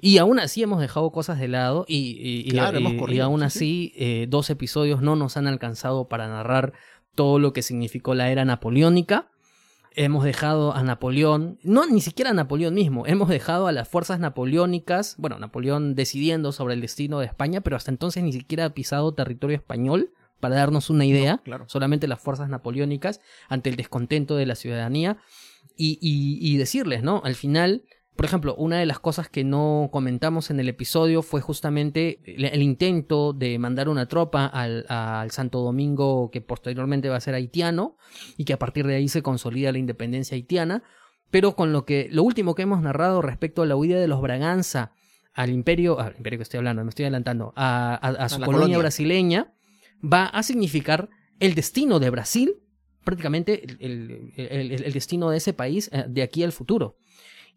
Y 0.00 0.18
aún 0.18 0.38
así 0.40 0.62
hemos 0.62 0.80
dejado 0.80 1.10
cosas 1.10 1.38
de 1.38 1.48
lado 1.48 1.84
y, 1.88 2.18
y, 2.44 2.50
Claro, 2.50 2.80
y- 2.80 2.96
corrido, 2.98 3.24
aún 3.24 3.40
sí, 3.40 3.46
así 3.46 3.92
eh, 3.96 4.26
dos 4.28 4.50
episodios 4.50 5.00
no 5.00 5.16
nos 5.16 5.36
han 5.36 5.46
alcanzado 5.46 6.08
para 6.08 6.26
narrar 6.28 6.72
todo 7.14 7.38
lo 7.38 7.52
que 7.52 7.62
significó 7.62 8.14
la 8.14 8.30
era 8.30 8.44
napoleónica. 8.44 9.28
Hemos 9.98 10.24
dejado 10.24 10.74
a 10.74 10.82
Napoleón, 10.82 11.58
no 11.62 11.86
ni 11.86 12.02
siquiera 12.02 12.30
a 12.30 12.34
Napoleón 12.34 12.74
mismo, 12.74 13.06
hemos 13.06 13.30
dejado 13.30 13.66
a 13.66 13.72
las 13.72 13.88
fuerzas 13.88 14.20
napoleónicas, 14.20 15.14
bueno, 15.16 15.38
Napoleón 15.38 15.94
decidiendo 15.94 16.52
sobre 16.52 16.74
el 16.74 16.82
destino 16.82 17.18
de 17.18 17.24
España, 17.26 17.62
pero 17.62 17.76
hasta 17.76 17.90
entonces 17.90 18.22
ni 18.22 18.32
siquiera 18.32 18.66
ha 18.66 18.74
pisado 18.74 19.14
territorio 19.14 19.56
español 19.56 20.10
para 20.38 20.54
darnos 20.56 20.90
una 20.90 21.06
idea, 21.06 21.40
claro. 21.44 21.64
solamente 21.66 22.08
las 22.08 22.20
fuerzas 22.20 22.50
napoleónicas 22.50 23.22
ante 23.48 23.70
el 23.70 23.76
descontento 23.76 24.36
de 24.36 24.44
la 24.44 24.54
ciudadanía 24.54 25.16
y, 25.78 25.98
y- 26.02 26.38
y 26.46 26.58
decirles, 26.58 27.02
¿no? 27.02 27.22
Al 27.24 27.34
final, 27.34 27.82
por 28.16 28.24
ejemplo, 28.24 28.54
una 28.56 28.78
de 28.78 28.86
las 28.86 28.98
cosas 28.98 29.28
que 29.28 29.44
no 29.44 29.90
comentamos 29.92 30.50
en 30.50 30.58
el 30.58 30.68
episodio 30.68 31.22
fue 31.22 31.40
justamente 31.40 32.20
el, 32.24 32.44
el 32.46 32.62
intento 32.62 33.32
de 33.34 33.58
mandar 33.58 33.88
una 33.88 34.06
tropa 34.08 34.46
al, 34.46 34.86
al 34.88 35.30
Santo 35.30 35.60
Domingo 35.60 36.30
que 36.30 36.40
posteriormente 36.40 37.08
va 37.10 37.16
a 37.16 37.20
ser 37.20 37.34
haitiano 37.34 37.96
y 38.36 38.44
que 38.44 38.54
a 38.54 38.58
partir 38.58 38.86
de 38.86 38.94
ahí 38.96 39.08
se 39.08 39.22
consolida 39.22 39.70
la 39.72 39.78
independencia 39.78 40.34
haitiana, 40.34 40.82
pero 41.30 41.54
con 41.56 41.72
lo 41.72 41.84
que 41.84 42.08
lo 42.10 42.22
último 42.22 42.54
que 42.54 42.62
hemos 42.62 42.80
narrado 42.80 43.20
respecto 43.22 43.62
a 43.62 43.66
la 43.66 43.76
huida 43.76 44.00
de 44.00 44.08
los 44.08 44.20
Braganza 44.22 44.92
al 45.34 45.50
imperio, 45.50 46.00
al 46.00 46.14
imperio 46.16 46.38
que 46.38 46.44
estoy 46.44 46.58
hablando, 46.58 46.82
me 46.82 46.88
estoy 46.88 47.04
adelantando, 47.04 47.52
a, 47.56 47.94
a- 47.94 48.08
a 48.24 48.28
su 48.30 48.36
colonia, 48.36 48.54
colonia. 48.54 48.78
brasileña, 48.78 49.52
va 50.02 50.24
a 50.26 50.42
significar 50.42 51.10
el 51.40 51.54
destino 51.54 51.98
de 52.00 52.08
Brasil, 52.08 52.54
prácticamente 53.04 53.62
el, 53.64 54.32
el- 54.38 54.48
el- 54.72 54.84
el 54.84 54.92
destino 54.94 55.28
de 55.28 55.36
ese 55.36 55.52
país 55.52 55.90
eh, 55.92 56.06
de 56.08 56.22
aquí 56.22 56.42
al 56.42 56.52
futuro. 56.52 56.96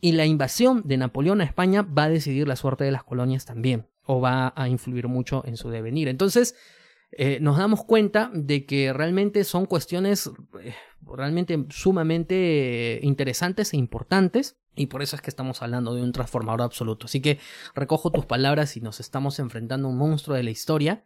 Y 0.02 0.14
la 0.14 0.26
invasión 0.26 0.84
de 0.86 0.98
Napoleón 0.98 1.42
a 1.42 1.44
España 1.44 1.82
va 1.82 2.04
a 2.04 2.10
decidir 2.10 2.48
la 2.48 2.56
suerte 2.56 2.84
de 2.84 2.92
las 2.92 3.04
colonias 3.04 3.46
también, 3.46 3.88
o 4.06 4.22
va 4.22 4.54
a 4.56 4.70
influir 4.70 5.08
mucho 5.08 5.44
en 5.46 5.58
su 5.58 5.70
devenir. 5.70 6.08
Entonces, 6.08 6.56
eh, 7.12 7.40
nos 7.42 7.58
damos 7.58 7.84
cuenta 7.84 8.30
de 8.34 8.66
que 8.66 8.94
realmente 8.94 9.44
son 9.44 9.66
cuestiones 9.66 10.32
eh, 10.62 10.76
realmente 11.02 11.66
sumamente 11.70 13.00
interesantes 13.02 13.74
e 13.74 13.78
importantes. 13.78 14.58
Y 14.76 14.86
por 14.86 15.02
eso 15.02 15.16
es 15.16 15.22
que 15.22 15.30
estamos 15.30 15.62
hablando 15.62 15.94
de 15.94 16.02
un 16.02 16.14
transformador 16.14 16.62
absoluto. 16.62 17.08
Así 17.08 17.22
que 17.22 17.40
recojo 17.76 18.12
tus 18.12 18.26
palabras 18.26 18.78
y 18.78 18.82
nos 18.82 19.00
estamos 19.00 19.40
enfrentando 19.40 19.88
a 19.88 19.92
un 19.92 19.98
monstruo 19.98 20.38
de 20.38 20.44
la 20.44 20.52
historia. 20.52 21.04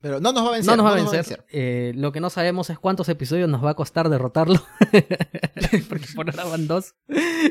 Pero 0.00 0.20
no 0.20 0.32
nos 0.32 0.44
va 0.44 0.48
a 0.48 0.52
vencer. 0.52 0.70
No 0.76 0.82
nos 0.82 0.86
va 0.86 0.96
a 0.98 1.02
vencer. 1.10 1.44
Eh, 1.50 1.92
lo 1.96 2.12
que 2.12 2.20
no 2.20 2.30
sabemos 2.30 2.70
es 2.70 2.78
cuántos 2.78 3.08
episodios 3.08 3.48
nos 3.48 3.64
va 3.64 3.70
a 3.70 3.74
costar 3.74 4.08
derrotarlo. 4.08 4.60
Porque 5.88 6.06
por 6.14 6.28
ahora 6.30 6.44
van 6.44 6.66
dos 6.66 6.94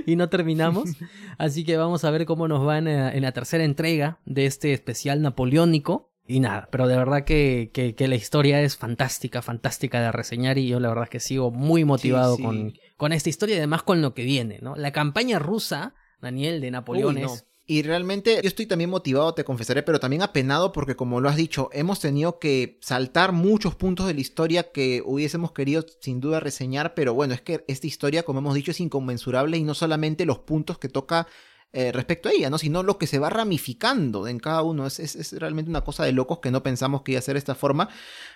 y 0.06 0.16
no 0.16 0.30
terminamos. 0.30 0.90
Así 1.38 1.64
que 1.66 1.78
vamos 1.78 2.04
a 2.04 2.12
ver 2.12 2.26
cómo 2.26 2.48
nos 2.48 2.66
va 2.66 2.78
en, 2.78 2.88
eh, 2.88 3.16
en 3.16 3.24
la 3.24 3.32
tercera 3.32 3.64
entrega 3.64 4.20
de 4.26 4.46
este 4.46 4.74
especial 4.74 5.22
napoleónico. 5.22 6.12
Y 6.28 6.40
nada, 6.40 6.70
pero 6.72 6.88
de 6.88 6.98
verdad 6.98 7.24
que, 7.24 7.70
que- 7.72 7.94
que 7.94 8.08
la 8.08 8.16
historia 8.16 8.60
es 8.62 8.78
fantástica, 8.78 9.44
fantástica 9.44 10.02
de 10.02 10.12
reseñar 10.12 10.58
y 10.58 10.68
yo 10.68 10.80
la 10.80 10.90
verdad 10.90 11.08
que 11.08 11.20
sigo 11.20 11.52
muy 11.52 11.86
motivado 11.86 12.36
sí. 12.38 12.42
Con, 12.44 12.74
con 12.98 13.14
esta 13.14 13.30
historia 13.30 13.56
y 13.56 13.58
además 13.60 13.84
con 13.84 14.02
lo 14.02 14.16
que 14.16 14.24
viene, 14.24 14.58
¿no? 14.60 14.76
La 14.76 14.92
campaña 14.92 15.38
rusa, 15.38 15.94
Daniel, 16.22 16.62
de 16.62 16.72
Napoleón 16.72 17.18
Uy, 17.18 17.22
no. 17.22 17.28
es 17.34 17.46
Y 17.68 17.82
realmente 17.82 18.40
yo 18.44 18.48
estoy 18.48 18.68
también 18.68 18.92
motivado, 18.92 19.34
te 19.34 19.44
confesaré, 19.44 19.82
pero 19.82 20.00
también 20.00 20.22
apenado 20.22 20.72
porque 20.72 20.96
como 20.96 21.20
lo 21.20 21.30
has 21.30 21.36
dicho, 21.36 21.70
hemos 21.74 22.00
tenido 22.00 22.38
que 22.38 22.78
saltar 22.82 23.32
muchos 23.32 23.74
puntos 23.74 24.06
de 24.06 24.14
la 24.14 24.22
historia 24.22 24.72
que 24.72 25.02
hubiésemos 25.04 25.52
querido 25.52 25.84
sin 26.00 26.20
duda 26.20 26.40
reseñar, 26.40 26.94
pero 26.94 27.16
bueno, 27.16 27.34
es 27.34 27.42
que 27.42 27.66
esta 27.68 27.88
historia, 27.88 28.22
como 28.22 28.38
hemos 28.38 28.54
dicho, 28.54 28.70
es 28.70 28.80
inconmensurable 28.80 29.58
y 29.58 29.64
no 29.64 29.74
solamente 29.74 30.28
los 30.28 30.40
puntos 30.40 30.78
que 30.78 30.90
toca 30.90 31.28
eh, 31.76 31.92
respecto 31.92 32.30
a 32.30 32.32
ella, 32.32 32.50
¿no? 32.50 32.58
Sino 32.58 32.82
lo 32.84 32.98
que 32.98 33.06
se 33.06 33.20
va 33.20 33.30
ramificando 33.30 34.28
en 34.28 34.40
cada 34.40 34.62
uno. 34.64 34.86
Es, 34.88 35.00
es- 35.00 35.16
es 35.16 35.34
realmente 35.34 35.70
una 35.70 35.82
cosa 35.82 36.06
de 36.06 36.12
locos 36.14 36.40
que 36.40 36.50
no 36.52 36.64
pensamos 36.64 37.02
que 37.02 37.12
iba 37.12 37.20
a 37.20 37.22
ser 37.22 37.36
de 37.36 37.40
esta 37.40 37.54
forma. 37.56 37.90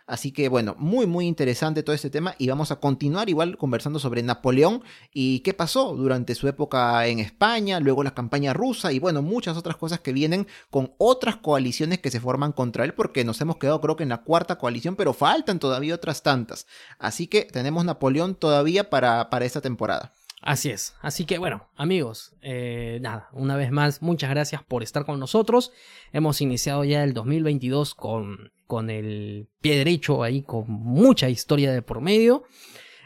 Así 0.07 0.31
que 0.31 0.49
bueno, 0.49 0.75
muy 0.77 1.05
muy 1.07 1.25
interesante 1.27 1.83
todo 1.83 1.95
este 1.95 2.09
tema 2.09 2.35
y 2.37 2.47
vamos 2.49 2.71
a 2.71 2.79
continuar 2.79 3.29
igual 3.29 3.57
conversando 3.57 3.99
sobre 3.99 4.23
Napoleón 4.23 4.83
y 5.13 5.39
qué 5.41 5.53
pasó 5.53 5.95
durante 5.95 6.35
su 6.35 6.47
época 6.47 7.05
en 7.07 7.19
España, 7.19 7.79
luego 7.79 8.03
la 8.03 8.13
campaña 8.15 8.53
rusa 8.53 8.91
y 8.91 8.99
bueno, 8.99 9.21
muchas 9.21 9.55
otras 9.57 9.77
cosas 9.77 9.99
que 9.99 10.11
vienen 10.13 10.47
con 10.71 10.93
otras 10.97 11.37
coaliciones 11.37 11.99
que 11.99 12.11
se 12.11 12.19
forman 12.19 12.51
contra 12.53 12.83
él 12.85 12.93
porque 12.93 13.23
nos 13.23 13.39
hemos 13.41 13.57
quedado 13.57 13.79
creo 13.81 13.95
que 13.95 14.03
en 14.03 14.09
la 14.09 14.23
cuarta 14.23 14.57
coalición, 14.57 14.95
pero 14.95 15.13
faltan 15.13 15.59
todavía 15.59 15.95
otras 15.95 16.23
tantas. 16.23 16.65
Así 16.97 17.27
que 17.27 17.43
tenemos 17.45 17.85
Napoleón 17.85 18.35
todavía 18.35 18.89
para, 18.89 19.29
para 19.29 19.45
esta 19.45 19.61
temporada. 19.61 20.13
Así 20.41 20.69
es. 20.69 20.95
Así 21.01 21.25
que 21.25 21.37
bueno, 21.37 21.67
amigos, 21.75 22.33
eh, 22.41 22.99
nada, 23.01 23.29
una 23.33 23.57
vez 23.57 23.71
más, 23.71 24.01
muchas 24.01 24.29
gracias 24.29 24.63
por 24.63 24.83
estar 24.83 25.05
con 25.05 25.19
nosotros. 25.19 25.71
Hemos 26.13 26.41
iniciado 26.41 26.83
ya 26.85 27.03
el 27.03 27.13
2022 27.13 27.93
con, 27.93 28.51
con 28.65 28.89
el 28.89 29.49
pie 29.61 29.77
derecho 29.77 30.23
ahí, 30.23 30.41
con 30.41 30.65
mucha 30.69 31.29
historia 31.29 31.71
de 31.71 31.81
por 31.81 31.99
medio. 32.01 32.43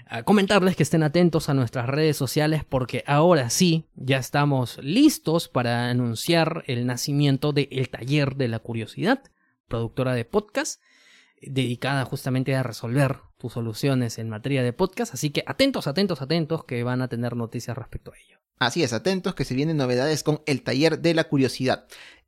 A 0.05 0.21
comentarles 0.23 0.75
que 0.75 0.83
estén 0.83 1.01
atentos 1.01 1.49
a 1.49 1.55
nuestras 1.55 1.87
redes 1.87 2.17
sociales 2.17 2.63
porque 2.63 3.03
ahora 3.07 3.49
sí, 3.49 3.85
ya 3.95 4.17
estamos 4.17 4.77
listos 4.83 5.47
para 5.47 5.89
anunciar 5.89 6.63
el 6.67 6.85
nacimiento 6.85 7.51
de 7.51 7.67
El 7.71 7.89
Taller 7.89 8.35
de 8.35 8.47
la 8.47 8.59
Curiosidad, 8.59 9.23
productora 9.67 10.13
de 10.13 10.25
podcast 10.25 10.81
dedicada 11.49 12.05
justamente 12.05 12.55
a 12.55 12.63
resolver 12.63 13.17
tus 13.37 13.53
soluciones 13.53 14.19
en 14.19 14.29
materia 14.29 14.63
de 14.63 14.73
podcast. 14.73 15.13
Así 15.13 15.29
que 15.29 15.43
atentos, 15.47 15.87
atentos, 15.87 16.21
atentos, 16.21 16.65
que 16.65 16.83
van 16.83 17.01
a 17.01 17.07
tener 17.07 17.35
noticias 17.35 17.77
respecto 17.77 18.11
a 18.11 18.17
ello. 18.17 18.37
Así 18.59 18.83
es, 18.83 18.93
atentos 18.93 19.35
que 19.35 19.45
se 19.45 19.55
vienen 19.55 19.77
novedades 19.77 20.23
con 20.23 20.41
el 20.45 20.63
taller 20.63 20.99
de 20.99 21.13
la 21.13 21.25
curiosidad. 21.25 21.85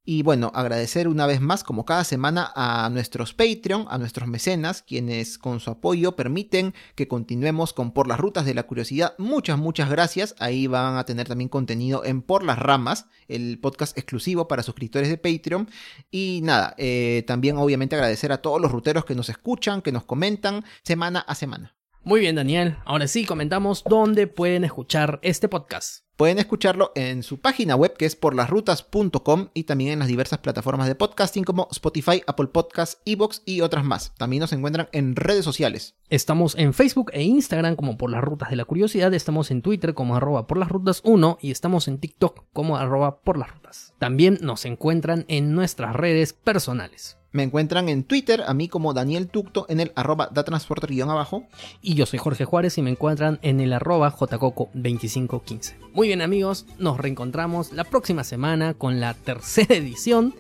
Y 0.08 0.22
bueno, 0.22 0.52
agradecer 0.54 1.08
una 1.08 1.26
vez 1.26 1.42
más, 1.42 1.64
como 1.64 1.84
cada 1.84 2.04
semana, 2.04 2.52
a 2.56 2.88
nuestros 2.92 3.34
Patreon, 3.34 3.88
a 3.90 3.98
nuestros 3.98 4.28
mecenas, 4.28 4.84
quienes 4.84 5.40
con 5.40 5.60
su 5.60 5.72
apoyo 5.72 6.16
permiten 6.16 6.76
que 6.94 7.08
continuemos 7.08 7.74
con 7.74 7.92
Por 7.92 8.08
las 8.08 8.20
Rutas 8.20 8.46
de 8.46 8.54
la 8.54 8.64
Curiosidad. 8.64 9.16
Muchas, 9.18 9.58
muchas 9.58 9.90
gracias. 9.90 10.36
Ahí 10.38 10.68
van 10.68 10.98
a 10.98 11.06
tener 11.06 11.28
también 11.28 11.50
contenido 11.50 12.06
en 12.06 12.22
Por 12.22 12.44
las 12.44 12.60
Ramas, 12.60 13.08
el 13.28 13.58
podcast 13.60 13.98
exclusivo 13.98 14.48
para 14.48 14.62
suscriptores 14.62 15.10
de 15.10 15.18
Patreon. 15.18 15.68
Y 16.12 16.42
nada, 16.44 16.76
eh, 16.78 17.24
también 17.26 17.58
obviamente 17.58 17.96
agradecer 17.96 18.32
a 18.32 18.44
todos 18.44 18.62
los 18.62 18.72
ruteros 18.72 19.06
que 19.06 19.16
nos 19.16 19.30
escuchan, 19.30 19.82
que 19.82 19.92
nos 19.92 20.06
comentan 20.06 20.64
semana 20.84 21.22
a 21.22 21.34
semana. 21.34 21.76
Muy 22.04 22.20
bien, 22.20 22.36
Daniel. 22.36 22.78
Ahora 22.86 23.08
sí, 23.08 23.26
comentamos 23.26 23.84
dónde 23.84 24.28
pueden 24.28 24.64
escuchar 24.64 25.20
este 25.24 25.50
podcast. 25.50 26.05
Pueden 26.18 26.40
escucharlo 26.40 26.94
en 26.96 27.24
su 27.24 27.42
página 27.42 27.76
web 27.76 27.98
que 27.98 28.06
es 28.06 28.16
porlasrutas.com 28.16 29.50
y 29.54 29.66
también 29.66 29.92
en 29.92 30.00
las 30.00 30.08
diversas 30.08 30.40
plataformas 30.40 30.88
de 30.88 30.96
podcasting 30.96 31.44
como 31.44 31.68
Spotify, 31.72 32.24
Apple 32.26 32.48
Podcasts, 32.48 33.02
Evox 33.04 33.42
y 33.46 33.60
otras 33.60 33.84
más. 33.84 34.14
También 34.18 34.40
nos 34.40 34.54
encuentran 34.54 34.88
en 34.94 35.18
redes 35.18 35.44
sociales. 35.44 35.96
Estamos 36.10 36.56
en 36.56 36.74
Facebook 36.74 37.12
e 37.12 37.24
Instagram 37.24 37.76
como 37.76 37.98
por 37.98 38.10
las 38.10 38.24
rutas 38.24 38.50
de 38.50 38.56
la 38.56 38.64
curiosidad, 38.64 39.14
estamos 39.14 39.52
en 39.52 39.62
Twitter 39.62 39.94
como 39.94 40.16
arroba 40.16 40.48
por 40.48 40.58
las 40.58 40.70
rutas 40.70 41.02
1 41.04 41.38
y 41.42 41.52
estamos 41.52 41.90
en 41.90 41.98
TikTok 41.98 42.46
como 42.54 42.78
arroba 42.78 43.20
por 43.20 43.38
las 43.38 43.52
rutas. 43.52 43.94
También 44.00 44.38
nos 44.42 44.64
encuentran 44.64 45.26
en 45.28 45.54
nuestras 45.54 45.98
redes 45.98 46.32
personales. 46.32 47.18
Me 47.36 47.44
encuentran 47.44 47.90
en 47.90 48.06
Twitter, 48.06 48.46
a 48.48 48.54
mí 48.54 48.70
como 48.70 48.94
Daniel 48.94 49.28
Tucto, 49.28 49.66
en 49.68 49.82
el 49.82 49.92
arroba 49.96 50.30
datransporter-abajo. 50.32 51.44
Y 51.82 51.96
yo 51.96 52.06
soy 52.06 52.18
Jorge 52.18 52.46
Juárez 52.46 52.78
y 52.78 52.82
me 52.82 52.92
encuentran 52.92 53.40
en 53.42 53.60
el 53.60 53.74
arroba 53.74 54.10
jcoco2515. 54.16 55.74
Muy 55.94 56.08
bien 56.08 56.22
amigos, 56.22 56.66
nos 56.80 56.98
reencontramos 56.98 57.74
la 57.74 57.84
próxima 57.84 58.24
semana 58.24 58.74
con 58.74 59.02
la 59.02 59.14
tercera 59.16 59.76
edición 59.76 60.34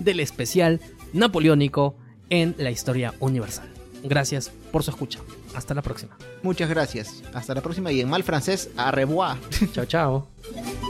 del 0.00 0.18
especial 0.18 0.80
napoleónico 1.12 1.94
en 2.30 2.56
la 2.58 2.72
historia 2.72 3.14
universal. 3.20 3.68
Gracias 4.02 4.50
por 4.72 4.82
su 4.82 4.90
escucha. 4.90 5.20
Hasta 5.54 5.72
la 5.72 5.82
próxima. 5.82 6.16
Muchas 6.42 6.68
gracias. 6.68 7.22
Hasta 7.32 7.54
la 7.54 7.60
próxima 7.60 7.92
y 7.92 8.00
en 8.00 8.10
mal 8.10 8.24
francés, 8.24 8.70
a 8.76 8.90
revoir. 8.90 9.38
Chao, 9.72 9.84
chao. 9.84 10.26